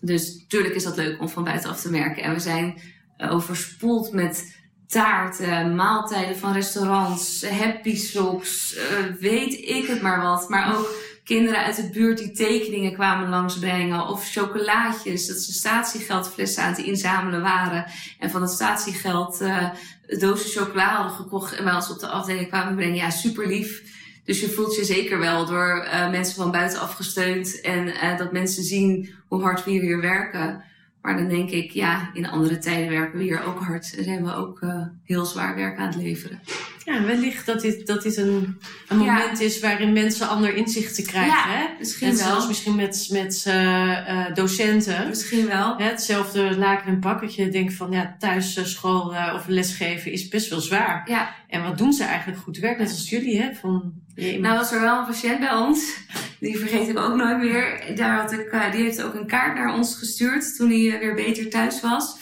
Dus 0.00 0.44
tuurlijk 0.48 0.74
is 0.74 0.84
dat 0.84 0.96
leuk 0.96 1.20
om 1.20 1.28
van 1.28 1.44
buitenaf 1.44 1.80
te 1.80 1.90
merken. 1.90 2.22
En 2.22 2.32
we 2.32 2.40
zijn 2.40 2.80
eh, 3.16 3.32
overspoeld 3.32 4.12
met 4.12 4.54
taarten, 4.86 5.74
maaltijden 5.74 6.36
van 6.36 6.52
restaurants, 6.52 7.48
happy 7.48 7.96
socks, 7.96 8.74
eh, 8.74 8.86
weet 9.20 9.52
ik 9.52 9.86
het 9.86 10.02
maar 10.02 10.22
wat. 10.22 10.48
Maar 10.48 10.76
ook 10.76 11.05
kinderen 11.26 11.64
uit 11.64 11.76
de 11.76 11.90
buurt 11.90 12.18
die 12.18 12.30
tekeningen 12.30 12.92
kwamen 12.92 13.28
langsbrengen. 13.28 14.08
Of 14.08 14.30
chocolaatjes, 14.30 15.26
dat 15.26 15.36
ze 15.36 15.52
statiegeldflessen 15.52 16.62
aan 16.62 16.72
het 16.72 16.84
inzamelen 16.84 17.42
waren. 17.42 17.86
En 18.18 18.30
van 18.30 18.42
het 18.42 18.50
statiegeld 18.50 19.40
uh, 19.40 19.70
dozen 20.18 20.50
chocola 20.50 20.94
hadden 20.94 21.16
gekocht 21.16 21.56
en 21.56 21.64
bij 21.64 21.74
ons 21.74 21.90
op 21.90 22.00
de 22.00 22.08
afdeling 22.08 22.48
kwamen 22.48 22.74
brengen. 22.74 22.94
Ja, 22.94 23.10
super 23.10 23.46
lief. 23.46 23.82
Dus 24.24 24.40
je 24.40 24.48
voelt 24.48 24.76
je 24.76 24.84
zeker 24.84 25.18
wel 25.18 25.46
door 25.46 25.84
uh, 25.84 26.10
mensen 26.10 26.34
van 26.34 26.50
buitenaf 26.50 26.92
gesteund. 26.92 27.60
En 27.60 27.86
uh, 27.86 28.18
dat 28.18 28.32
mensen 28.32 28.62
zien 28.62 29.14
hoe 29.28 29.42
hard 29.42 29.64
we 29.64 29.70
hier 29.70 30.00
werken. 30.00 30.64
Maar 31.06 31.16
dan 31.16 31.28
denk 31.28 31.50
ik, 31.50 31.70
ja, 31.70 32.10
in 32.12 32.28
andere 32.28 32.58
tijden 32.58 32.90
werken 32.90 33.18
we 33.18 33.24
hier 33.24 33.44
ook 33.44 33.60
hard. 33.60 33.94
En 33.96 34.04
zijn 34.04 34.24
we 34.24 34.34
ook 34.34 34.60
uh, 34.60 34.86
heel 35.04 35.24
zwaar 35.24 35.54
werk 35.54 35.78
aan 35.78 35.86
het 35.86 35.96
leveren. 35.96 36.40
Ja, 36.84 37.02
wellicht 37.02 37.46
dat 37.46 37.60
dit, 37.60 37.86
dat 37.86 38.02
dit 38.02 38.16
een, 38.16 38.58
een 38.88 38.96
moment 38.96 39.40
is 39.40 39.60
waarin 39.60 39.92
mensen 39.92 40.28
ander 40.28 40.54
inzichten 40.54 41.04
krijgen. 41.04 41.32
Ja, 41.32 41.56
hè? 41.56 41.66
misschien 41.78 42.08
en 42.08 42.16
wel. 42.16 42.26
zelfs 42.26 42.46
misschien 42.46 42.74
met, 42.74 43.08
met 43.12 43.44
uh, 43.48 44.34
docenten. 44.34 45.08
Misschien 45.08 45.46
wel. 45.46 45.76
Hè, 45.76 45.84
hetzelfde 45.84 46.58
laken 46.58 46.86
en 46.86 47.00
pak. 47.00 47.20
Dat 47.20 47.34
je 47.34 47.48
denkt 47.48 47.74
van 47.74 47.90
ja, 47.90 48.16
thuis 48.18 48.72
school 48.72 49.14
of 49.34 49.46
lesgeven 49.46 50.12
is 50.12 50.28
best 50.28 50.50
wel 50.50 50.60
zwaar. 50.60 51.10
Ja. 51.10 51.34
En 51.48 51.62
wat 51.62 51.78
doen 51.78 51.92
ze 51.92 52.04
eigenlijk 52.04 52.40
goed 52.40 52.58
werk? 52.58 52.78
Net 52.78 52.90
als 52.90 53.10
jullie, 53.10 53.40
hè? 53.40 53.54
Van, 53.54 53.92
je, 54.16 54.38
nou 54.40 54.58
was 54.58 54.72
er 54.72 54.80
wel 54.80 54.98
een 54.98 55.06
patiënt 55.06 55.40
bij 55.40 55.54
ons. 55.54 55.96
Die 56.40 56.58
vergeet 56.58 56.88
ik 56.88 56.98
ook 56.98 57.14
nooit 57.14 57.38
meer. 57.38 57.92
Daar 57.94 58.20
had 58.20 58.32
ik, 58.32 58.52
uh, 58.52 58.72
die 58.72 58.82
heeft 58.82 59.02
ook 59.02 59.14
een 59.14 59.26
kaart 59.26 59.54
naar 59.54 59.74
ons 59.74 59.94
gestuurd 59.94 60.56
toen 60.56 60.68
hij 60.68 60.98
weer 60.98 61.14
beter 61.14 61.50
thuis 61.50 61.80
was. 61.80 62.16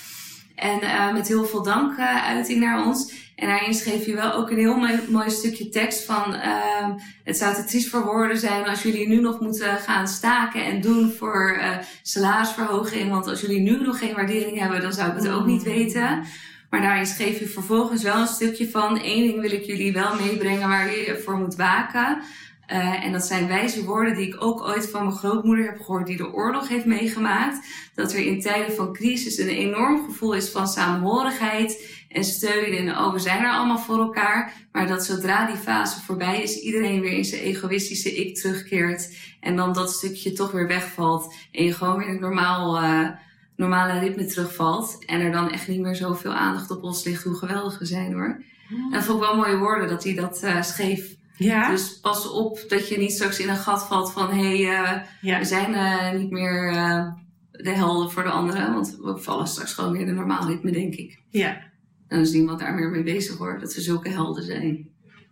En 0.54 0.78
uh, 0.82 1.12
met 1.12 1.28
heel 1.28 1.44
veel 1.44 1.62
dankuiting 1.62 2.60
naar 2.60 2.86
ons. 2.86 3.12
En 3.36 3.48
daarin 3.48 3.74
schreef 3.74 4.06
je 4.06 4.14
wel 4.14 4.32
ook 4.32 4.50
een 4.50 4.56
heel 4.56 4.76
mooi, 4.76 5.00
mooi 5.08 5.30
stukje 5.30 5.68
tekst 5.68 6.04
van... 6.04 6.34
Uh, 6.34 6.94
het 7.24 7.36
zou 7.36 7.54
te 7.54 7.64
triest 7.64 7.88
voor 7.88 8.04
woorden 8.04 8.38
zijn 8.38 8.66
als 8.66 8.82
jullie 8.82 9.08
nu 9.08 9.20
nog 9.20 9.40
moeten 9.40 9.76
gaan 9.76 10.08
staken 10.08 10.64
en 10.64 10.80
doen 10.80 11.12
voor 11.18 11.60
salarisverhoging. 12.02 13.10
Want 13.10 13.26
als 13.26 13.40
jullie 13.40 13.60
nu 13.60 13.80
nog 13.80 13.98
geen 13.98 14.14
waardering 14.14 14.58
hebben, 14.58 14.80
dan 14.80 14.92
zou 14.92 15.10
ik 15.10 15.16
het 15.16 15.28
ook 15.28 15.46
niet 15.46 15.62
weten. 15.62 16.24
Maar 16.74 16.82
daarin 16.82 17.06
schreef 17.06 17.38
je 17.38 17.48
vervolgens 17.48 18.02
wel 18.02 18.20
een 18.20 18.26
stukje 18.26 18.70
van... 18.70 19.00
één 19.00 19.26
ding 19.26 19.40
wil 19.40 19.52
ik 19.52 19.64
jullie 19.64 19.92
wel 19.92 20.14
meebrengen 20.14 20.68
waar 20.68 20.90
je 20.90 21.20
voor 21.24 21.36
moet 21.36 21.54
waken... 21.54 22.22
Uh, 22.72 23.04
en 23.04 23.12
dat 23.12 23.24
zijn 23.24 23.46
wijze 23.48 23.84
woorden 23.84 24.14
die 24.14 24.26
ik 24.26 24.42
ook 24.42 24.62
ooit 24.62 24.90
van 24.90 25.04
mijn 25.04 25.16
grootmoeder 25.16 25.64
heb 25.64 25.80
gehoord, 25.80 26.06
die 26.06 26.16
de 26.16 26.32
oorlog 26.32 26.68
heeft 26.68 26.84
meegemaakt. 26.84 27.66
Dat 27.94 28.12
er 28.12 28.18
in 28.18 28.40
tijden 28.40 28.74
van 28.74 28.92
crisis 28.92 29.38
een 29.38 29.48
enorm 29.48 30.04
gevoel 30.04 30.34
is 30.34 30.50
van 30.50 30.68
samenhorigheid 30.68 32.02
en 32.08 32.24
steun. 32.24 32.76
En 32.76 32.96
oh, 32.98 33.12
we 33.12 33.18
zijn 33.18 33.44
er 33.44 33.50
allemaal 33.50 33.78
voor 33.78 33.98
elkaar. 33.98 34.52
Maar 34.72 34.86
dat 34.86 35.04
zodra 35.04 35.46
die 35.46 35.56
fase 35.56 36.00
voorbij 36.00 36.42
is, 36.42 36.60
iedereen 36.60 37.00
weer 37.00 37.12
in 37.12 37.24
zijn 37.24 37.42
egoïstische 37.42 38.14
ik 38.14 38.36
terugkeert. 38.36 39.16
En 39.40 39.56
dan 39.56 39.72
dat 39.72 39.92
stukje 39.92 40.32
toch 40.32 40.50
weer 40.50 40.66
wegvalt. 40.66 41.34
En 41.52 41.64
je 41.64 41.72
gewoon 41.72 41.98
weer 41.98 42.08
het 42.08 42.20
normaal, 42.20 42.82
uh, 42.82 43.08
normale 43.56 43.98
ritme 43.98 44.24
terugvalt. 44.24 45.04
En 45.04 45.20
er 45.20 45.32
dan 45.32 45.50
echt 45.50 45.68
niet 45.68 45.80
meer 45.80 45.96
zoveel 45.96 46.32
aandacht 46.32 46.70
op 46.70 46.82
ons 46.82 47.04
ligt 47.04 47.24
hoe 47.24 47.34
geweldig 47.34 47.78
we 47.78 47.84
zijn 47.84 48.12
hoor. 48.12 48.42
En 48.68 48.90
dat 48.90 49.04
vond 49.04 49.22
ik 49.22 49.28
wel 49.28 49.36
mooie 49.36 49.58
woorden 49.58 49.88
dat 49.88 50.04
hij 50.04 50.14
dat 50.14 50.42
uh, 50.44 50.62
schreef. 50.62 51.16
Ja. 51.36 51.70
Dus 51.70 52.00
pas 52.00 52.30
op 52.30 52.64
dat 52.68 52.88
je 52.88 52.98
niet 52.98 53.12
straks 53.12 53.40
in 53.40 53.48
een 53.48 53.56
gat 53.56 53.86
valt 53.86 54.12
van 54.12 54.30
hé, 54.30 54.62
hey, 54.62 54.82
uh, 54.82 55.00
ja. 55.20 55.38
we 55.38 55.44
zijn 55.44 55.70
uh, 55.72 56.20
niet 56.20 56.30
meer 56.30 56.72
de 57.50 57.70
helden 57.70 58.10
voor 58.10 58.22
de 58.22 58.30
anderen. 58.30 58.72
Want 58.72 58.98
we 59.02 59.16
vallen 59.16 59.46
straks 59.46 59.72
gewoon 59.72 59.92
weer 59.92 60.00
in 60.00 60.08
een 60.08 60.14
normaal 60.14 60.46
ritme, 60.46 60.72
denk 60.72 60.94
ik. 60.94 61.18
Ja. 61.30 61.48
En 62.08 62.16
dan 62.16 62.20
is 62.20 62.32
niemand 62.32 62.60
daar 62.60 62.74
meer 62.74 62.90
mee 62.90 63.02
bezig 63.02 63.36
hoor, 63.36 63.58
dat 63.60 63.74
we 63.74 63.80
zulke 63.80 64.08
helden 64.08 64.42
zijn. 64.42 64.88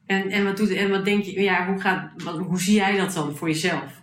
En, 0.07 0.31
en, 0.31 0.45
wat, 0.45 0.57
doet, 0.57 0.71
en 0.71 0.91
wat 0.91 1.05
denk 1.05 1.25
je, 1.25 1.41
ja, 1.41 1.67
hoe, 1.67 1.81
gaat, 1.81 2.23
wat, 2.23 2.39
hoe 2.39 2.61
zie 2.61 2.75
jij 2.75 2.97
dat 2.97 3.13
dan 3.13 3.37
voor 3.37 3.49
jezelf? 3.49 4.02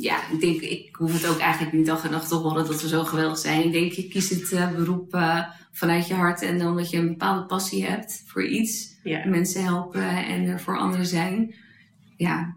Ja, 0.00 0.30
ik 0.30 0.40
denk, 0.40 0.60
ik 0.60 0.96
hoef 0.96 1.12
het 1.12 1.26
ook 1.26 1.38
eigenlijk 1.38 1.76
niet 1.76 1.86
dag 1.86 2.04
en 2.04 2.10
nacht 2.10 2.28
te 2.28 2.34
horen 2.34 2.66
dat 2.66 2.82
we 2.82 2.88
zo 2.88 3.04
geweldig 3.04 3.38
zijn. 3.38 3.64
Ik 3.64 3.72
denk, 3.72 3.92
je 3.92 4.08
kiest 4.08 4.30
het 4.30 4.52
uh, 4.52 4.74
beroep 4.74 5.14
uh, 5.14 5.44
vanuit 5.72 6.06
je 6.06 6.14
hart 6.14 6.42
en 6.42 6.66
omdat 6.66 6.90
je 6.90 6.96
een 6.96 7.08
bepaalde 7.08 7.46
passie 7.46 7.84
hebt 7.84 8.22
voor 8.26 8.46
iets. 8.46 8.98
Ja. 9.02 9.26
Mensen 9.26 9.64
helpen 9.64 10.26
en 10.26 10.46
er 10.46 10.60
voor 10.60 10.78
anderen 10.78 11.06
zijn. 11.06 11.54
Ja, 12.16 12.56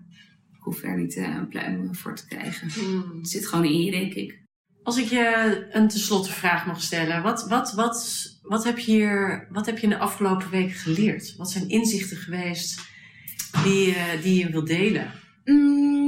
ik 0.54 0.60
hoef 0.60 0.84
er 0.84 0.98
niet 0.98 1.16
uh, 1.16 1.36
een 1.36 1.48
pluim 1.48 1.96
voor 1.96 2.16
te 2.16 2.28
krijgen. 2.28 2.70
Hmm. 2.70 3.18
Het 3.18 3.30
zit 3.30 3.48
gewoon 3.48 3.66
in 3.66 3.82
je, 3.82 3.92
denk 3.92 4.14
ik. 4.14 4.39
Als 4.84 4.98
ik 4.98 5.06
je 5.06 5.68
een 5.72 5.88
tenslotte 5.88 6.32
vraag 6.32 6.66
mag 6.66 6.82
stellen. 6.82 7.24
Wat, 7.24 7.48
wat, 7.48 7.74
wat, 7.74 8.28
wat, 8.42 8.64
heb 8.64 8.78
je 8.78 8.92
hier, 8.92 9.48
wat 9.52 9.66
heb 9.66 9.78
je 9.78 9.84
in 9.84 9.89
de 9.89 9.98
afgelopen 9.98 10.50
weken 10.50 10.76
geleerd? 10.76 11.36
Wat 11.38 11.52
zijn 11.52 11.70
inzichten 11.70 12.18
geweest 12.18 12.82
die, 13.64 13.96
die 14.22 14.46
je 14.46 14.52
wilt 14.52 14.68
delen? 14.68 15.12
Mm, 15.46 16.01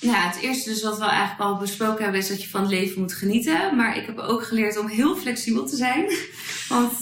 nou, 0.00 0.16
het 0.16 0.40
eerste 0.40 0.70
dus 0.70 0.82
wat 0.82 0.98
we 0.98 1.04
eigenlijk 1.04 1.40
al 1.40 1.56
besproken 1.56 2.02
hebben 2.02 2.20
is 2.20 2.28
dat 2.28 2.42
je 2.42 2.48
van 2.48 2.60
het 2.60 2.70
leven 2.70 3.00
moet 3.00 3.12
genieten. 3.12 3.76
Maar 3.76 3.96
ik 3.96 4.06
heb 4.06 4.18
ook 4.18 4.44
geleerd 4.44 4.78
om 4.78 4.88
heel 4.88 5.16
flexibel 5.16 5.66
te 5.66 5.76
zijn. 5.76 6.10
Want 6.68 6.92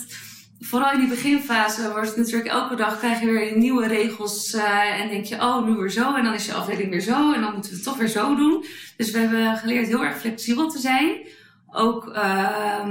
vooral 0.61 0.92
in 0.92 0.99
die 0.99 1.09
beginfase 1.09 1.90
wordt 1.90 2.09
het 2.09 2.16
natuurlijk 2.16 2.51
elke 2.51 2.76
dag 2.76 2.99
krijg 2.99 3.20
je 3.20 3.26
weer 3.26 3.57
nieuwe 3.57 3.86
regels. 3.86 4.55
Uh, 4.55 5.01
en 5.01 5.09
denk 5.09 5.24
je, 5.24 5.34
oh, 5.34 5.66
nu 5.66 5.74
weer 5.74 5.90
zo. 5.90 6.14
En 6.14 6.24
dan 6.24 6.34
is 6.34 6.47
je 6.47 6.55
afdeling 6.55 6.90
weer 6.90 7.01
zo. 7.01 7.32
En 7.32 7.40
dan 7.40 7.53
moeten 7.53 7.70
we 7.70 7.76
het 7.76 7.84
toch 7.84 7.97
weer 7.97 8.09
zo 8.09 8.34
doen. 8.34 8.64
Dus 8.97 9.11
we 9.11 9.18
hebben 9.18 9.57
geleerd 9.57 9.86
heel 9.86 10.05
erg 10.05 10.18
flexibel 10.18 10.68
te 10.68 10.78
zijn. 10.78 11.26
Ook 11.66 12.07
uh, 12.07 12.86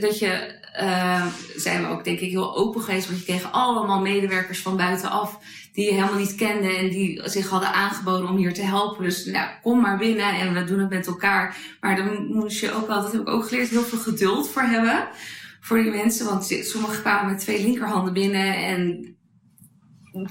dat 0.00 0.18
je, 0.18 0.58
uh, 0.80 1.26
zijn 1.56 1.82
we 1.82 1.88
ook 1.88 2.04
denk 2.04 2.20
ik 2.20 2.30
heel 2.30 2.56
open 2.56 2.80
geweest. 2.80 3.06
Want 3.06 3.18
je 3.18 3.24
kreeg 3.24 3.52
allemaal 3.52 4.00
medewerkers 4.00 4.58
van 4.58 4.76
buitenaf 4.76 5.38
die 5.72 5.84
je 5.84 5.92
helemaal 5.92 6.18
niet 6.18 6.34
kende 6.34 6.76
en 6.76 6.88
die 6.88 7.28
zich 7.28 7.48
hadden 7.48 7.72
aangeboden 7.72 8.28
om 8.28 8.36
hier 8.36 8.54
te 8.54 8.62
helpen. 8.62 9.04
Dus 9.04 9.24
nou, 9.24 9.48
kom 9.62 9.80
maar 9.80 9.98
binnen 9.98 10.38
en 10.38 10.54
we 10.54 10.64
doen 10.64 10.78
het 10.78 10.90
met 10.90 11.06
elkaar. 11.06 11.56
Maar 11.80 11.96
dan 11.96 12.26
moest 12.26 12.60
je 12.60 12.72
ook 12.72 12.86
wel, 12.86 13.02
dat 13.02 13.12
heb 13.12 13.20
ik 13.20 13.28
ook 13.28 13.48
geleerd, 13.48 13.68
heel 13.68 13.82
veel 13.82 13.98
geduld 13.98 14.48
voor 14.48 14.62
hebben. 14.62 15.08
Voor 15.60 15.82
die 15.82 15.90
mensen, 15.90 16.26
want 16.26 16.58
sommigen 16.60 17.00
kwamen 17.00 17.32
met 17.32 17.40
twee 17.40 17.62
linkerhanden 17.62 18.12
binnen 18.12 18.56
en 18.56 19.14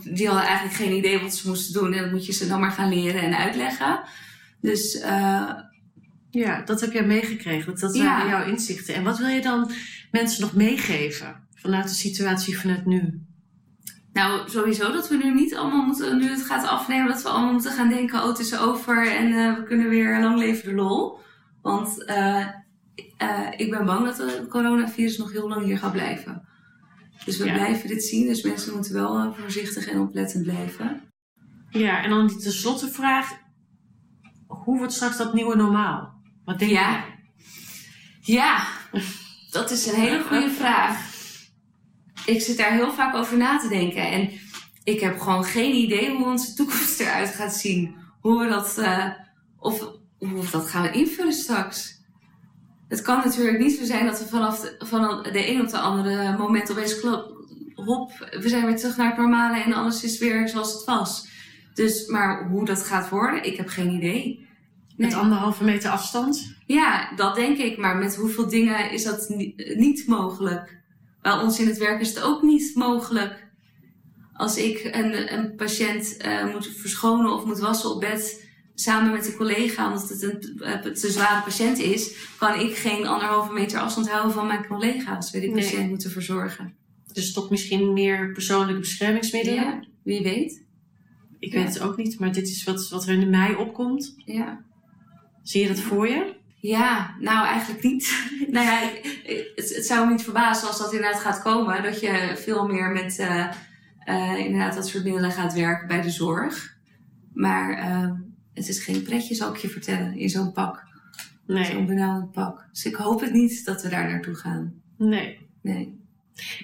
die 0.04 0.28
hadden 0.28 0.46
eigenlijk 0.46 0.76
geen 0.76 0.96
idee 0.98 1.20
wat 1.20 1.36
ze 1.36 1.48
moesten 1.48 1.74
doen. 1.74 1.94
En 1.94 2.04
dat 2.04 2.12
moet 2.12 2.26
je 2.26 2.34
ze 2.34 2.48
dan 2.48 2.60
maar 2.60 2.72
gaan 2.72 2.94
leren 2.94 3.22
en 3.22 3.38
uitleggen. 3.38 4.02
Dus 4.62 4.96
uh, 4.96 5.52
ja, 6.30 6.62
dat 6.66 6.82
heb 6.82 6.92
jij 6.92 7.06
meegekregen. 7.06 7.80
Dat 7.80 7.98
waren 7.98 8.28
ja. 8.28 8.30
jouw 8.30 8.52
inzichten. 8.52 8.96
En 8.96 9.04
wat 9.04 9.18
wil 9.18 9.28
je 9.28 9.42
dan 9.42 9.72
mensen 10.12 10.42
nog 10.42 10.54
meegeven 10.54 11.48
vanuit 11.56 11.88
de 11.88 11.96
situatie 11.96 12.60
vanuit 12.60 12.86
nu? 12.86 13.22
Nou, 14.14 14.50
sowieso 14.50 14.92
dat 14.92 15.10
we 15.10 15.18
nu 15.18 15.34
niet 15.34 15.56
allemaal 15.56 15.86
moeten, 15.86 16.18
nu 16.18 16.30
het 16.30 16.46
gaat 16.46 16.68
afnemen, 16.68 17.08
dat 17.08 17.22
we 17.22 17.30
allemaal 17.30 17.52
moeten 17.52 17.72
gaan 17.72 17.90
denken, 17.90 18.22
oh 18.22 18.28
het 18.28 18.40
is 18.40 18.58
over 18.58 19.12
en 19.12 19.28
uh, 19.28 19.56
we 19.56 19.64
kunnen 19.64 19.90
weer 19.90 20.22
lang 20.22 20.38
leven 20.38 20.70
de 20.70 20.76
lol. 20.76 21.20
Want 21.62 22.04
uh, 22.08 22.48
uh, 23.22 23.48
ik 23.58 23.70
ben 23.70 23.86
bang 23.86 24.06
dat 24.06 24.18
het 24.18 24.48
coronavirus 24.48 25.18
nog 25.18 25.32
heel 25.32 25.48
lang 25.50 25.66
hier 25.66 25.78
gaat 25.78 25.92
blijven. 25.92 26.48
Dus 27.26 27.38
we 27.38 27.46
ja. 27.46 27.54
blijven 27.54 27.88
dit 27.88 28.04
zien, 28.04 28.28
dus 28.28 28.42
mensen 28.42 28.74
moeten 28.74 28.94
wel 28.94 29.34
voorzichtig 29.34 29.88
en 29.88 30.00
oplettend 30.00 30.44
blijven. 30.44 31.02
Ja, 31.70 32.04
en 32.04 32.10
dan 32.10 32.28
die 32.28 32.38
tenslotte 32.38 32.88
vraag, 32.88 33.32
hoe 34.48 34.78
wordt 34.78 34.94
straks 34.94 35.18
dat 35.18 35.34
nieuwe 35.34 35.56
normaal? 35.56 36.22
Wat 36.46 36.60
denk 36.60 36.72
ja. 36.72 37.04
je? 38.22 38.34
Ja, 38.34 38.68
dat 39.52 39.72
is 39.72 39.88
een 39.88 40.00
hele 40.00 40.24
goede 40.24 40.50
vraag 40.62 41.09
ik 42.30 42.42
zit 42.42 42.58
daar 42.58 42.72
heel 42.72 42.92
vaak 42.92 43.16
over 43.16 43.38
na 43.38 43.60
te 43.60 43.68
denken. 43.68 44.12
En 44.12 44.30
ik 44.84 45.00
heb 45.00 45.20
gewoon 45.20 45.44
geen 45.44 45.76
idee 45.76 46.16
hoe 46.16 46.26
onze 46.26 46.54
toekomst 46.54 47.00
eruit 47.00 47.30
gaat 47.30 47.56
zien. 47.56 47.96
Hoe 48.22 48.40
we 48.40 48.50
dat, 48.50 48.76
uh, 48.80 49.06
of 49.60 49.80
hoe 50.18 50.42
we 50.42 50.52
dat 50.52 50.70
gaan 50.70 50.94
invullen 50.94 51.34
straks. 51.34 51.98
Het 52.88 53.02
kan 53.02 53.18
natuurlijk 53.18 53.60
niet 53.60 53.78
zo 53.78 53.86
zijn 53.86 54.06
dat 54.06 54.20
we 54.20 54.28
vanaf 54.28 54.60
de, 54.60 54.76
van 54.80 55.24
de 55.32 55.50
een 55.50 55.62
op 55.62 55.70
de 55.70 55.80
andere 55.80 56.38
moment 56.38 56.72
opeens 56.72 57.00
klop, 57.00 57.48
hop, 57.76 58.30
we 58.40 58.50
zijn 58.50 58.66
weer 58.66 58.78
terug 58.78 58.98
naar 58.98 59.08
het 59.08 59.18
normale 59.18 59.64
en 59.64 59.74
alles 59.74 60.04
is 60.04 60.18
weer 60.18 60.50
zoals 60.50 60.74
het 60.74 60.84
was. 60.84 61.28
Dus, 61.74 62.08
maar 62.08 62.50
hoe 62.50 62.66
dat 62.66 62.84
gaat 62.84 63.10
worden, 63.10 63.46
ik 63.46 63.58
heb 63.58 63.68
geen 63.68 63.94
idee. 63.94 64.48
Met 64.98 65.10
nee. 65.10 65.20
anderhalve 65.20 65.64
meter 65.64 65.90
afstand? 65.90 66.56
Ja, 66.66 67.16
dat 67.16 67.36
denk 67.36 67.58
ik. 67.58 67.78
Maar 67.78 67.98
met 67.98 68.16
hoeveel 68.16 68.50
dingen 68.50 68.92
is 68.92 69.04
dat 69.04 69.30
niet, 69.30 69.76
niet 69.78 70.08
mogelijk? 70.08 70.79
Bij 71.22 71.34
ons 71.34 71.60
in 71.60 71.68
het 71.68 71.78
werk 71.78 72.02
is 72.02 72.10
het 72.10 72.22
ook 72.22 72.42
niet 72.42 72.76
mogelijk. 72.76 73.48
Als 74.34 74.58
ik 74.58 74.90
een, 74.92 75.34
een 75.34 75.56
patiënt 75.56 76.18
uh, 76.26 76.54
moet 76.54 76.68
verschonen 76.68 77.34
of 77.34 77.46
moet 77.46 77.60
wassen 77.60 77.90
op 77.90 78.00
bed 78.00 78.48
samen 78.76 79.12
met 79.12 79.28
een 79.28 79.36
collega, 79.36 79.88
omdat 79.88 80.10
het 80.10 80.24
een, 80.24 80.62
uh, 80.62 80.80
te 80.80 81.12
zware 81.12 81.44
patiënt 81.44 81.78
is, 81.78 82.16
kan 82.38 82.60
ik 82.60 82.76
geen 82.76 83.08
anderhalve 83.08 83.54
meter 83.54 83.80
afstand 83.80 84.10
houden 84.10 84.32
van 84.32 84.48
mijn 84.48 84.68
collega 84.68 85.16
als 85.16 85.32
we 85.32 85.40
die 85.40 85.52
patiënt 85.52 85.80
nee. 85.80 85.90
moeten 85.90 86.12
verzorgen. 86.12 86.76
Dus 87.14 87.34
toch 87.34 87.50
misschien 87.50 87.94
meer 87.94 88.32
persoonlijke 88.32 88.80
beschermingsmiddelen? 88.80 89.64
Ja, 89.64 89.84
wie 90.04 90.22
weet. 90.22 90.64
Ik 91.40 91.54
ja. 91.54 91.64
weet 91.64 91.74
het 91.74 91.84
ook 91.84 91.98
niet, 91.98 92.20
maar 92.20 92.32
dit 92.32 92.48
is 92.48 92.64
wat, 92.64 92.90
wat 92.90 93.08
er 93.08 93.22
in 93.22 93.30
mei 93.30 93.56
opkomt. 93.56 94.14
Ja. 94.26 94.66
Zie 95.44 95.62
je 95.62 95.68
dat 95.68 95.80
voor 95.80 96.08
je? 96.08 96.36
Ja, 96.62 97.16
nou 97.20 97.48
eigenlijk 97.48 97.84
niet. 97.84 98.30
nou 98.52 98.66
ja, 98.66 98.80
het, 99.56 99.76
het, 99.76 99.86
zou 99.86 100.06
me 100.06 100.12
niet 100.12 100.24
verbazen 100.24 100.68
als 100.68 100.78
dat 100.78 100.94
inderdaad 100.94 101.22
gaat 101.22 101.42
komen. 101.42 101.84
Dat 101.84 102.00
je 102.00 102.34
veel 102.36 102.68
meer 102.68 102.92
met 102.92 103.20
uh, 103.20 103.52
uh, 104.06 104.38
inderdaad 104.38 104.76
dat 104.76 104.88
soort 104.88 105.04
middelen 105.04 105.32
gaat 105.32 105.54
werken 105.54 105.88
bij 105.88 106.02
de 106.02 106.10
zorg. 106.10 106.78
Maar 107.34 107.78
ehm, 107.78 108.16
het 108.54 108.68
is 108.68 108.84
geen 108.84 109.04
pretje, 109.04 109.36
zal 109.36 109.54
ik 109.54 109.60
je 109.60 109.70
vertellen, 109.70 110.18
in 110.18 110.30
zo'n 110.30 110.52
pak. 110.52 110.88
Zo'n 111.48 111.56
Nee, 111.56 111.86
benauwend 111.86 112.32
pak. 112.32 112.68
Dus 112.72 112.86
ik 112.86 112.96
hoop 112.96 113.22
het 113.22 113.34
niet 113.34 113.66
dat 113.66 113.82
we 113.82 113.90
daar 113.90 114.10
naartoe 114.10 114.36
gaan. 114.36 114.74
nee. 114.98 115.48
Nee. 115.62 115.98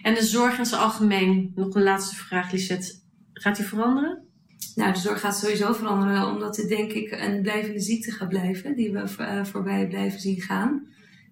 En 0.02 0.14
de 0.14 0.24
zorg 0.24 0.58
in 0.58 0.66
zijn 0.66 0.82
algemeen, 0.82 1.52
nog 1.56 1.76
een 1.76 1.84
laatste 1.84 2.16
vraag, 2.16 2.52
Lisette. 2.52 2.94
Gaat 3.34 3.56
die 3.56 3.66
veranderen? 3.66 4.25
Nou, 4.76 4.94
de 4.94 5.00
zorg 5.00 5.20
gaat 5.20 5.38
sowieso 5.38 5.74
veranderen, 5.74 6.28
omdat 6.28 6.58
het 6.58 6.68
denk 6.68 6.92
ik 6.92 7.12
een 7.12 7.42
blijvende 7.42 7.80
ziekte 7.80 8.12
gaat 8.12 8.30
blijven, 8.30 8.76
die 8.76 8.92
we 8.92 9.16
eh, 9.18 9.46
voorbij 9.46 9.88
blijven 9.88 10.20
zien 10.20 10.42
gaan. 10.42 10.88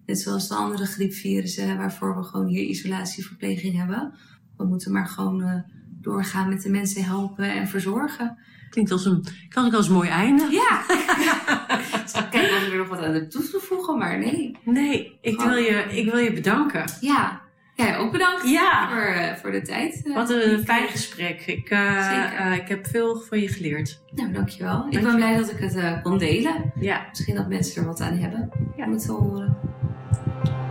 Net 0.06 0.20
zoals 0.20 0.48
de 0.48 0.54
andere 0.54 0.86
griepvirussen, 0.86 1.76
waarvoor 1.76 2.16
we 2.16 2.22
gewoon 2.22 2.46
hier 2.46 2.62
isolatieverpleging 2.62 3.76
hebben. 3.76 4.14
We 4.56 4.64
moeten 4.64 4.92
maar 4.92 5.06
gewoon 5.06 5.42
eh, 5.42 5.60
doorgaan 6.00 6.48
met 6.48 6.62
de 6.62 6.70
mensen 6.70 7.04
helpen 7.04 7.52
en 7.52 7.68
verzorgen. 7.68 8.38
Klinkt 8.70 8.90
als 8.90 9.04
een, 9.04 9.24
kan 9.48 9.66
ik 9.66 9.72
als 9.72 9.86
een 9.86 9.94
mooi 9.94 10.08
einde. 10.08 10.48
Ja! 10.50 10.84
kijken 12.30 12.56
of 12.56 12.62
ik 12.62 12.72
er 12.72 12.78
nog 12.78 12.88
wat 12.88 12.98
aan 12.98 13.28
toe 13.28 13.50
te 13.50 13.58
voegen, 13.60 13.98
maar 13.98 14.18
nee. 14.18 14.56
Nee, 14.64 15.18
ik 15.20 15.40
wil 15.40 15.56
je, 15.56 15.84
ik 15.90 16.10
wil 16.10 16.18
je 16.18 16.32
bedanken. 16.32 16.84
Ja, 17.00 17.42
jij 17.74 17.96
ook 17.98 18.12
bedankt 18.12 18.48
Ja. 18.48 18.88
voor, 18.90 19.02
eh, 19.02 19.34
voor 19.34 19.50
de 19.50 19.62
tijd. 19.62 20.02
eh, 20.06 20.14
Wat 20.14 20.30
een 20.30 20.58
ik- 20.58 20.64
fijn 20.64 20.88
gesprek. 20.88 21.46
Ik, 21.46 21.70
eh, 21.70 22.52
ik 22.56 22.68
heb 22.68 22.86
veel 22.86 23.20
van 23.28 23.40
je 23.40 23.48
geleerd. 23.48 24.02
Nou, 24.14 24.32
dankjewel. 24.32 24.86
Ik 24.86 24.92
Dank 24.92 25.04
ben 25.06 25.16
blij 25.16 25.36
dat 25.36 25.50
ik 25.50 25.58
het 25.58 26.02
kon 26.02 26.18
delen. 26.18 26.72
Ja, 26.80 27.06
Misschien 27.08 27.34
dat 27.34 27.48
mensen 27.48 27.80
er 27.82 27.88
wat 27.88 28.00
aan 28.00 28.16
hebben 28.18 28.50
Ja. 28.76 28.84
om 28.84 28.92
het 28.92 29.04
te 29.06 29.12
horen. 29.12 29.56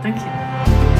dank 0.02 0.16
je. 0.16 0.93